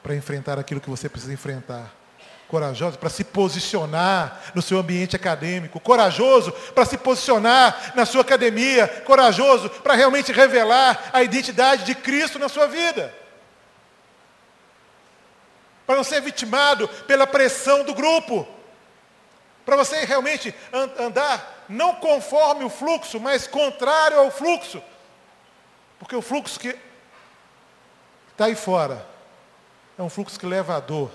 para 0.00 0.14
enfrentar 0.14 0.60
aquilo 0.60 0.80
que 0.80 0.88
você 0.88 1.08
precisa 1.08 1.32
enfrentar 1.32 1.97
corajoso 2.48 2.98
para 2.98 3.10
se 3.10 3.22
posicionar 3.22 4.40
no 4.54 4.62
seu 4.62 4.78
ambiente 4.78 5.14
acadêmico, 5.14 5.78
corajoso 5.78 6.50
para 6.74 6.86
se 6.86 6.96
posicionar 6.96 7.92
na 7.94 8.06
sua 8.06 8.22
academia, 8.22 8.88
corajoso 9.04 9.68
para 9.68 9.94
realmente 9.94 10.32
revelar 10.32 11.10
a 11.12 11.22
identidade 11.22 11.84
de 11.84 11.94
Cristo 11.94 12.38
na 12.38 12.48
sua 12.48 12.66
vida. 12.66 13.14
Para 15.86 15.96
não 15.96 16.04
ser 16.04 16.20
vitimado 16.20 16.88
pela 17.06 17.26
pressão 17.26 17.84
do 17.84 17.94
grupo. 17.94 18.48
Para 19.64 19.76
você 19.76 20.04
realmente 20.06 20.54
andar 20.98 21.66
não 21.68 21.96
conforme 21.96 22.64
o 22.64 22.70
fluxo, 22.70 23.20
mas 23.20 23.46
contrário 23.46 24.18
ao 24.18 24.30
fluxo. 24.30 24.82
Porque 25.98 26.16
o 26.16 26.22
fluxo 26.22 26.58
que 26.58 26.74
está 28.30 28.46
aí 28.46 28.54
fora 28.54 29.06
é 29.98 30.02
um 30.02 30.08
fluxo 30.08 30.40
que 30.40 30.46
leva 30.46 30.76
à 30.76 30.80
dor 30.80 31.10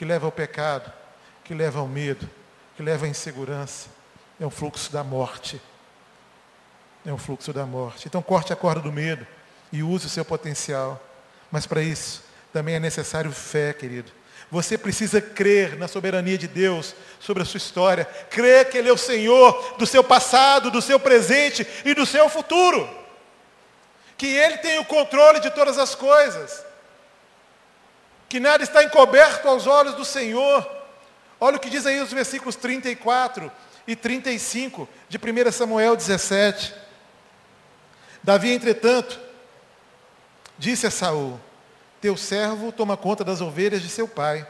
que 0.00 0.04
leva 0.06 0.24
ao 0.24 0.32
pecado, 0.32 0.90
que 1.44 1.52
leva 1.52 1.78
ao 1.78 1.86
medo, 1.86 2.26
que 2.74 2.82
leva 2.82 3.04
à 3.04 3.08
insegurança. 3.10 3.90
É 4.40 4.46
um 4.46 4.50
fluxo 4.50 4.90
da 4.90 5.04
morte. 5.04 5.60
É 7.04 7.12
um 7.12 7.18
fluxo 7.18 7.52
da 7.52 7.66
morte. 7.66 8.08
Então 8.08 8.22
corte 8.22 8.50
a 8.50 8.56
corda 8.56 8.80
do 8.80 8.90
medo 8.90 9.26
e 9.70 9.82
use 9.82 10.06
o 10.06 10.08
seu 10.08 10.24
potencial. 10.24 10.98
Mas 11.52 11.66
para 11.66 11.82
isso 11.82 12.24
também 12.50 12.76
é 12.76 12.80
necessário 12.80 13.30
fé, 13.30 13.74
querido. 13.74 14.10
Você 14.50 14.78
precisa 14.78 15.20
crer 15.20 15.76
na 15.76 15.86
soberania 15.86 16.38
de 16.38 16.48
Deus 16.48 16.94
sobre 17.20 17.42
a 17.42 17.46
sua 17.46 17.58
história. 17.58 18.06
Crer 18.30 18.70
que 18.70 18.78
Ele 18.78 18.88
é 18.88 18.92
o 18.94 18.96
Senhor 18.96 19.74
do 19.76 19.84
seu 19.84 20.02
passado, 20.02 20.70
do 20.70 20.80
seu 20.80 20.98
presente 20.98 21.66
e 21.84 21.92
do 21.92 22.06
seu 22.06 22.26
futuro. 22.30 22.88
Que 24.16 24.28
Ele 24.28 24.56
tem 24.56 24.78
o 24.78 24.84
controle 24.86 25.40
de 25.40 25.50
todas 25.50 25.76
as 25.76 25.94
coisas 25.94 26.69
que 28.30 28.38
nada 28.38 28.62
está 28.62 28.84
encoberto 28.84 29.48
aos 29.48 29.66
olhos 29.66 29.96
do 29.96 30.04
Senhor. 30.04 30.64
Olha 31.40 31.56
o 31.56 31.60
que 31.60 31.68
diz 31.68 31.84
aí 31.84 32.00
os 32.00 32.12
versículos 32.12 32.54
34 32.54 33.50
e 33.88 33.96
35 33.96 34.88
de 35.08 35.18
1 35.18 35.50
Samuel 35.50 35.96
17. 35.96 36.72
Davi, 38.22 38.52
entretanto, 38.52 39.18
disse 40.56 40.86
a 40.86 40.92
Saul: 40.92 41.40
Teu 42.00 42.16
servo 42.16 42.70
toma 42.70 42.96
conta 42.96 43.24
das 43.24 43.40
ovelhas 43.40 43.82
de 43.82 43.88
seu 43.88 44.06
pai. 44.06 44.46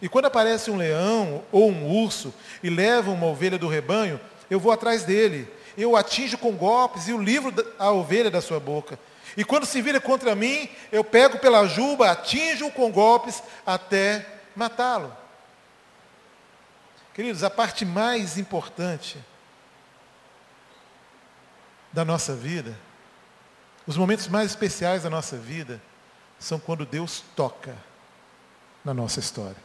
E 0.00 0.08
quando 0.08 0.24
aparece 0.24 0.70
um 0.70 0.76
leão 0.78 1.44
ou 1.52 1.70
um 1.70 1.86
urso 2.02 2.32
e 2.62 2.70
leva 2.70 3.10
uma 3.10 3.26
ovelha 3.26 3.58
do 3.58 3.68
rebanho, 3.68 4.18
eu 4.48 4.58
vou 4.58 4.72
atrás 4.72 5.04
dele. 5.04 5.46
Eu 5.76 5.90
o 5.90 5.96
atinjo 5.96 6.38
com 6.38 6.52
golpes 6.52 7.06
e 7.06 7.12
o 7.12 7.20
livro 7.20 7.52
a 7.78 7.90
ovelha 7.90 8.30
da 8.30 8.40
sua 8.40 8.58
boca. 8.58 8.98
E 9.36 9.44
quando 9.44 9.66
se 9.66 9.82
vira 9.82 10.00
contra 10.00 10.34
mim, 10.34 10.68
eu 10.92 11.02
pego 11.02 11.38
pela 11.38 11.66
juba, 11.66 12.10
atinjo-o 12.10 12.70
com 12.70 12.90
golpes 12.90 13.42
até 13.66 14.26
matá-lo. 14.54 15.14
Queridos, 17.12 17.42
a 17.42 17.50
parte 17.50 17.84
mais 17.84 18.38
importante 18.38 19.18
da 21.92 22.04
nossa 22.04 22.34
vida, 22.34 22.76
os 23.86 23.96
momentos 23.96 24.28
mais 24.28 24.50
especiais 24.50 25.02
da 25.02 25.10
nossa 25.10 25.36
vida, 25.36 25.80
são 26.38 26.58
quando 26.58 26.84
Deus 26.84 27.22
toca 27.36 27.76
na 28.84 28.92
nossa 28.92 29.20
história. 29.20 29.56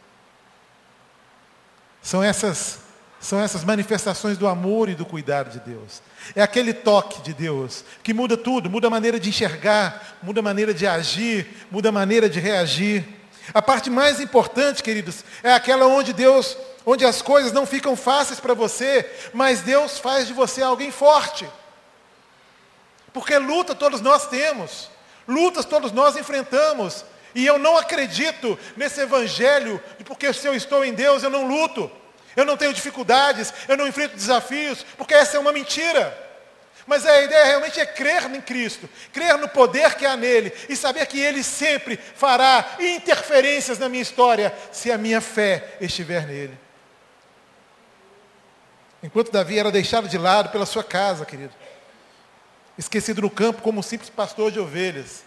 São 2.01 2.23
essas 2.23 2.79
são 3.19 3.39
essas 3.39 3.63
manifestações 3.63 4.37
do 4.37 4.47
amor 4.47 4.87
e 4.87 4.95
do 4.95 5.05
cuidado 5.05 5.49
de 5.49 5.59
Deus. 5.59 6.01
É 6.35 6.41
aquele 6.41 6.73
toque 6.73 7.21
de 7.21 7.33
Deus 7.33 7.83
que 8.01 8.13
muda 8.13 8.37
tudo, 8.37 8.69
muda 8.69 8.87
a 8.87 8.89
maneira 8.89 9.19
de 9.19 9.29
enxergar, 9.29 10.17
muda 10.23 10.39
a 10.39 10.43
maneira 10.43 10.73
de 10.73 10.87
agir, 10.87 11.47
muda 11.69 11.89
a 11.89 11.91
maneira 11.91 12.29
de 12.29 12.39
reagir. 12.39 13.05
A 13.53 13.61
parte 13.61 13.89
mais 13.89 14.21
importante, 14.21 14.81
queridos, 14.81 15.25
é 15.43 15.51
aquela 15.51 15.85
onde 15.85 16.13
Deus, 16.13 16.55
onde 16.85 17.03
as 17.03 17.21
coisas 17.21 17.51
não 17.51 17.65
ficam 17.65 17.95
fáceis 17.95 18.39
para 18.39 18.53
você, 18.53 19.09
mas 19.33 19.61
Deus 19.61 19.99
faz 19.99 20.27
de 20.27 20.33
você 20.33 20.61
alguém 20.61 20.91
forte. 20.91 21.49
Porque 23.11 23.37
luta 23.37 23.75
todos 23.75 24.01
nós 24.01 24.27
temos, 24.27 24.89
lutas 25.27 25.65
todos 25.65 25.91
nós 25.91 26.15
enfrentamos, 26.15 27.03
e 27.35 27.45
eu 27.45 27.59
não 27.59 27.77
acredito 27.77 28.57
nesse 28.77 29.01
evangelho 29.01 29.81
porque 30.03 30.33
se 30.33 30.47
eu 30.47 30.55
estou 30.55 30.83
em 30.83 30.93
Deus 30.93 31.21
eu 31.21 31.29
não 31.29 31.47
luto 31.47 31.91
eu 32.35 32.45
não 32.45 32.57
tenho 32.57 32.73
dificuldades, 32.73 33.53
eu 33.67 33.77
não 33.77 33.87
enfrento 33.87 34.15
desafios, 34.15 34.85
porque 34.97 35.13
essa 35.13 35.37
é 35.37 35.39
uma 35.39 35.51
mentira. 35.51 36.29
Mas 36.85 37.05
a 37.05 37.21
ideia 37.21 37.45
realmente 37.45 37.79
é 37.79 37.85
crer 37.85 38.23
em 38.33 38.41
Cristo, 38.41 38.89
crer 39.13 39.37
no 39.37 39.47
poder 39.47 39.93
que 39.95 40.05
há 40.05 40.17
nele 40.17 40.51
e 40.67 40.75
saber 40.75 41.05
que 41.05 41.19
ele 41.19 41.43
sempre 41.43 41.97
fará 41.97 42.77
interferências 42.79 43.77
na 43.77 43.87
minha 43.87 44.01
história 44.01 44.51
se 44.71 44.91
a 44.91 44.97
minha 44.97 45.21
fé 45.21 45.77
estiver 45.79 46.25
nele. 46.25 46.57
Enquanto 49.03 49.31
Davi 49.31 49.59
era 49.59 49.71
deixado 49.71 50.07
de 50.07 50.17
lado 50.17 50.49
pela 50.49 50.65
sua 50.65 50.83
casa, 50.83 51.25
querido, 51.25 51.53
esquecido 52.77 53.21
no 53.21 53.29
campo 53.29 53.61
como 53.61 53.79
um 53.79 53.83
simples 53.83 54.09
pastor 54.09 54.51
de 54.51 54.59
ovelhas, 54.59 55.23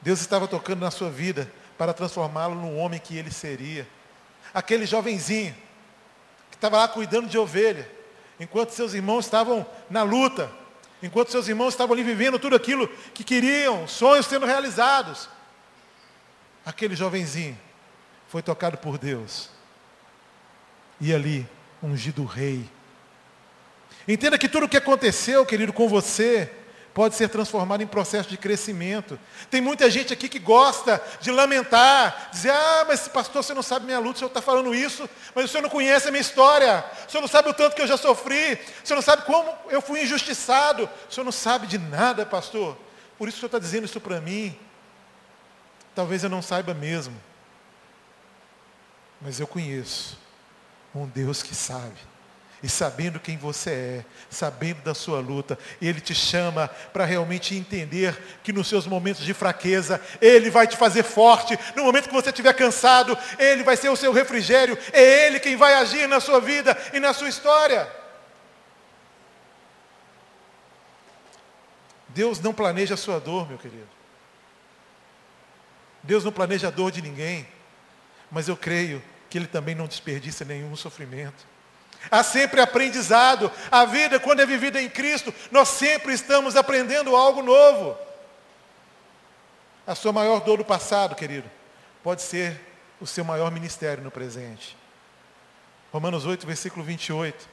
Deus 0.00 0.20
estava 0.20 0.46
tocando 0.46 0.80
na 0.80 0.90
sua 0.90 1.10
vida 1.10 1.50
para 1.76 1.92
transformá-lo 1.92 2.54
no 2.54 2.76
homem 2.76 3.00
que 3.00 3.16
ele 3.16 3.32
seria. 3.32 3.88
Aquele 4.54 4.86
jovenzinho 4.86 5.54
estava 6.60 6.76
lá 6.76 6.86
cuidando 6.86 7.26
de 7.26 7.38
ovelha, 7.38 7.90
enquanto 8.38 8.70
seus 8.70 8.92
irmãos 8.92 9.24
estavam 9.24 9.66
na 9.88 10.02
luta, 10.02 10.52
enquanto 11.02 11.30
seus 11.30 11.48
irmãos 11.48 11.72
estavam 11.72 11.94
ali 11.94 12.02
vivendo 12.02 12.38
tudo 12.38 12.54
aquilo 12.54 12.86
que 13.14 13.24
queriam, 13.24 13.88
sonhos 13.88 14.26
sendo 14.26 14.44
realizados. 14.44 15.28
Aquele 16.64 16.94
jovenzinho 16.94 17.58
foi 18.28 18.42
tocado 18.42 18.76
por 18.76 18.98
Deus. 18.98 19.48
E 21.00 21.14
ali, 21.14 21.48
ungido 21.82 22.26
rei. 22.26 22.68
Entenda 24.06 24.36
que 24.36 24.48
tudo 24.48 24.66
o 24.66 24.68
que 24.68 24.76
aconteceu, 24.76 25.46
querido, 25.46 25.72
com 25.72 25.88
você, 25.88 26.52
pode 26.92 27.14
ser 27.14 27.28
transformado 27.28 27.82
em 27.82 27.86
processo 27.86 28.28
de 28.28 28.36
crescimento. 28.36 29.18
Tem 29.50 29.60
muita 29.60 29.90
gente 29.90 30.12
aqui 30.12 30.28
que 30.28 30.38
gosta 30.38 31.02
de 31.20 31.30
lamentar, 31.30 32.30
dizer, 32.32 32.50
ah, 32.50 32.84
mas 32.88 33.06
pastor, 33.08 33.42
você 33.42 33.54
não 33.54 33.62
sabe 33.62 33.86
minha 33.86 33.98
luta, 33.98 34.16
o 34.16 34.18
senhor 34.18 34.28
está 34.28 34.42
falando 34.42 34.74
isso, 34.74 35.08
mas 35.34 35.44
o 35.44 35.48
senhor 35.48 35.62
não 35.62 35.70
conhece 35.70 36.08
a 36.08 36.10
minha 36.10 36.20
história, 36.20 36.84
o 37.06 37.10
senhor 37.10 37.20
não 37.20 37.28
sabe 37.28 37.48
o 37.48 37.54
tanto 37.54 37.76
que 37.76 37.82
eu 37.82 37.86
já 37.86 37.96
sofri, 37.96 38.58
o 38.84 38.86
senhor 38.86 38.96
não 38.96 39.02
sabe 39.02 39.22
como 39.22 39.52
eu 39.68 39.80
fui 39.80 40.02
injustiçado, 40.02 40.88
o 41.08 41.12
senhor 41.12 41.24
não 41.24 41.32
sabe 41.32 41.66
de 41.66 41.78
nada, 41.78 42.26
pastor. 42.26 42.76
Por 43.16 43.28
isso 43.28 43.36
o 43.36 43.40
senhor 43.40 43.48
está 43.48 43.58
dizendo 43.58 43.84
isso 43.84 44.00
para 44.00 44.20
mim. 44.20 44.58
Talvez 45.94 46.24
eu 46.24 46.30
não 46.30 46.42
saiba 46.42 46.72
mesmo. 46.72 47.20
Mas 49.20 49.38
eu 49.38 49.46
conheço 49.46 50.18
um 50.94 51.06
Deus 51.06 51.42
que 51.42 51.54
sabe. 51.54 52.09
E 52.62 52.68
sabendo 52.68 53.18
quem 53.18 53.38
você 53.38 53.70
é, 53.70 54.04
sabendo 54.28 54.82
da 54.82 54.94
sua 54.94 55.18
luta, 55.18 55.58
Ele 55.80 56.00
te 56.00 56.14
chama 56.14 56.68
para 56.92 57.06
realmente 57.06 57.54
entender 57.54 58.16
que 58.42 58.52
nos 58.52 58.68
seus 58.68 58.86
momentos 58.86 59.24
de 59.24 59.32
fraqueza, 59.32 60.00
Ele 60.20 60.50
vai 60.50 60.66
te 60.66 60.76
fazer 60.76 61.02
forte. 61.02 61.58
No 61.74 61.84
momento 61.84 62.08
que 62.08 62.14
você 62.14 62.28
estiver 62.28 62.52
cansado, 62.52 63.16
Ele 63.38 63.62
vai 63.62 63.76
ser 63.78 63.88
o 63.88 63.96
seu 63.96 64.12
refrigério. 64.12 64.76
É 64.92 65.26
Ele 65.26 65.40
quem 65.40 65.56
vai 65.56 65.74
agir 65.74 66.06
na 66.06 66.20
sua 66.20 66.38
vida 66.38 66.76
e 66.92 67.00
na 67.00 67.14
sua 67.14 67.30
história. 67.30 67.90
Deus 72.08 72.40
não 72.40 72.52
planeja 72.52 72.92
a 72.94 72.98
sua 72.98 73.18
dor, 73.18 73.48
meu 73.48 73.56
querido. 73.56 73.88
Deus 76.02 76.24
não 76.24 76.32
planeja 76.32 76.68
a 76.68 76.70
dor 76.70 76.90
de 76.90 77.00
ninguém. 77.00 77.48
Mas 78.30 78.48
eu 78.48 78.56
creio 78.56 79.02
que 79.30 79.38
Ele 79.38 79.46
também 79.46 79.74
não 79.74 79.86
desperdiça 79.86 80.44
nenhum 80.44 80.76
sofrimento. 80.76 81.48
Há 82.08 82.22
sempre 82.22 82.60
aprendizado. 82.60 83.50
A 83.70 83.84
vida, 83.84 84.20
quando 84.20 84.40
é 84.40 84.46
vivida 84.46 84.80
em 84.80 84.88
Cristo, 84.88 85.34
nós 85.50 85.68
sempre 85.68 86.12
estamos 86.14 86.56
aprendendo 86.56 87.16
algo 87.16 87.42
novo. 87.42 87.98
A 89.86 89.94
sua 89.94 90.12
maior 90.12 90.40
dor 90.40 90.58
do 90.58 90.64
passado, 90.64 91.16
querido, 91.16 91.50
pode 92.02 92.22
ser 92.22 92.60
o 93.00 93.06
seu 93.06 93.24
maior 93.24 93.50
ministério 93.50 94.04
no 94.04 94.10
presente. 94.10 94.76
Romanos 95.92 96.24
8, 96.24 96.46
versículo 96.46 96.84
28, 96.84 97.48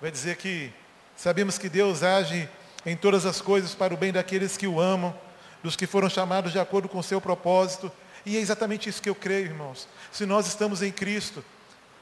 vai 0.00 0.10
dizer 0.10 0.36
que 0.36 0.72
sabemos 1.16 1.58
que 1.58 1.68
Deus 1.68 2.02
age 2.02 2.48
em 2.84 2.96
todas 2.96 3.26
as 3.26 3.40
coisas 3.40 3.74
para 3.74 3.92
o 3.92 3.96
bem 3.96 4.12
daqueles 4.12 4.56
que 4.56 4.68
o 4.68 4.80
amam, 4.80 5.18
dos 5.62 5.74
que 5.74 5.86
foram 5.86 6.08
chamados 6.08 6.52
de 6.52 6.60
acordo 6.60 6.88
com 6.88 6.98
o 6.98 7.02
seu 7.02 7.20
propósito. 7.20 7.90
E 8.24 8.36
é 8.36 8.40
exatamente 8.40 8.88
isso 8.88 9.02
que 9.02 9.10
eu 9.10 9.14
creio, 9.14 9.46
irmãos. 9.46 9.88
Se 10.12 10.24
nós 10.24 10.46
estamos 10.46 10.82
em 10.82 10.92
Cristo, 10.92 11.44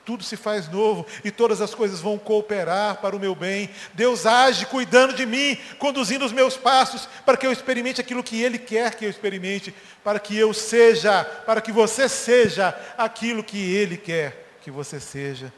tudo 0.04 0.22
se 0.22 0.36
faz 0.36 0.68
novo 0.68 1.06
e 1.24 1.30
todas 1.30 1.60
as 1.60 1.74
coisas 1.74 2.00
vão 2.00 2.18
cooperar 2.18 2.96
para 3.00 3.16
o 3.16 3.20
meu 3.20 3.34
bem. 3.34 3.70
Deus 3.94 4.26
age 4.26 4.66
cuidando 4.66 5.14
de 5.14 5.24
mim, 5.24 5.58
conduzindo 5.78 6.24
os 6.24 6.32
meus 6.32 6.56
passos 6.56 7.08
para 7.24 7.36
que 7.36 7.46
eu 7.46 7.52
experimente 7.52 8.00
aquilo 8.00 8.22
que 8.22 8.42
Ele 8.42 8.58
quer 8.58 8.94
que 8.94 9.04
eu 9.04 9.10
experimente, 9.10 9.74
para 10.02 10.18
que 10.18 10.36
eu 10.36 10.52
seja, 10.52 11.24
para 11.24 11.60
que 11.60 11.72
você 11.72 12.08
seja 12.08 12.78
aquilo 12.98 13.42
que 13.42 13.74
Ele 13.74 13.96
quer 13.96 14.56
que 14.60 14.70
você 14.70 15.00
seja. 15.00 15.52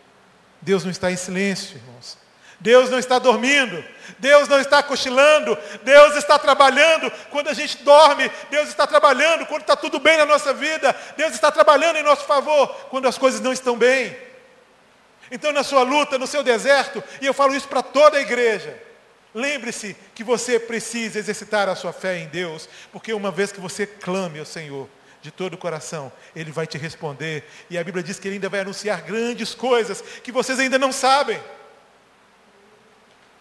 Deus 0.61 0.85
não 0.85 0.91
está 0.91 1.11
em 1.11 1.17
silêncio, 1.17 1.77
irmãos. 1.77 2.19
Deus 2.59 2.89
não 2.91 2.99
está 2.99 3.19
dormindo, 3.19 3.85
Deus 4.19 4.49
não 4.49 4.59
está 4.59 4.83
cochilando, 4.83 5.57
Deus 5.83 6.17
está 6.17 6.39
trabalhando 6.39 7.13
quando 7.31 7.49
a 7.49 7.55
gente 7.55 7.83
dorme, 7.85 8.31
Deus 8.51 8.69
está 8.69 8.87
trabalhando 8.87 9.45
quando 9.45 9.61
está 9.61 9.77
tudo 9.77 10.01
bem 10.01 10.17
na 10.17 10.25
nossa 10.25 10.55
vida, 10.55 10.97
Deus 11.17 11.35
está 11.35 11.53
trabalhando 11.53 11.97
em 11.97 12.03
nosso 12.03 12.25
favor 12.25 12.69
quando 12.89 13.07
as 13.07 13.19
coisas 13.19 13.41
não 13.41 13.53
estão 13.53 13.77
bem. 13.77 14.17
Então, 15.31 15.53
na 15.53 15.65
sua 15.65 15.83
luta, 15.83 16.19
no 16.19 16.27
seu 16.27 16.43
deserto, 16.43 17.03
e 17.21 17.27
eu 17.27 17.35
falo 17.35 17.55
isso 17.55 17.69
para 17.69 17.83
toda 17.83 18.19
a 18.19 18.21
igreja, 18.21 18.81
lembre-se 19.35 19.97
que 20.15 20.25
você 20.25 20.59
precisa 20.59 21.19
exercitar 21.19 21.69
a 21.69 21.77
sua 21.77 21.93
fé 21.93 22.19
em 22.19 22.27
Deus, 22.29 22.69
porque 22.93 23.12
uma 23.12 23.31
vez 23.31 23.53
que 23.53 23.61
você 23.61 23.87
clame 23.87 24.39
ao 24.39 24.47
Senhor 24.47 24.89
de 25.21 25.31
todo 25.31 25.55
o 25.55 25.59
coração, 25.59 26.12
Ele 26.35 26.53
vai 26.53 26.67
te 26.67 26.79
responder, 26.79 27.45
e 27.69 27.77
a 27.77 27.85
Bíblia 27.85 28.03
diz 28.03 28.19
que 28.19 28.29
Ele 28.29 28.37
ainda 28.37 28.49
vai 28.49 28.61
anunciar 28.61 29.03
grandes 29.03 29.55
coisas 29.55 30.01
que 30.23 30.31
vocês 30.31 30.59
ainda 30.59 30.79
não 30.79 30.93
sabem. 30.93 31.41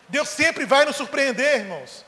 Deus 0.10 0.30
sempre 0.30 0.66
vai 0.66 0.86
nos 0.86 0.96
surpreender, 0.96 1.62
irmãos, 1.62 2.06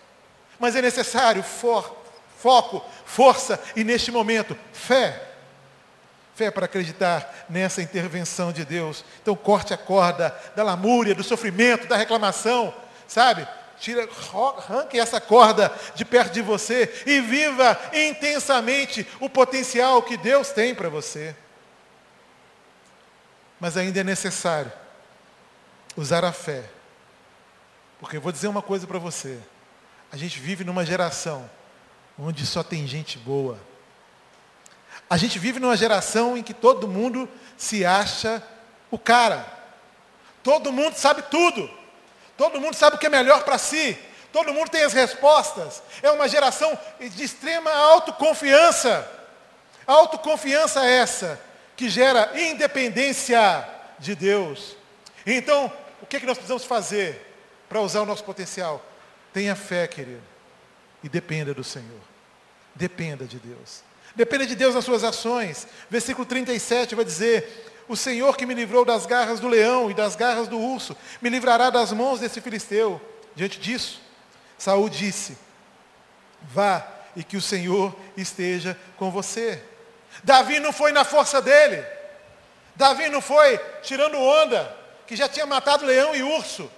mas 0.59 0.75
é 0.75 0.81
necessário 0.81 1.43
for, 1.43 1.95
foco, 2.39 2.83
força 3.05 3.61
e, 3.75 3.83
neste 3.83 4.11
momento, 4.11 4.57
fé. 4.73 5.26
Fé 6.37 6.51
para 6.51 6.65
acreditar 6.65 7.47
nessa 7.49 7.81
intervenção 7.81 8.51
de 8.51 8.63
Deus. 8.63 9.03
Então 9.23 9.35
corte 9.35 9.73
a 9.73 9.77
corda 9.77 10.29
da 10.55 10.61
lamúria, 10.61 11.15
do 11.15 11.23
sofrimento, 11.23 11.87
da 11.87 11.97
reclamação, 11.97 12.71
sabe? 13.07 13.47
Tira, 13.79 14.07
arranque 14.55 14.99
essa 14.99 15.19
corda 15.19 15.73
de 15.95 16.05
perto 16.05 16.33
de 16.33 16.43
você 16.43 17.03
e 17.07 17.19
viva 17.21 17.75
intensamente 17.91 19.07
o 19.19 19.27
potencial 19.27 20.03
que 20.03 20.15
Deus 20.15 20.49
tem 20.49 20.75
para 20.75 20.89
você. 20.89 21.35
Mas 23.59 23.75
ainda 23.75 24.01
é 24.01 24.03
necessário 24.03 24.71
usar 25.95 26.23
a 26.23 26.31
fé. 26.31 26.65
Porque 27.99 28.17
eu 28.17 28.21
vou 28.21 28.31
dizer 28.31 28.47
uma 28.47 28.61
coisa 28.61 28.85
para 28.85 28.99
você. 28.99 29.39
A 30.11 30.17
gente 30.17 30.39
vive 30.39 30.63
numa 30.63 30.85
geração 30.85 31.49
onde 32.15 32.45
só 32.45 32.61
tem 32.61 32.85
gente 32.85 33.17
boa. 33.17 33.57
A 35.09 35.17
gente 35.17 35.39
vive 35.39 35.59
numa 35.59 35.77
geração 35.77 36.37
em 36.37 36.43
que 36.43 36.53
todo 36.53 36.87
mundo 36.87 37.29
se 37.57 37.85
acha 37.85 38.43
o 38.91 38.99
cara. 38.99 39.45
Todo 40.43 40.71
mundo 40.71 40.95
sabe 40.95 41.21
tudo. 41.23 41.69
Todo 42.37 42.61
mundo 42.61 42.75
sabe 42.75 42.95
o 42.95 42.99
que 42.99 43.07
é 43.07 43.09
melhor 43.09 43.43
para 43.43 43.57
si. 43.57 43.97
Todo 44.31 44.53
mundo 44.53 44.69
tem 44.69 44.83
as 44.83 44.93
respostas. 44.93 45.81
É 46.01 46.11
uma 46.11 46.27
geração 46.27 46.77
de 46.99 47.23
extrema 47.23 47.71
autoconfiança. 47.71 49.09
Autoconfiança 49.85 50.85
essa 50.85 51.39
que 51.75 51.89
gera 51.89 52.31
independência 52.39 53.67
de 53.99 54.15
Deus. 54.15 54.75
Então, 55.25 55.71
o 56.01 56.05
que, 56.05 56.17
é 56.17 56.19
que 56.19 56.25
nós 56.25 56.37
precisamos 56.37 56.65
fazer 56.65 57.35
para 57.69 57.81
usar 57.81 58.01
o 58.01 58.05
nosso 58.05 58.23
potencial? 58.23 58.83
Tenha 59.33 59.55
fé, 59.55 59.87
querido. 59.87 60.23
E 61.03 61.09
dependa 61.09 61.53
do 61.53 61.63
Senhor. 61.63 62.01
Dependa 62.75 63.25
de 63.25 63.39
Deus. 63.39 63.86
Dependa 64.17 64.47
de 64.47 64.55
Deus 64.55 64.73
nas 64.73 64.83
suas 64.83 65.03
ações. 65.03 65.67
Versículo 65.91 66.25
37 66.25 66.95
vai 66.95 67.05
dizer: 67.05 67.83
O 67.87 67.95
Senhor 67.95 68.35
que 68.35 68.47
me 68.47 68.55
livrou 68.55 68.83
das 68.83 69.05
garras 69.05 69.39
do 69.39 69.47
leão 69.47 69.91
e 69.91 69.93
das 69.93 70.15
garras 70.15 70.47
do 70.47 70.57
urso, 70.57 70.97
me 71.21 71.29
livrará 71.29 71.69
das 71.69 71.91
mãos 71.91 72.19
desse 72.19 72.41
filisteu. 72.41 72.99
Diante 73.35 73.59
disso, 73.59 74.01
Saul 74.57 74.89
disse: 74.89 75.37
Vá 76.41 76.83
e 77.15 77.23
que 77.23 77.37
o 77.37 77.41
Senhor 77.41 77.95
esteja 78.17 78.75
com 78.97 79.11
você. 79.11 79.61
Davi 80.23 80.59
não 80.59 80.73
foi 80.73 80.91
na 80.91 81.03
força 81.03 81.39
dele. 81.39 81.85
Davi 82.75 83.09
não 83.09 83.21
foi 83.21 83.59
tirando 83.83 84.17
onda, 84.17 84.75
que 85.05 85.15
já 85.15 85.29
tinha 85.29 85.45
matado 85.45 85.85
leão 85.85 86.15
e 86.15 86.23
urso. 86.23 86.71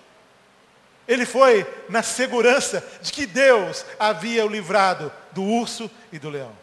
Ele 1.07 1.25
foi 1.25 1.65
na 1.87 2.03
segurança 2.03 2.85
de 3.01 3.13
que 3.13 3.25
Deus 3.25 3.85
havia 3.97 4.45
o 4.45 4.49
livrado 4.49 5.09
do 5.31 5.41
urso 5.41 5.89
e 6.11 6.19
do 6.19 6.29
leão 6.29 6.53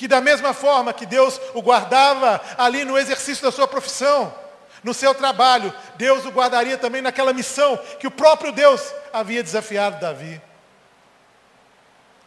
que 0.00 0.08
da 0.08 0.18
mesma 0.18 0.54
forma 0.54 0.94
que 0.94 1.04
Deus 1.04 1.38
o 1.52 1.60
guardava 1.60 2.40
ali 2.56 2.86
no 2.86 2.96
exercício 2.96 3.44
da 3.44 3.52
sua 3.52 3.68
profissão, 3.68 4.34
no 4.82 4.94
seu 4.94 5.14
trabalho, 5.14 5.70
Deus 5.96 6.24
o 6.24 6.30
guardaria 6.30 6.78
também 6.78 7.02
naquela 7.02 7.34
missão 7.34 7.76
que 7.98 8.06
o 8.06 8.10
próprio 8.10 8.50
Deus 8.50 8.80
havia 9.12 9.42
desafiado 9.42 10.00
Davi. 10.00 10.40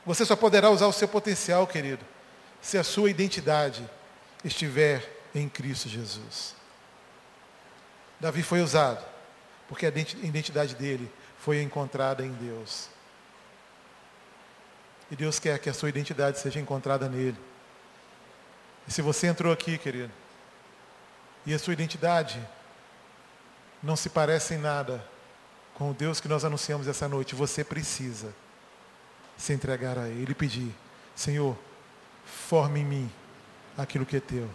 Você 0.06 0.24
só 0.24 0.36
poderá 0.36 0.70
usar 0.70 0.86
o 0.86 0.94
seu 0.94 1.08
potencial, 1.08 1.66
querido, 1.66 2.06
se 2.62 2.78
a 2.78 2.84
sua 2.84 3.10
identidade 3.10 3.90
estiver 4.46 5.12
em 5.34 5.50
Cristo 5.50 5.90
Jesus. 5.90 6.54
Davi 8.20 8.44
foi 8.44 8.62
usado, 8.62 9.04
porque 9.68 9.88
a 9.88 9.90
identidade 9.90 10.76
dele 10.76 11.12
foi 11.40 11.60
encontrada 11.60 12.24
em 12.24 12.34
Deus. 12.34 12.88
E 15.10 15.16
Deus 15.16 15.40
quer 15.40 15.58
que 15.58 15.72
a 15.72 15.74
sua 15.74 15.90
identidade 15.90 16.38
seja 16.38 16.60
encontrada 16.60 17.10
nele. 17.10 17.53
E 18.88 18.91
se 18.91 19.02
você 19.02 19.28
entrou 19.28 19.52
aqui, 19.52 19.78
querido, 19.78 20.12
e 21.46 21.54
a 21.54 21.60
sua 21.60 21.74
identidade 21.74 22.39
não 23.82 23.96
se 23.96 24.10
parece 24.10 24.54
em 24.54 24.58
nada 24.58 25.04
com 25.74 25.91
o 25.91 25.93
Deus 25.93 26.19
que 26.19 26.28
nós 26.28 26.46
anunciamos 26.46 26.88
essa 26.88 27.08
noite, 27.08 27.36
você 27.36 27.63
precisa 27.63 28.34
se 29.38 29.54
entregar 29.54 29.98
a 29.98 30.08
Ele 30.08 30.32
e 30.32 30.36
pedir: 30.36 30.74
Senhor, 31.15 31.58
forme 32.26 32.82
em 32.82 32.86
mim 32.86 33.12
aquilo 33.78 34.06
que 34.06 34.17
é 34.17 34.19
teu. 34.19 34.50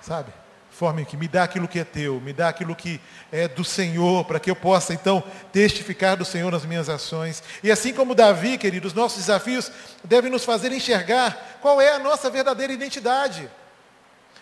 Sabe? 0.00 0.32
Forme 0.74 1.04
que 1.04 1.16
me 1.16 1.28
dá 1.28 1.44
aquilo 1.44 1.68
que 1.68 1.78
é 1.78 1.84
teu, 1.84 2.20
me 2.20 2.32
dá 2.32 2.48
aquilo 2.48 2.74
que 2.74 3.00
é 3.30 3.46
do 3.46 3.64
Senhor, 3.64 4.24
para 4.24 4.40
que 4.40 4.50
eu 4.50 4.56
possa 4.56 4.92
então 4.92 5.22
testificar 5.52 6.16
do 6.16 6.24
Senhor 6.24 6.50
nas 6.50 6.64
minhas 6.64 6.88
ações. 6.88 7.44
E 7.62 7.70
assim 7.70 7.92
como 7.92 8.12
Davi, 8.12 8.58
queridos, 8.58 8.90
os 8.90 8.96
nossos 8.96 9.18
desafios 9.18 9.70
devem 10.02 10.32
nos 10.32 10.44
fazer 10.44 10.72
enxergar 10.72 11.60
qual 11.62 11.80
é 11.80 11.92
a 11.92 12.00
nossa 12.00 12.28
verdadeira 12.28 12.72
identidade. 12.72 13.48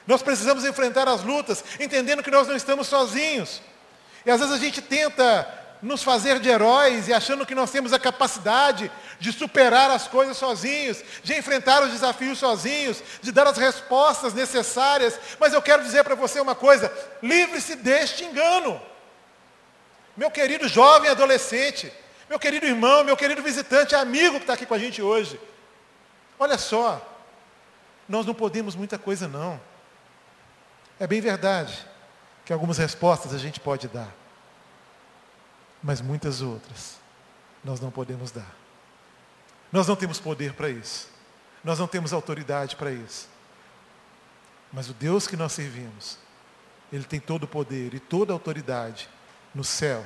Nós 0.07 0.23
precisamos 0.23 0.65
enfrentar 0.65 1.07
as 1.07 1.23
lutas, 1.23 1.63
entendendo 1.79 2.23
que 2.23 2.31
nós 2.31 2.49
não 2.49 2.57
estamos 2.57 2.87
sozinhos. 2.87 3.61
E 4.25 4.31
às 4.31 4.41
vezes 4.41 4.55
a 4.55 4.59
gente 4.59 4.81
tenta 4.81 5.47
nos 5.83 6.05
fazer 6.05 6.39
de 6.39 6.49
heróis 6.49 7.09
e 7.09 7.13
achando 7.13 7.45
que 7.45 7.57
nós 7.57 7.71
temos 7.73 7.93
a 7.93 7.99
capacidade 7.99 8.91
de 9.19 9.33
superar 9.33 9.91
as 9.91 10.07
coisas 10.07 10.37
sozinhos, 10.37 11.03
de 11.25 11.35
enfrentar 11.35 11.83
os 11.83 11.91
desafios 11.91 12.39
sozinhos, 12.39 13.03
de 13.21 13.33
dar 13.33 13.49
as 13.49 13.59
respostas 13.59 14.33
necessárias. 14.33 15.19
Mas 15.41 15.53
eu 15.53 15.61
quero 15.61 15.83
dizer 15.83 16.05
para 16.05 16.15
você 16.15 16.39
uma 16.39 16.55
coisa: 16.55 16.91
livre-se 17.21 17.75
deste 17.75 18.25
engano. 18.25 18.81
Meu 20.17 20.31
querido 20.31 20.69
jovem 20.69 21.11
adolescente, 21.11 21.93
meu 22.29 22.39
querido 22.39 22.65
irmão, 22.65 23.03
meu 23.03 23.17
querido 23.17 23.43
visitante, 23.43 23.95
amigo 23.97 24.37
que 24.37 24.43
está 24.43 24.53
aqui 24.53 24.67
com 24.67 24.75
a 24.75 24.79
gente 24.79 25.03
hoje. 25.03 25.41
Olha 26.39 26.59
só, 26.59 27.01
nós 28.09 28.25
não 28.25 28.35
podemos 28.35 28.77
muita 28.77 28.99
coisa 28.99 29.27
não. 29.27 29.61
É 31.01 31.07
bem 31.07 31.21
verdade 31.21 31.77
que 32.45 32.53
algumas 32.53 32.79
respostas 32.79 33.35
a 33.35 33.39
gente 33.39 33.59
pode 33.59 33.89
dar 33.89 34.22
mas 35.83 36.01
muitas 36.01 36.41
outras 36.41 36.97
nós 37.65 37.81
não 37.81 37.91
podemos 37.91 38.31
dar. 38.31 38.55
Nós 39.71 39.89
não 39.89 39.97
temos 39.97 40.21
poder 40.21 40.53
para 40.53 40.69
isso. 40.69 41.09
Nós 41.65 41.79
não 41.79 41.87
temos 41.87 42.13
autoridade 42.13 42.77
para 42.77 42.91
isso. 42.91 43.29
Mas 44.73 44.89
o 44.89 44.93
Deus 44.93 45.27
que 45.27 45.37
nós 45.37 45.53
servimos, 45.53 46.19
Ele 46.93 47.05
tem 47.05 47.21
todo 47.21 47.45
o 47.45 47.49
poder 47.49 47.95
e 47.95 48.01
toda 48.01 48.33
a 48.33 48.35
autoridade 48.35 49.09
no 49.55 49.63
céu 49.65 50.05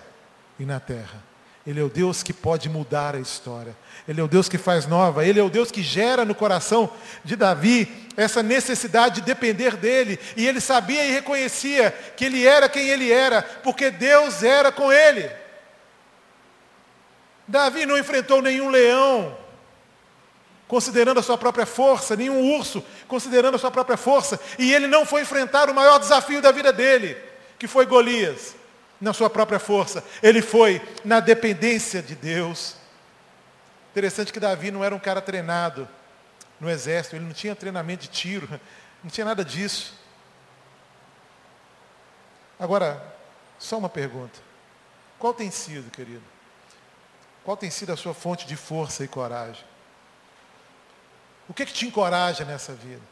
e 0.59 0.65
na 0.65 0.79
terra. 0.79 1.23
Ele 1.67 1.81
é 1.81 1.83
o 1.83 1.89
Deus 1.89 2.23
que 2.23 2.33
pode 2.33 2.69
mudar 2.69 3.17
a 3.17 3.19
história. 3.19 3.77
Ele 4.07 4.21
é 4.21 4.25
o 4.25 4.29
Deus 4.29 4.49
que 4.49 4.57
faz 4.57 4.87
nova. 4.87 5.25
Ele 5.25 5.41
é 5.41 5.43
o 5.43 5.51
Deus 5.51 5.73
que 5.73 5.83
gera 5.83 6.25
no 6.25 6.35
coração 6.35 6.93
de 7.25 7.35
Davi 7.35 8.09
essa 8.17 8.41
necessidade 8.41 9.17
de 9.17 9.23
depender 9.23 9.77
dele. 9.77 10.17
E 10.37 10.47
ele 10.47 10.61
sabia 10.61 11.05
e 11.05 11.11
reconhecia 11.11 11.91
que 12.17 12.25
ele 12.25 12.47
era 12.47 12.69
quem 12.69 12.89
ele 12.89 13.11
era, 13.11 13.43
porque 13.43 13.91
Deus 13.91 14.45
era 14.45 14.71
com 14.71 14.93
ele. 14.93 15.29
Davi 17.47 17.87
não 17.87 17.97
enfrentou 17.97 18.43
nenhum 18.43 18.69
leão, 18.71 19.37
considerando 20.67 21.21
a 21.21 21.23
sua 21.23 21.39
própria 21.39 21.65
força, 21.65 22.17
nenhum 22.17 22.57
urso, 22.57 22.83
considerando 23.07 23.55
a 23.55 23.59
sua 23.59 23.71
própria 23.71 23.97
força, 23.97 24.39
e 24.59 24.73
ele 24.73 24.87
não 24.87 25.07
foi 25.07 25.23
enfrentar 25.23 25.71
o 25.71 25.75
maior 25.75 25.99
desafio 25.99 26.43
da 26.43 26.51
vida 26.51 26.73
dele, 26.73 27.17
que 27.59 27.69
foi 27.69 27.87
Golias, 27.87 28.57
na 29.01 29.13
sua 29.13 29.31
própria 29.31 29.59
força. 29.59 30.03
Ele 30.23 30.43
foi 30.43 30.83
na 31.05 31.21
dependência 31.21 32.03
de 32.03 32.15
Deus. 32.15 32.77
Interessante 33.93 34.33
que 34.33 34.41
Davi 34.41 34.71
não 34.71 34.83
era 34.83 34.95
um 34.95 34.99
cara 34.99 35.21
treinado 35.21 35.89
no 36.59 36.69
exército, 36.69 37.17
ele 37.17 37.25
não 37.25 37.33
tinha 37.33 37.55
treinamento 37.55 38.03
de 38.03 38.09
tiro, 38.09 38.49
não 39.05 39.11
tinha 39.11 39.25
nada 39.25 39.45
disso. 39.45 39.95
Agora, 42.59 43.15
só 43.59 43.79
uma 43.79 43.89
pergunta. 43.89 44.41
Qual 45.19 45.33
tem 45.33 45.51
sido, 45.51 45.91
querido? 45.91 46.36
Qual 47.47 47.57
tem 47.57 47.71
sido 47.71 47.93
a 47.93 47.97
sua 47.97 48.13
fonte 48.13 48.45
de 48.45 48.57
força 48.57 49.05
e 49.05 49.09
coragem? 49.09 49.65
O 51.49 51.55
que, 51.55 51.65
que 51.65 51.73
te 51.73 51.87
encoraja 51.87 52.45
nessa 52.45 52.75
vida? 52.75 53.03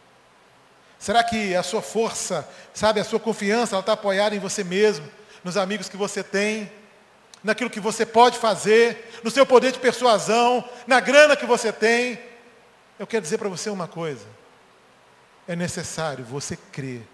Será 0.99 1.23
que 1.23 1.55
a 1.55 1.62
sua 1.62 1.81
força, 1.81 2.44
sabe, 2.75 2.99
a 2.99 3.05
sua 3.05 3.20
confiança, 3.20 3.77
ela 3.77 3.81
está 3.81 3.92
apoiada 3.92 4.35
em 4.35 4.40
você 4.40 4.64
mesmo, 4.64 5.09
nos 5.44 5.57
amigos 5.57 5.88
que 5.88 5.97
você 5.97 6.25
tem, 6.25 6.68
naquilo 7.44 7.70
que 7.70 7.79
você 7.79 8.05
pode 8.05 8.37
fazer, 8.40 9.09
no 9.23 9.31
seu 9.31 9.47
poder 9.47 9.70
de 9.70 9.79
persuasão, 9.79 10.68
na 10.85 10.99
grana 10.99 11.37
que 11.37 11.47
você 11.47 11.73
tem? 11.73 12.18
Eu 12.99 13.07
quero 13.07 13.23
dizer 13.23 13.38
para 13.38 13.49
você 13.49 13.70
uma 13.70 13.87
coisa. 13.87 14.27
É 15.47 15.55
necessário 15.55 16.25
você 16.25 16.57
crer 16.57 17.07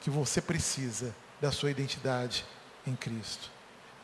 que 0.00 0.08
você 0.08 0.40
precisa 0.40 1.14
da 1.42 1.52
sua 1.52 1.70
identidade 1.70 2.42
em 2.86 2.96
Cristo. 2.96 3.52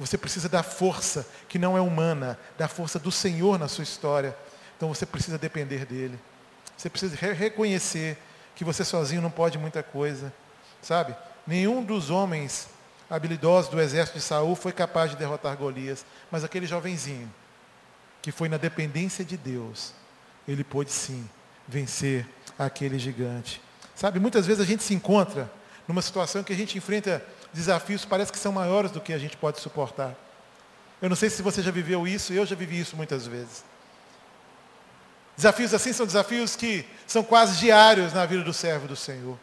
Você 0.01 0.17
precisa 0.17 0.49
da 0.49 0.63
força 0.63 1.27
que 1.47 1.59
não 1.59 1.77
é 1.77 1.81
humana, 1.81 2.39
da 2.57 2.67
força 2.67 2.99
do 2.99 3.13
Senhor 3.13 3.59
na 3.59 3.69
sua 3.69 3.85
história. 3.85 4.35
Então 4.77 4.89
você 4.89 5.05
precisa 5.05 5.37
depender 5.37 5.85
dele. 5.85 6.19
Você 6.75 6.89
precisa 6.89 7.15
re 7.15 7.35
reconhecer 7.35 8.17
que 8.57 8.65
você 8.65 8.83
sozinho 8.83 9.21
não 9.21 9.31
pode 9.31 9.59
muita 9.59 9.83
coisa. 9.83 10.33
Sabe? 10.81 11.15
Nenhum 11.47 11.85
dos 11.85 12.09
homens 12.09 12.69
habilidosos 13.11 13.71
do 13.71 13.79
exército 13.79 14.19
de 14.19 14.25
Saul 14.25 14.57
foi 14.57 14.73
capaz 14.73 15.11
de 15.11 15.19
derrotar 15.19 15.55
Golias, 15.55 16.07
mas 16.31 16.45
aquele 16.45 16.67
jovenzinho 16.67 17.31
que 18.23 18.33
foi 18.33 18.49
na 18.49 18.57
dependência 18.57 19.23
de 19.23 19.37
Deus, 19.37 19.93
ele 20.49 20.65
pôde 20.65 20.91
sim 20.91 21.29
vencer 21.69 22.27
aquele 22.59 22.99
gigante. 22.99 23.61
Sabe, 23.95 24.19
muitas 24.19 24.47
vezes 24.47 24.63
a 24.63 24.67
gente 24.67 24.83
se 24.83 24.95
encontra 24.95 25.51
numa 25.87 26.01
situação 26.01 26.43
que 26.43 26.55
a 26.55 26.57
gente 26.57 26.79
enfrenta 26.79 27.23
desafios 27.53 28.05
parece 28.05 28.33
que 28.33 28.39
são 28.39 28.53
maiores 28.53 28.91
do 28.91 29.01
que 29.01 29.13
a 29.13 29.19
gente 29.19 29.37
pode 29.37 29.61
suportar. 29.61 30.15
Eu 31.01 31.09
não 31.09 31.17
sei 31.17 31.31
se 31.31 31.43
você 31.43 31.63
já 31.63 31.71
viveu 31.71 32.07
isso, 32.07 32.33
eu 32.33 32.45
já 32.45 32.55
vivi 32.55 32.79
isso 32.79 32.97
muitas 32.97 33.27
vezes. 33.27 33.65
Desafios 35.37 35.73
assim 35.73 35.93
são 35.93 36.05
desafios 36.05 36.55
que 36.55 36.85
são 37.07 37.23
quase 37.23 37.59
diários 37.59 38.13
na 38.13 38.27
vida 38.27 38.45
do 38.45 38.53
servo 38.53 38.87
do 38.87 38.97
Senhor. 38.97 39.39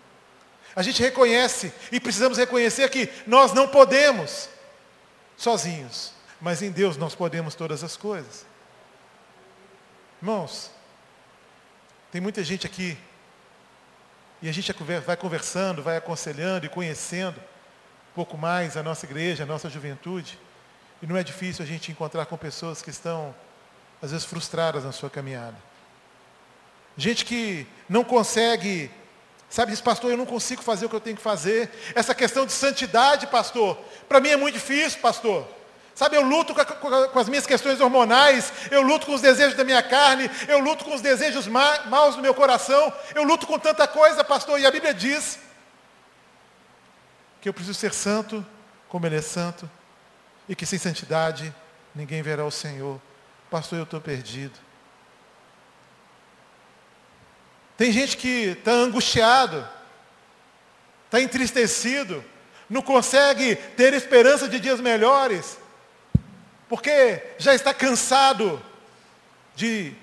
A 0.75 0.83
gente 0.83 1.01
reconhece 1.01 1.73
e 1.91 1.99
precisamos 1.99 2.37
reconhecer 2.37 2.87
que 2.89 3.09
nós 3.25 3.51
não 3.51 3.67
podemos 3.67 4.47
sozinhos, 5.35 6.13
mas 6.39 6.61
em 6.61 6.69
Deus 6.69 6.97
nós 6.97 7.15
podemos 7.15 7.55
todas 7.55 7.83
as 7.83 7.97
coisas. 7.97 8.45
Irmãos, 10.21 10.69
tem 12.11 12.21
muita 12.21 12.43
gente 12.43 12.67
aqui 12.67 12.95
e 14.39 14.47
a 14.47 14.51
gente 14.51 14.71
vai 15.03 15.17
conversando, 15.17 15.81
vai 15.81 15.97
aconselhando 15.97 16.67
e 16.67 16.69
conhecendo 16.69 17.41
pouco 18.17 18.35
mais 18.35 18.75
a 18.75 18.81
nossa 18.81 19.05
igreja, 19.05 19.43
a 19.43 19.45
nossa 19.45 19.69
juventude. 19.69 20.39
E 21.03 21.05
não 21.05 21.15
é 21.15 21.23
difícil 21.23 21.63
a 21.63 21.67
gente 21.67 21.91
encontrar 21.91 22.25
com 22.25 22.35
pessoas 22.35 22.81
que 22.81 22.89
estão, 22.89 23.35
às 24.01 24.09
vezes, 24.09 24.25
frustradas 24.25 24.83
na 24.83 24.91
sua 24.91 25.07
caminhada. 25.07 25.55
Gente 26.97 27.23
que 27.23 27.67
não 27.87 28.03
consegue, 28.03 28.89
sabe, 29.47 29.71
diz, 29.71 29.81
pastor, 29.81 30.09
eu 30.09 30.17
não 30.17 30.25
consigo 30.25 30.63
fazer 30.63 30.87
o 30.87 30.89
que 30.89 30.95
eu 30.95 30.99
tenho 30.99 31.15
que 31.15 31.21
fazer. 31.21 31.69
Essa 31.93 32.15
questão 32.15 32.43
de 32.43 32.53
santidade, 32.53 33.27
pastor, 33.27 33.77
para 34.09 34.19
mim 34.19 34.29
é 34.29 34.35
muito 34.35 34.55
difícil, 34.55 34.99
pastor. 34.99 35.47
Sabe, 35.93 36.17
eu 36.17 36.23
luto 36.23 36.55
com, 36.55 36.61
a, 36.61 37.07
com, 37.09 37.19
as 37.19 37.29
minhas 37.29 37.45
questões 37.45 37.79
hormonais, 37.79 38.51
eu 38.71 38.81
luto 38.81 39.05
com 39.05 39.13
os 39.13 39.21
desejos 39.21 39.55
da 39.55 39.63
minha 39.63 39.83
carne, 39.83 40.27
eu 40.47 40.57
luto 40.57 40.83
com 40.83 40.95
os 40.95 41.01
desejos 41.01 41.45
ma 41.45 41.85
maus 41.85 42.15
do 42.15 42.23
meu 42.23 42.33
coração, 42.33 42.91
eu 43.13 43.23
luto 43.23 43.45
com 43.45 43.59
tanta 43.59 43.87
coisa, 43.87 44.23
pastor, 44.23 44.59
e 44.59 44.65
a 44.65 44.71
Bíblia 44.71 44.93
diz 44.93 45.45
que 47.41 47.49
eu 47.49 47.53
preciso 47.53 47.77
ser 47.77 47.93
santo 47.93 48.45
como 48.87 49.05
Ele 49.05 49.17
é 49.17 49.21
santo, 49.21 49.69
e 50.47 50.55
que 50.55 50.65
sem 50.65 50.79
santidade 50.79 51.53
ninguém 51.93 52.21
verá 52.21 52.45
o 52.45 52.51
Senhor. 52.51 53.01
Pastor, 53.49 53.79
eu 53.79 53.83
estou 53.83 53.99
perdido. 53.99 54.57
Tem 57.77 57.91
gente 57.91 58.17
que 58.17 58.49
está 58.57 58.71
angustiado, 58.71 59.67
está 61.05 61.21
entristecido, 61.21 62.23
não 62.69 62.81
consegue 62.81 63.55
ter 63.55 63.93
esperança 63.93 64.47
de 64.47 64.59
dias 64.59 64.79
melhores, 64.79 65.57
porque 66.67 67.23
já 67.37 67.53
está 67.53 67.73
cansado 67.73 68.61
de 69.55 69.93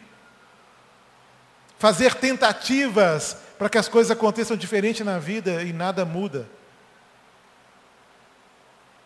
fazer 1.79 2.14
tentativas 2.14 3.37
para 3.59 3.68
que 3.68 3.79
as 3.79 3.88
coisas 3.88 4.11
aconteçam 4.11 4.57
diferente 4.57 5.03
na 5.03 5.18
vida 5.18 5.62
e 5.62 5.73
nada 5.73 6.05
muda. 6.05 6.49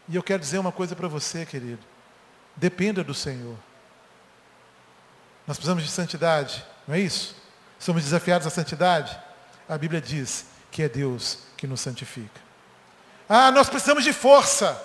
E 0.08 0.16
eu 0.16 0.22
quero 0.22 0.40
dizer 0.40 0.58
uma 0.58 0.72
coisa 0.72 0.96
para 0.96 1.06
você, 1.06 1.44
querido. 1.44 1.84
Dependa 2.56 3.04
do 3.04 3.12
Senhor. 3.12 3.56
Nós 5.46 5.56
precisamos 5.56 5.84
de 5.84 5.90
santidade, 5.90 6.64
não 6.86 6.94
é 6.94 7.00
isso? 7.00 7.36
Somos 7.78 8.02
desafiados 8.02 8.46
à 8.46 8.50
santidade. 8.50 9.18
A 9.68 9.76
Bíblia 9.76 10.00
diz 10.00 10.46
que 10.70 10.82
é 10.82 10.88
Deus 10.88 11.38
que 11.56 11.66
nos 11.66 11.80
santifica. 11.80 12.40
Ah, 13.28 13.50
nós 13.50 13.68
precisamos 13.68 14.02
de 14.02 14.12
força. 14.12 14.82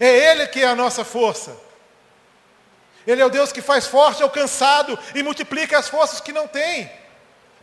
É 0.00 0.30
Ele 0.30 0.46
que 0.46 0.60
é 0.60 0.66
a 0.66 0.74
nossa 0.74 1.04
força. 1.04 1.56
Ele 3.06 3.20
é 3.20 3.26
o 3.26 3.30
Deus 3.30 3.52
que 3.52 3.60
faz 3.60 3.86
forte 3.86 4.22
ao 4.22 4.30
cansado 4.30 4.98
e 5.14 5.22
multiplica 5.22 5.78
as 5.78 5.88
forças 5.88 6.20
que 6.20 6.32
não 6.32 6.48
tem. 6.48 6.90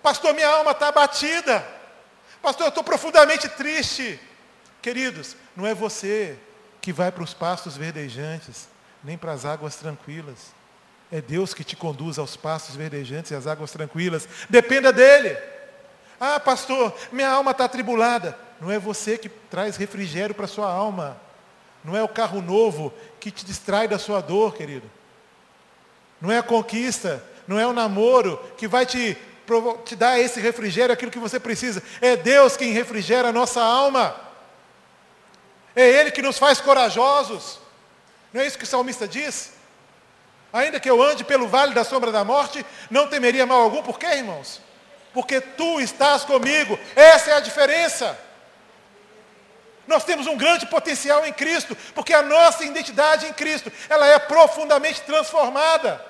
Pastor, 0.03 0.33
minha 0.33 0.47
alma 0.47 0.71
está 0.71 0.87
abatida. 0.89 1.65
Pastor, 2.41 2.67
eu 2.67 2.69
estou 2.69 2.83
profundamente 2.83 3.49
triste. 3.49 4.19
Queridos, 4.81 5.35
não 5.55 5.65
é 5.65 5.73
você 5.73 6.37
que 6.81 6.91
vai 6.91 7.11
para 7.11 7.23
os 7.23 7.33
pastos 7.33 7.77
verdejantes, 7.77 8.67
nem 9.03 9.17
para 9.17 9.31
as 9.31 9.45
águas 9.45 9.75
tranquilas. 9.75 10.53
É 11.11 11.21
Deus 11.21 11.53
que 11.53 11.63
te 11.63 11.75
conduz 11.75 12.17
aos 12.17 12.35
pastos 12.35 12.75
verdejantes 12.75 13.31
e 13.31 13.35
às 13.35 13.45
águas 13.45 13.71
tranquilas. 13.71 14.27
Dependa 14.49 14.91
dele. 14.91 15.37
Ah, 16.19 16.39
pastor, 16.39 16.93
minha 17.11 17.29
alma 17.29 17.51
está 17.51 17.65
atribulada. 17.65 18.37
Não 18.59 18.71
é 18.71 18.79
você 18.79 19.17
que 19.17 19.27
traz 19.27 19.75
refrigério 19.75 20.33
para 20.33 20.47
sua 20.47 20.71
alma. 20.71 21.19
Não 21.83 21.97
é 21.97 22.03
o 22.03 22.07
carro 22.07 22.41
novo 22.41 22.93
que 23.19 23.31
te 23.31 23.45
distrai 23.45 23.87
da 23.87 23.99
sua 23.99 24.21
dor, 24.21 24.55
querido. 24.55 24.89
Não 26.21 26.31
é 26.31 26.37
a 26.37 26.43
conquista, 26.43 27.23
não 27.47 27.59
é 27.59 27.65
o 27.65 27.73
namoro 27.73 28.39
que 28.55 28.67
vai 28.67 28.85
te, 28.85 29.17
te 29.83 29.95
dar 29.95 30.19
esse 30.19 30.39
refrigério, 30.39 30.93
aquilo 30.93 31.11
que 31.11 31.19
você 31.19 31.39
precisa. 31.39 31.81
É 31.99 32.15
Deus 32.15 32.55
quem 32.55 32.71
refrigera 32.71 33.29
a 33.29 33.33
nossa 33.33 33.61
alma. 33.61 34.30
É 35.75 35.87
Ele 35.87 36.11
que 36.11 36.21
nos 36.21 36.37
faz 36.37 36.59
corajosos. 36.59 37.59
Não 38.33 38.41
é 38.41 38.47
isso 38.47 38.57
que 38.57 38.63
o 38.63 38.67
salmista 38.67 39.07
diz? 39.07 39.53
Ainda 40.53 40.79
que 40.79 40.89
eu 40.89 41.01
ande 41.01 41.23
pelo 41.23 41.47
vale 41.47 41.73
da 41.73 41.83
sombra 41.83 42.11
da 42.11 42.23
morte, 42.23 42.65
não 42.89 43.07
temeria 43.07 43.45
mal 43.45 43.61
algum. 43.61 43.81
Por 43.81 43.97
quê, 43.97 44.07
irmãos? 44.07 44.61
Porque 45.13 45.39
tu 45.39 45.79
estás 45.79 46.23
comigo. 46.23 46.77
Essa 46.95 47.31
é 47.31 47.33
a 47.33 47.39
diferença. 47.39 48.17
Nós 49.87 50.03
temos 50.03 50.27
um 50.27 50.37
grande 50.37 50.65
potencial 50.67 51.25
em 51.25 51.33
Cristo, 51.33 51.75
porque 51.95 52.13
a 52.13 52.21
nossa 52.21 52.63
identidade 52.63 53.25
em 53.25 53.33
Cristo, 53.33 53.71
ela 53.89 54.05
é 54.05 54.19
profundamente 54.19 55.01
transformada. 55.01 56.05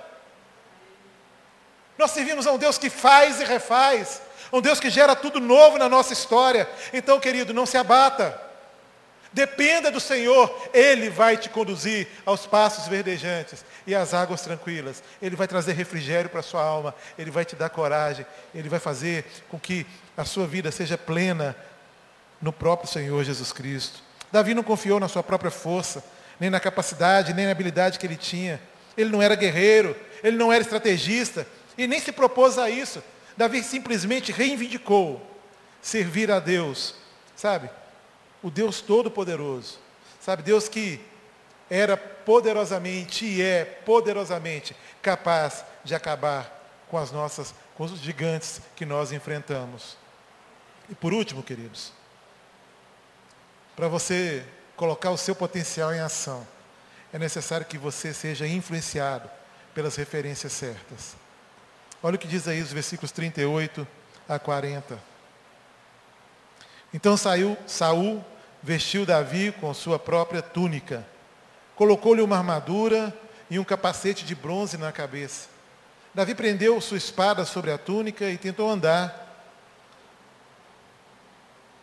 Nós 1.97 2.12
servimos 2.12 2.47
a 2.47 2.51
um 2.51 2.57
Deus 2.57 2.78
que 2.78 2.89
faz 2.89 3.39
e 3.39 3.43
refaz, 3.43 4.22
um 4.51 4.59
Deus 4.59 4.80
que 4.80 4.89
gera 4.89 5.16
tudo 5.16 5.39
novo 5.39 5.78
na 5.78 5.88
nossa 5.88 6.14
história. 6.14 6.70
Então, 6.91 7.20
querido, 7.20 7.53
não 7.53 7.66
se 7.66 7.78
abata. 7.78 8.51
Dependa 9.34 9.89
do 9.89 9.99
Senhor, 9.99 10.69
Ele 10.73 11.09
vai 11.09 11.38
te 11.38 11.49
conduzir 11.49 12.07
aos 12.25 12.45
passos 12.45 12.88
verdejantes 12.88 13.63
e 13.88 13.95
às 13.95 14.13
águas 14.13 14.41
tranquilas. 14.41 15.01
Ele 15.21 15.36
vai 15.38 15.47
trazer 15.47 15.73
refrigério 15.73 16.29
para 16.29 16.41
a 16.41 16.43
sua 16.43 16.61
alma, 16.61 16.93
Ele 17.17 17.32
vai 17.32 17.45
te 17.45 17.55
dar 17.55 17.69
coragem, 17.69 18.25
Ele 18.53 18.67
vai 18.67 18.79
fazer 18.79 19.25
com 19.47 19.57
que 19.57 19.86
a 20.17 20.25
sua 20.25 20.45
vida 20.45 20.69
seja 20.69 20.97
plena 20.97 21.55
no 22.41 22.51
próprio 22.51 22.89
Senhor 22.89 23.23
Jesus 23.23 23.53
Cristo. 23.53 24.01
Davi 24.32 24.53
não 24.53 24.63
confiou 24.63 24.99
na 24.99 25.07
sua 25.07 25.23
própria 25.23 25.51
força, 25.51 26.03
nem 26.39 26.49
na 26.49 26.59
capacidade, 26.59 27.34
nem 27.34 27.45
na 27.45 27.51
habilidade 27.51 27.99
que 27.99 28.05
ele 28.05 28.15
tinha. 28.15 28.59
Ele 28.97 29.09
não 29.09 29.21
era 29.21 29.36
guerreiro, 29.36 29.95
ele 30.23 30.38
não 30.38 30.51
era 30.51 30.61
estrategista, 30.61 31.47
e 31.77 31.88
nem 31.88 31.99
se 31.99 32.11
propôs 32.11 32.57
a 32.57 32.69
isso. 32.69 33.01
Davi 33.38 33.63
simplesmente 33.63 34.32
reivindicou 34.32 35.25
servir 35.82 36.32
a 36.32 36.39
Deus, 36.39 36.95
sabe? 37.36 37.69
O 38.42 38.50
Deus 38.50 38.82
Todo-Poderoso, 38.82 39.78
sabe? 40.20 40.44
Deus 40.44 40.68
que 40.68 41.00
era 41.70 41.96
poderosamente 41.96 43.26
e 43.26 43.42
é 43.42 43.64
poderosamente 43.64 44.76
capaz 45.02 45.64
de 45.84 45.96
acabar 45.96 46.60
com 46.89 46.98
as 46.98 47.12
nossas, 47.12 47.56
com 47.76 47.86
os 47.86 48.00
gigantes 48.00 48.62
que 48.76 48.86
nós 48.86 49.12
enfrentamos. 49.12 49.98
E 50.89 50.96
por 50.96 51.14
último, 51.14 51.42
queridos, 51.42 51.94
para 53.76 53.88
você 53.88 54.46
colocar 54.76 55.12
o 55.12 55.18
seu 55.18 55.34
potencial 55.34 55.94
em 55.94 56.00
ação, 56.00 56.46
é 57.14 57.18
necessário 57.18 57.66
que 57.66 57.78
você 57.78 58.14
seja 58.14 58.46
influenciado 58.46 59.30
pelas 59.74 59.96
referências 59.96 60.52
certas. 60.52 61.16
Olha 62.04 62.16
o 62.16 62.20
que 62.20 62.28
diz 62.28 62.48
aí 62.48 62.62
os 62.62 62.74
versículos 62.74 63.12
38 63.12 63.88
a 64.28 64.38
40. 64.39 65.00
Então 66.94 67.16
saiu 67.16 67.58
Saul, 67.66 68.24
vestiu 68.62 69.05
Davi 69.05 69.51
com 69.51 69.74
sua 69.74 69.97
própria 69.97 70.41
túnica, 70.41 71.05
colocou-lhe 71.76 72.22
uma 72.22 72.38
armadura 72.38 73.16
e 73.49 73.57
um 73.57 73.64
capacete 73.64 74.24
de 74.24 74.36
bronze 74.36 74.78
na 74.78 74.91
cabeça. 74.91 75.49
Davi 76.14 76.36
prendeu 76.36 76.80
sua 76.82 76.97
espada 76.97 77.45
sobre 77.45 77.72
a 77.72 77.78
túnica 77.78 78.30
e 78.30 78.38
tentou 78.38 78.70
andar, 78.70 79.49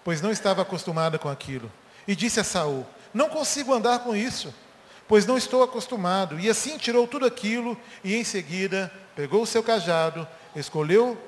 pois 0.05 0.21
não 0.21 0.31
estava 0.31 0.63
acostumado 0.63 1.19
com 1.19 1.29
aquilo. 1.29 1.71
E 2.07 2.15
disse 2.15 2.41
a 2.41 2.45
Saul: 2.45 2.87
Não 3.13 3.29
consigo 3.29 3.75
andar 3.75 4.01
com 4.01 4.15
isso, 4.15 4.55
pois 5.07 5.27
não 5.27 5.37
estou 5.37 5.63
acostumado. 5.63 6.39
E 6.39 6.49
assim 6.49 6.79
tirou 6.79 7.07
tudo 7.07 7.27
aquilo 7.27 7.77
e 8.05 8.15
em 8.15 8.25
seguida 8.25 8.93
pegou 9.17 9.43
o 9.43 9.47
seu 9.47 9.63
cajado, 9.63 10.29
escolheu 10.55 11.19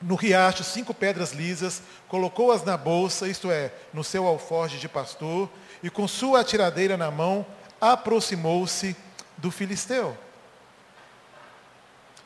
no 0.00 0.14
riacho 0.14 0.62
cinco 0.64 0.92
pedras 0.92 1.32
lisas, 1.32 1.82
colocou-as 2.08 2.64
na 2.64 2.76
bolsa, 2.76 3.28
isto 3.28 3.50
é, 3.50 3.72
no 3.92 4.04
seu 4.04 4.26
alforje 4.26 4.78
de 4.78 4.88
pastor, 4.88 5.50
e 5.82 5.90
com 5.90 6.06
sua 6.06 6.40
atiradeira 6.40 6.96
na 6.96 7.10
mão, 7.10 7.46
aproximou-se 7.80 8.96
do 9.36 9.50
filisteu. 9.50 10.16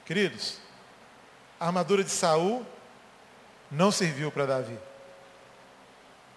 Queridos, 0.04 0.58
a 1.60 1.66
armadura 1.66 2.02
de 2.02 2.10
Saul 2.10 2.64
não 3.70 3.90
serviu 3.90 4.30
para 4.30 4.46
Davi 4.46 4.78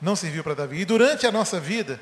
não 0.01 0.15
serviu 0.15 0.43
para 0.43 0.55
Davi. 0.55 0.79
E 0.79 0.85
durante 0.85 1.27
a 1.27 1.31
nossa 1.31 1.59
vida, 1.59 1.99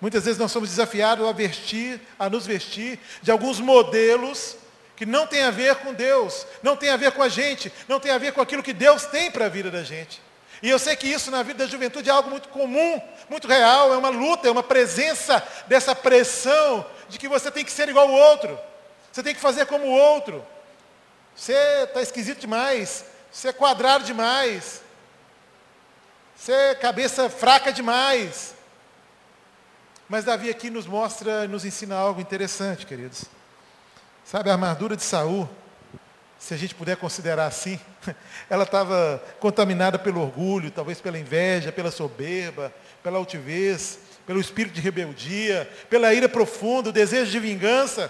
muitas 0.00 0.24
vezes 0.24 0.38
nós 0.38 0.50
somos 0.50 0.68
desafiados 0.68 1.26
a 1.26 1.32
vestir, 1.32 2.00
a 2.18 2.28
nos 2.28 2.46
vestir 2.46 2.98
de 3.22 3.30
alguns 3.30 3.60
modelos 3.60 4.56
que 5.00 5.06
não 5.06 5.26
tem 5.26 5.42
a 5.44 5.50
ver 5.50 5.76
com 5.76 5.94
Deus, 5.94 6.46
não 6.62 6.76
tem 6.76 6.90
a 6.90 6.96
ver 6.98 7.12
com 7.12 7.22
a 7.22 7.28
gente, 7.30 7.72
não 7.88 7.98
tem 7.98 8.12
a 8.12 8.18
ver 8.18 8.34
com 8.34 8.42
aquilo 8.42 8.62
que 8.62 8.74
Deus 8.74 9.06
tem 9.06 9.30
para 9.30 9.46
a 9.46 9.48
vida 9.48 9.70
da 9.70 9.82
gente. 9.82 10.20
E 10.62 10.68
eu 10.68 10.78
sei 10.78 10.94
que 10.94 11.06
isso 11.06 11.30
na 11.30 11.42
vida 11.42 11.64
da 11.64 11.70
juventude 11.70 12.10
é 12.10 12.12
algo 12.12 12.28
muito 12.28 12.50
comum, 12.50 13.00
muito 13.26 13.48
real, 13.48 13.94
é 13.94 13.96
uma 13.96 14.10
luta, 14.10 14.46
é 14.46 14.50
uma 14.50 14.62
presença 14.62 15.42
dessa 15.66 15.94
pressão 15.94 16.84
de 17.08 17.18
que 17.18 17.28
você 17.28 17.50
tem 17.50 17.64
que 17.64 17.72
ser 17.72 17.88
igual 17.88 18.08
ao 18.08 18.12
outro, 18.12 18.60
você 19.10 19.22
tem 19.22 19.34
que 19.34 19.40
fazer 19.40 19.64
como 19.64 19.86
o 19.86 19.90
outro. 19.90 20.46
Você 21.34 21.54
está 21.84 22.02
esquisito 22.02 22.40
demais, 22.40 23.06
você 23.32 23.48
é 23.48 23.52
quadrado 23.54 24.04
demais, 24.04 24.82
você 26.36 26.52
é 26.52 26.74
cabeça 26.74 27.30
fraca 27.30 27.72
demais. 27.72 28.54
Mas 30.06 30.26
Davi 30.26 30.50
aqui 30.50 30.68
nos 30.68 30.86
mostra, 30.86 31.48
nos 31.48 31.64
ensina 31.64 31.96
algo 31.96 32.20
interessante, 32.20 32.84
queridos. 32.84 33.39
Sabe, 34.30 34.48
a 34.48 34.52
armadura 34.52 34.94
de 34.94 35.02
Saul, 35.02 35.48
se 36.38 36.54
a 36.54 36.56
gente 36.56 36.72
puder 36.74 36.96
considerar 36.96 37.46
assim, 37.46 37.80
ela 38.48 38.62
estava 38.62 39.20
contaminada 39.40 39.98
pelo 39.98 40.20
orgulho, 40.20 40.70
talvez 40.70 41.00
pela 41.00 41.18
inveja, 41.18 41.72
pela 41.72 41.90
soberba, 41.90 42.72
pela 43.02 43.18
altivez, 43.18 43.98
pelo 44.24 44.40
espírito 44.40 44.74
de 44.74 44.80
rebeldia, 44.80 45.68
pela 45.88 46.14
ira 46.14 46.28
profunda, 46.28 46.90
o 46.90 46.92
desejo 46.92 47.30
de 47.30 47.40
vingança. 47.40 48.08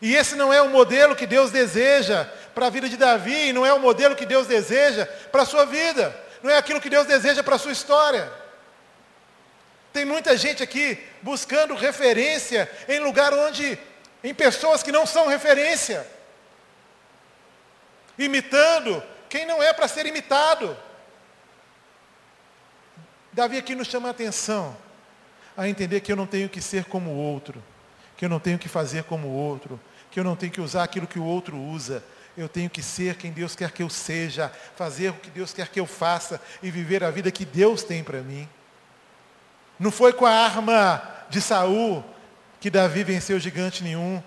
E 0.00 0.14
esse 0.14 0.34
não 0.34 0.50
é 0.50 0.62
o 0.62 0.70
modelo 0.70 1.14
que 1.14 1.26
Deus 1.26 1.50
deseja 1.50 2.24
para 2.54 2.68
a 2.68 2.70
vida 2.70 2.88
de 2.88 2.96
Davi, 2.96 3.52
não 3.52 3.66
é 3.66 3.72
o 3.74 3.80
modelo 3.80 4.16
que 4.16 4.24
Deus 4.24 4.46
deseja 4.46 5.04
para 5.30 5.42
a 5.42 5.46
sua 5.46 5.66
vida 5.66 6.28
não 6.42 6.50
é 6.50 6.56
aquilo 6.56 6.80
que 6.80 6.90
Deus 6.90 7.06
deseja 7.06 7.42
para 7.42 7.56
a 7.56 7.58
sua 7.58 7.72
história. 7.72 8.30
Tem 9.92 10.04
muita 10.04 10.36
gente 10.36 10.62
aqui 10.62 10.98
buscando 11.22 11.74
referência 11.74 12.70
em 12.88 13.00
lugar 13.00 13.32
onde, 13.32 13.78
em 14.22 14.34
pessoas 14.34 14.82
que 14.82 14.92
não 14.92 15.06
são 15.06 15.26
referência. 15.26 16.06
Imitando 18.18 19.02
quem 19.28 19.46
não 19.46 19.62
é 19.62 19.72
para 19.72 19.88
ser 19.88 20.06
imitado. 20.06 20.76
Davi 23.32 23.58
aqui 23.58 23.74
nos 23.74 23.88
chama 23.88 24.08
a 24.08 24.10
atenção 24.10 24.76
a 25.56 25.68
entender 25.68 26.00
que 26.00 26.10
eu 26.10 26.16
não 26.16 26.26
tenho 26.26 26.48
que 26.48 26.60
ser 26.60 26.84
como 26.84 27.10
o 27.10 27.16
outro, 27.16 27.62
que 28.16 28.24
eu 28.24 28.28
não 28.28 28.40
tenho 28.40 28.58
que 28.58 28.68
fazer 28.68 29.04
como 29.04 29.28
o 29.28 29.32
outro, 29.32 29.80
que 30.10 30.18
eu 30.18 30.24
não 30.24 30.36
tenho 30.36 30.52
que 30.52 30.60
usar 30.60 30.84
aquilo 30.84 31.06
que 31.06 31.18
o 31.18 31.24
outro 31.24 31.56
usa, 31.56 32.02
eu 32.36 32.48
tenho 32.48 32.70
que 32.70 32.80
ser 32.82 33.16
quem 33.16 33.32
Deus 33.32 33.56
quer 33.56 33.72
que 33.72 33.82
eu 33.82 33.90
seja, 33.90 34.52
fazer 34.76 35.10
o 35.10 35.14
que 35.14 35.30
Deus 35.30 35.52
quer 35.52 35.68
que 35.68 35.80
eu 35.80 35.86
faça 35.86 36.40
e 36.62 36.70
viver 36.70 37.02
a 37.02 37.10
vida 37.10 37.30
que 37.32 37.44
Deus 37.44 37.82
tem 37.82 38.04
para 38.04 38.20
mim. 38.20 38.48
Não 39.78 39.90
foi 39.90 40.12
com 40.12 40.24
a 40.24 40.30
arma 40.30 41.02
de 41.28 41.40
Saul 41.40 42.04
que 42.60 42.70
Davi 42.70 43.04
venceu 43.04 43.38
gigante 43.38 43.82
nenhum. 43.82 44.22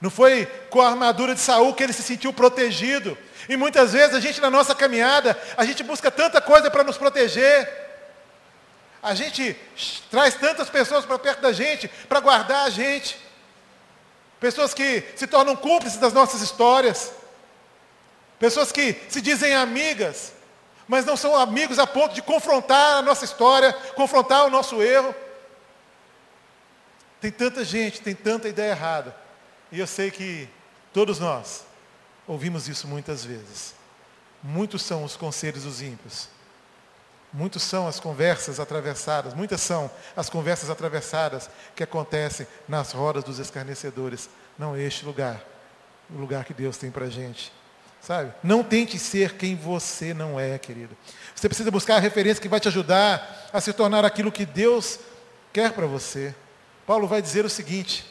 Não 0.00 0.10
foi 0.10 0.46
com 0.70 0.80
a 0.80 0.88
armadura 0.88 1.34
de 1.34 1.40
Saul 1.40 1.74
que 1.74 1.82
ele 1.82 1.92
se 1.92 2.02
sentiu 2.02 2.32
protegido. 2.32 3.16
E 3.48 3.56
muitas 3.56 3.92
vezes 3.92 4.14
a 4.14 4.20
gente 4.20 4.40
na 4.40 4.50
nossa 4.50 4.74
caminhada, 4.74 5.38
a 5.56 5.64
gente 5.64 5.82
busca 5.82 6.10
tanta 6.10 6.40
coisa 6.40 6.70
para 6.70 6.84
nos 6.84 6.96
proteger. 6.96 7.68
A 9.02 9.14
gente 9.14 9.56
traz 10.10 10.34
tantas 10.34 10.68
pessoas 10.68 11.04
para 11.04 11.18
perto 11.18 11.40
da 11.40 11.52
gente, 11.52 11.88
para 12.08 12.20
guardar 12.20 12.66
a 12.66 12.70
gente. 12.70 13.18
Pessoas 14.38 14.72
que 14.72 15.04
se 15.16 15.26
tornam 15.26 15.54
cúmplices 15.54 15.98
das 15.98 16.12
nossas 16.12 16.40
histórias. 16.40 17.12
Pessoas 18.38 18.72
que 18.72 18.96
se 19.08 19.20
dizem 19.20 19.54
amigas, 19.54 20.32
mas 20.88 21.04
não 21.04 21.16
são 21.16 21.36
amigos 21.36 21.78
a 21.78 21.86
ponto 21.86 22.14
de 22.14 22.22
confrontar 22.22 22.96
a 22.96 23.02
nossa 23.02 23.24
história, 23.24 23.72
confrontar 23.94 24.46
o 24.46 24.50
nosso 24.50 24.82
erro. 24.82 25.14
Tem 27.20 27.30
tanta 27.30 27.64
gente, 27.64 28.00
tem 28.00 28.14
tanta 28.14 28.48
ideia 28.48 28.70
errada. 28.70 29.14
E 29.70 29.78
eu 29.78 29.86
sei 29.86 30.10
que 30.10 30.48
todos 30.92 31.18
nós 31.18 31.64
ouvimos 32.26 32.68
isso 32.68 32.88
muitas 32.88 33.24
vezes. 33.24 33.74
Muitos 34.42 34.82
são 34.82 35.04
os 35.04 35.16
conselhos 35.16 35.64
dos 35.64 35.82
ímpios. 35.82 36.28
Muitos 37.32 37.62
são 37.62 37.86
as 37.86 38.00
conversas 38.00 38.58
atravessadas, 38.58 39.34
muitas 39.34 39.60
são 39.60 39.88
as 40.16 40.28
conversas 40.28 40.68
atravessadas 40.68 41.48
que 41.76 41.82
acontecem 41.82 42.46
nas 42.66 42.90
rodas 42.90 43.22
dos 43.22 43.38
escarnecedores. 43.38 44.28
Não 44.58 44.74
é 44.74 44.82
este 44.82 45.04
lugar, 45.04 45.40
o 46.12 46.18
lugar 46.18 46.44
que 46.44 46.52
Deus 46.52 46.76
tem 46.76 46.90
para 46.90 47.04
a 47.04 47.10
gente. 47.10 47.52
Sabe? 48.00 48.32
Não 48.42 48.64
tente 48.64 48.98
ser 48.98 49.34
quem 49.34 49.54
você 49.54 50.12
não 50.14 50.40
é, 50.40 50.58
querido. 50.58 50.96
Você 51.34 51.48
precisa 51.48 51.70
buscar 51.70 51.96
a 51.96 52.00
referência 52.00 52.40
que 52.40 52.48
vai 52.48 52.58
te 52.58 52.66
ajudar 52.66 53.48
a 53.52 53.60
se 53.60 53.72
tornar 53.72 54.04
aquilo 54.04 54.32
que 54.32 54.46
Deus 54.46 54.98
quer 55.52 55.72
para 55.72 55.86
você. 55.86 56.34
Paulo 56.90 57.06
vai 57.06 57.22
dizer 57.22 57.44
o 57.44 57.48
seguinte: 57.48 58.04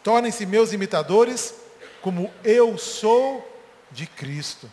tornem-se 0.00 0.46
meus 0.46 0.72
imitadores, 0.72 1.52
como 2.00 2.32
eu 2.44 2.78
sou 2.78 3.44
de 3.90 4.06
Cristo. 4.06 4.70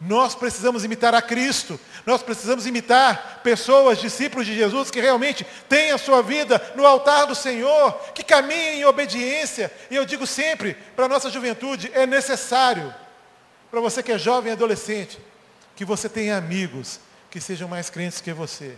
Nós 0.00 0.34
precisamos 0.34 0.82
imitar 0.82 1.14
a 1.14 1.22
Cristo. 1.22 1.78
Nós 2.04 2.20
precisamos 2.20 2.66
imitar 2.66 3.42
pessoas, 3.44 4.00
discípulos 4.00 4.44
de 4.44 4.56
Jesus, 4.56 4.90
que 4.90 5.00
realmente 5.00 5.46
têm 5.68 5.92
a 5.92 5.96
sua 5.96 6.20
vida 6.20 6.60
no 6.74 6.84
altar 6.84 7.26
do 7.26 7.34
Senhor, 7.36 7.92
que 8.12 8.24
caminhem 8.24 8.80
em 8.80 8.84
obediência. 8.84 9.72
E 9.88 9.94
eu 9.94 10.04
digo 10.04 10.26
sempre, 10.26 10.74
para 10.96 11.04
a 11.04 11.08
nossa 11.08 11.30
juventude, 11.30 11.92
é 11.94 12.08
necessário, 12.08 12.92
para 13.70 13.80
você 13.80 14.02
que 14.02 14.10
é 14.10 14.18
jovem 14.18 14.50
e 14.50 14.54
adolescente, 14.54 15.20
que 15.76 15.84
você 15.84 16.08
tenha 16.08 16.36
amigos 16.36 16.98
que 17.30 17.40
sejam 17.40 17.68
mais 17.68 17.88
crentes 17.88 18.20
que 18.20 18.32
você, 18.32 18.74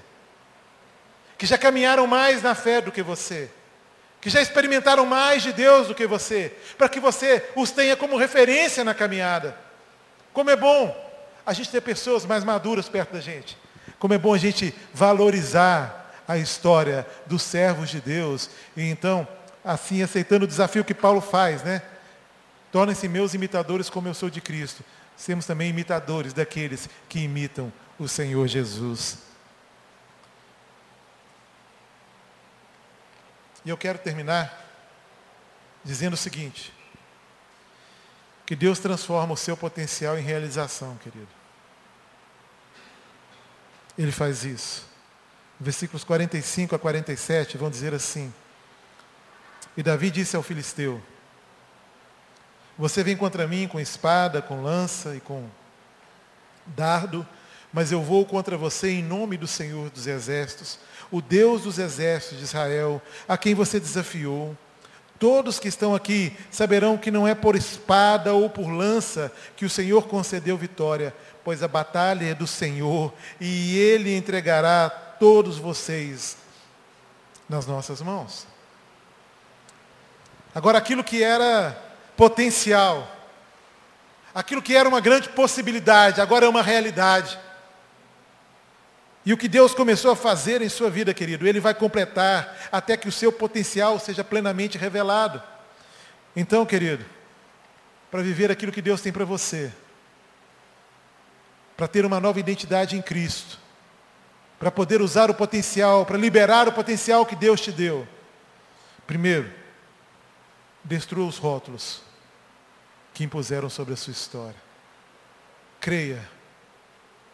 que 1.38 1.46
já 1.46 1.58
caminharam 1.58 2.06
mais 2.06 2.42
na 2.42 2.54
fé 2.54 2.80
do 2.80 2.92
que 2.92 3.02
você, 3.02 3.50
que 4.20 4.30
já 4.30 4.40
experimentaram 4.40 5.06
mais 5.06 5.42
de 5.42 5.52
Deus 5.52 5.88
do 5.88 5.94
que 5.94 6.06
você, 6.06 6.52
para 6.76 6.88
que 6.88 6.98
você 6.98 7.48
os 7.54 7.70
tenha 7.70 7.96
como 7.96 8.16
referência 8.16 8.82
na 8.82 8.94
caminhada. 8.94 9.56
Como 10.32 10.50
é 10.50 10.56
bom 10.56 10.94
a 11.44 11.52
gente 11.52 11.70
ter 11.70 11.80
pessoas 11.80 12.24
mais 12.24 12.42
maduras 12.42 12.88
perto 12.88 13.12
da 13.12 13.20
gente. 13.20 13.56
Como 13.98 14.12
é 14.12 14.18
bom 14.18 14.34
a 14.34 14.38
gente 14.38 14.74
valorizar 14.92 16.22
a 16.26 16.36
história 16.36 17.06
dos 17.26 17.42
servos 17.42 17.88
de 17.88 18.00
Deus. 18.00 18.50
E 18.76 18.82
então, 18.82 19.26
assim, 19.64 20.02
aceitando 20.02 20.44
o 20.44 20.48
desafio 20.48 20.84
que 20.84 20.92
Paulo 20.92 21.20
faz, 21.20 21.62
né? 21.62 21.82
Tornem-se 22.72 23.08
meus 23.08 23.32
imitadores 23.32 23.88
como 23.88 24.08
eu 24.08 24.14
sou 24.14 24.28
de 24.28 24.40
Cristo. 24.40 24.84
Sermos 25.16 25.46
também 25.46 25.70
imitadores 25.70 26.32
daqueles 26.32 26.88
que 27.08 27.20
imitam 27.20 27.72
o 27.98 28.08
Senhor 28.08 28.46
Jesus. 28.48 29.18
E 33.66 33.68
eu 33.68 33.76
quero 33.76 33.98
terminar 33.98 34.64
dizendo 35.84 36.14
o 36.14 36.16
seguinte: 36.16 36.72
que 38.46 38.54
Deus 38.54 38.78
transforma 38.78 39.34
o 39.34 39.36
seu 39.36 39.56
potencial 39.56 40.16
em 40.16 40.22
realização, 40.22 40.96
querido. 40.98 41.26
Ele 43.98 44.12
faz 44.12 44.44
isso. 44.44 44.86
Versículos 45.58 46.04
45 46.04 46.76
a 46.76 46.78
47 46.78 47.58
vão 47.58 47.68
dizer 47.68 47.92
assim: 47.92 48.32
E 49.76 49.82
Davi 49.82 50.12
disse 50.12 50.36
ao 50.36 50.44
filisteu: 50.44 51.02
Você 52.78 53.02
vem 53.02 53.16
contra 53.16 53.48
mim 53.48 53.66
com 53.66 53.80
espada, 53.80 54.40
com 54.40 54.62
lança 54.62 55.16
e 55.16 55.20
com 55.20 55.50
dardo, 56.66 57.26
mas 57.72 57.90
eu 57.90 58.00
vou 58.00 58.24
contra 58.24 58.56
você 58.56 58.90
em 58.90 59.02
nome 59.02 59.36
do 59.36 59.48
Senhor 59.48 59.90
dos 59.90 60.06
Exércitos, 60.06 60.78
o 61.10 61.20
Deus 61.20 61.62
dos 61.62 61.78
Exércitos 61.78 62.38
de 62.38 62.44
Israel, 62.44 63.00
a 63.28 63.36
quem 63.36 63.54
você 63.54 63.78
desafiou. 63.78 64.56
Todos 65.18 65.58
que 65.58 65.68
estão 65.68 65.94
aqui 65.94 66.36
saberão 66.50 66.98
que 66.98 67.10
não 67.10 67.26
é 67.26 67.34
por 67.34 67.56
espada 67.56 68.34
ou 68.34 68.50
por 68.50 68.68
lança 68.68 69.32
que 69.56 69.64
o 69.64 69.70
Senhor 69.70 70.06
concedeu 70.08 70.56
vitória, 70.58 71.14
pois 71.42 71.62
a 71.62 71.68
batalha 71.68 72.26
é 72.26 72.34
do 72.34 72.46
Senhor 72.46 73.12
e 73.40 73.78
Ele 73.78 74.14
entregará 74.14 74.90
todos 74.90 75.58
vocês 75.58 76.36
nas 77.48 77.66
nossas 77.66 78.02
mãos. 78.02 78.46
Agora, 80.54 80.78
aquilo 80.78 81.04
que 81.04 81.22
era 81.22 81.78
potencial, 82.16 83.10
aquilo 84.34 84.62
que 84.62 84.76
era 84.76 84.88
uma 84.88 85.00
grande 85.00 85.28
possibilidade, 85.30 86.20
agora 86.20 86.46
é 86.46 86.48
uma 86.48 86.62
realidade. 86.62 87.38
E 89.26 89.32
o 89.32 89.36
que 89.36 89.48
Deus 89.48 89.74
começou 89.74 90.12
a 90.12 90.16
fazer 90.16 90.62
em 90.62 90.68
sua 90.68 90.88
vida, 90.88 91.12
querido, 91.12 91.48
Ele 91.48 91.58
vai 91.58 91.74
completar 91.74 92.68
até 92.70 92.96
que 92.96 93.08
o 93.08 93.12
seu 93.12 93.32
potencial 93.32 93.98
seja 93.98 94.22
plenamente 94.22 94.78
revelado. 94.78 95.42
Então, 96.36 96.64
querido, 96.64 97.04
para 98.08 98.22
viver 98.22 98.52
aquilo 98.52 98.70
que 98.70 98.80
Deus 98.80 99.00
tem 99.00 99.12
para 99.12 99.24
você, 99.24 99.72
para 101.76 101.88
ter 101.88 102.06
uma 102.06 102.20
nova 102.20 102.38
identidade 102.38 102.96
em 102.96 103.02
Cristo, 103.02 103.58
para 104.60 104.70
poder 104.70 105.02
usar 105.02 105.28
o 105.28 105.34
potencial, 105.34 106.06
para 106.06 106.16
liberar 106.16 106.68
o 106.68 106.72
potencial 106.72 107.26
que 107.26 107.34
Deus 107.34 107.60
te 107.60 107.72
deu. 107.72 108.06
Primeiro, 109.08 109.52
destrua 110.84 111.26
os 111.26 111.36
rótulos 111.36 112.00
que 113.12 113.24
impuseram 113.24 113.68
sobre 113.68 113.92
a 113.92 113.96
sua 113.96 114.12
história. 114.12 114.62
Creia 115.80 116.22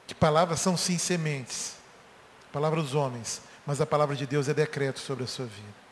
que 0.06 0.14
palavras 0.14 0.58
são 0.58 0.74
sim 0.74 0.96
sementes 0.96 1.81
palavra 2.52 2.82
dos 2.82 2.94
homens, 2.94 3.40
mas 3.66 3.80
a 3.80 3.86
palavra 3.86 4.14
de 4.14 4.26
Deus 4.26 4.48
é 4.48 4.54
decreto 4.54 5.00
sobre 5.00 5.24
a 5.24 5.26
sua 5.26 5.46
vida. 5.46 5.82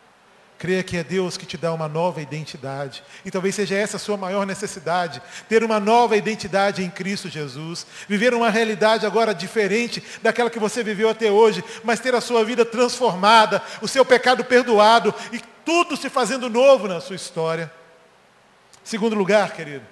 Creia 0.58 0.82
que 0.82 0.98
é 0.98 1.02
Deus 1.02 1.38
que 1.38 1.46
te 1.46 1.56
dá 1.56 1.72
uma 1.72 1.88
nova 1.88 2.20
identidade. 2.20 3.02
E 3.24 3.30
talvez 3.30 3.54
seja 3.54 3.74
essa 3.74 3.96
a 3.96 3.98
sua 3.98 4.18
maior 4.18 4.44
necessidade. 4.44 5.22
Ter 5.48 5.64
uma 5.64 5.80
nova 5.80 6.18
identidade 6.18 6.84
em 6.84 6.90
Cristo 6.90 7.30
Jesus. 7.30 7.86
Viver 8.06 8.34
uma 8.34 8.50
realidade 8.50 9.06
agora 9.06 9.34
diferente 9.34 10.02
daquela 10.22 10.50
que 10.50 10.58
você 10.58 10.84
viveu 10.84 11.08
até 11.08 11.30
hoje. 11.30 11.64
Mas 11.82 11.98
ter 11.98 12.14
a 12.14 12.20
sua 12.20 12.44
vida 12.44 12.62
transformada. 12.62 13.62
O 13.80 13.88
seu 13.88 14.04
pecado 14.04 14.44
perdoado. 14.44 15.14
E 15.32 15.40
tudo 15.64 15.96
se 15.96 16.10
fazendo 16.10 16.50
novo 16.50 16.86
na 16.86 17.00
sua 17.00 17.16
história. 17.16 17.72
Segundo 18.84 19.16
lugar, 19.16 19.54
querido. 19.54 19.86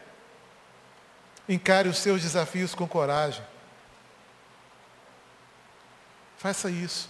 Encare 1.49 1.89
os 1.89 1.97
seus 1.97 2.21
desafios 2.21 2.75
com 2.75 2.87
coragem. 2.87 3.43
Faça 6.39 6.71
isso. 6.71 7.09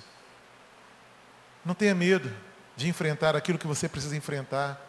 Não 1.64 1.74
tenha 1.74 1.95
medo 1.95 2.31
de 2.76 2.89
enfrentar 2.89 3.37
aquilo 3.37 3.59
que 3.59 3.66
você 3.66 3.89
precisa 3.89 4.16
enfrentar. 4.16 4.81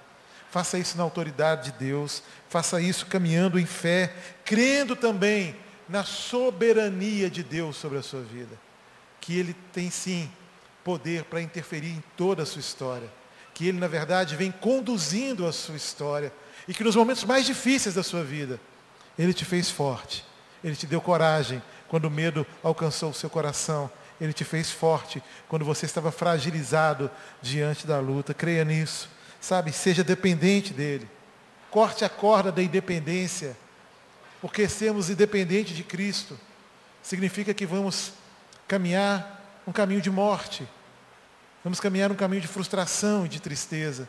Faça 0.50 0.80
isso 0.80 0.98
na 0.98 1.04
autoridade 1.04 1.72
de 1.72 1.78
Deus. 1.78 2.24
Faça 2.48 2.82
isso 2.82 3.06
caminhando 3.06 3.60
em 3.60 3.66
fé, 3.66 4.16
crendo 4.46 4.96
também 4.96 5.56
na 5.88 6.04
soberania 6.04 7.30
de 7.30 7.44
Deus 7.44 7.76
sobre 7.76 7.98
a 7.98 8.02
sua 8.02 8.22
vida. 8.22 8.58
Que 9.20 9.38
Ele 9.38 9.54
tem 9.74 9.92
sim 9.92 10.32
poder 10.84 11.26
para 11.26 11.42
interferir 11.42 11.92
em 11.92 12.04
toda 12.16 12.44
a 12.44 12.46
sua 12.46 12.62
história. 12.62 13.12
Que 13.54 13.68
Ele, 13.68 13.78
na 13.78 13.88
verdade, 13.88 14.36
vem 14.36 14.52
conduzindo 14.52 15.46
a 15.46 15.52
sua 15.52 15.76
história. 15.76 16.32
E 16.68 16.74
que 16.74 16.84
nos 16.84 16.96
momentos 16.96 17.26
mais 17.26 17.46
difíceis 17.46 17.96
da 17.96 18.04
sua 18.04 18.24
vida, 18.24 18.60
Ele 19.18 19.34
te 19.34 19.44
fez 19.44 19.70
forte. 19.70 20.26
Ele 20.64 20.76
te 20.76 20.88
deu 20.88 21.02
coragem 21.02 21.62
quando 21.88 22.06
o 22.06 22.12
medo 22.12 22.46
alcançou 22.64 23.10
o 23.10 23.14
seu 23.14 23.30
coração. 23.30 23.92
Ele 24.20 24.34
te 24.34 24.44
fez 24.44 24.70
forte 24.70 25.24
quando 25.48 25.64
você 25.64 25.86
estava 25.86 26.12
fragilizado 26.12 27.10
diante 27.42 27.88
da 27.88 28.00
luta. 28.00 28.34
Creia 28.34 28.66
nisso. 28.66 29.10
Sabe, 29.40 29.72
seja 29.72 30.04
dependente 30.04 30.74
dele. 30.74 31.10
Corte 31.72 32.04
a 32.04 32.10
corda 32.10 32.52
da 32.52 32.62
independência. 32.62 33.56
Porque 34.42 34.68
sermos 34.68 35.10
independentes 35.10 35.76
de 35.76 35.84
Cristo 35.84 36.38
significa 37.02 37.54
que 37.54 37.66
vamos 37.66 38.14
caminhar 38.68 39.62
um 39.66 39.72
caminho 39.72 40.02
de 40.02 40.10
morte. 40.10 40.68
Vamos 41.64 41.80
caminhar 41.80 42.12
um 42.12 42.16
caminho 42.16 42.42
de 42.42 42.48
frustração 42.48 43.26
e 43.26 43.30
de 43.30 43.40
tristeza. 43.42 44.08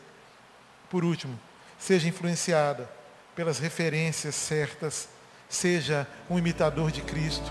Por 0.89 1.05
último, 1.05 1.39
seja 1.79 2.09
influenciada 2.09 2.91
pelas 3.35 3.59
referências 3.59 4.35
certas. 4.35 5.09
Seja 5.49 6.07
um 6.29 6.39
imitador 6.39 6.93
de 6.93 7.01
Cristo, 7.01 7.51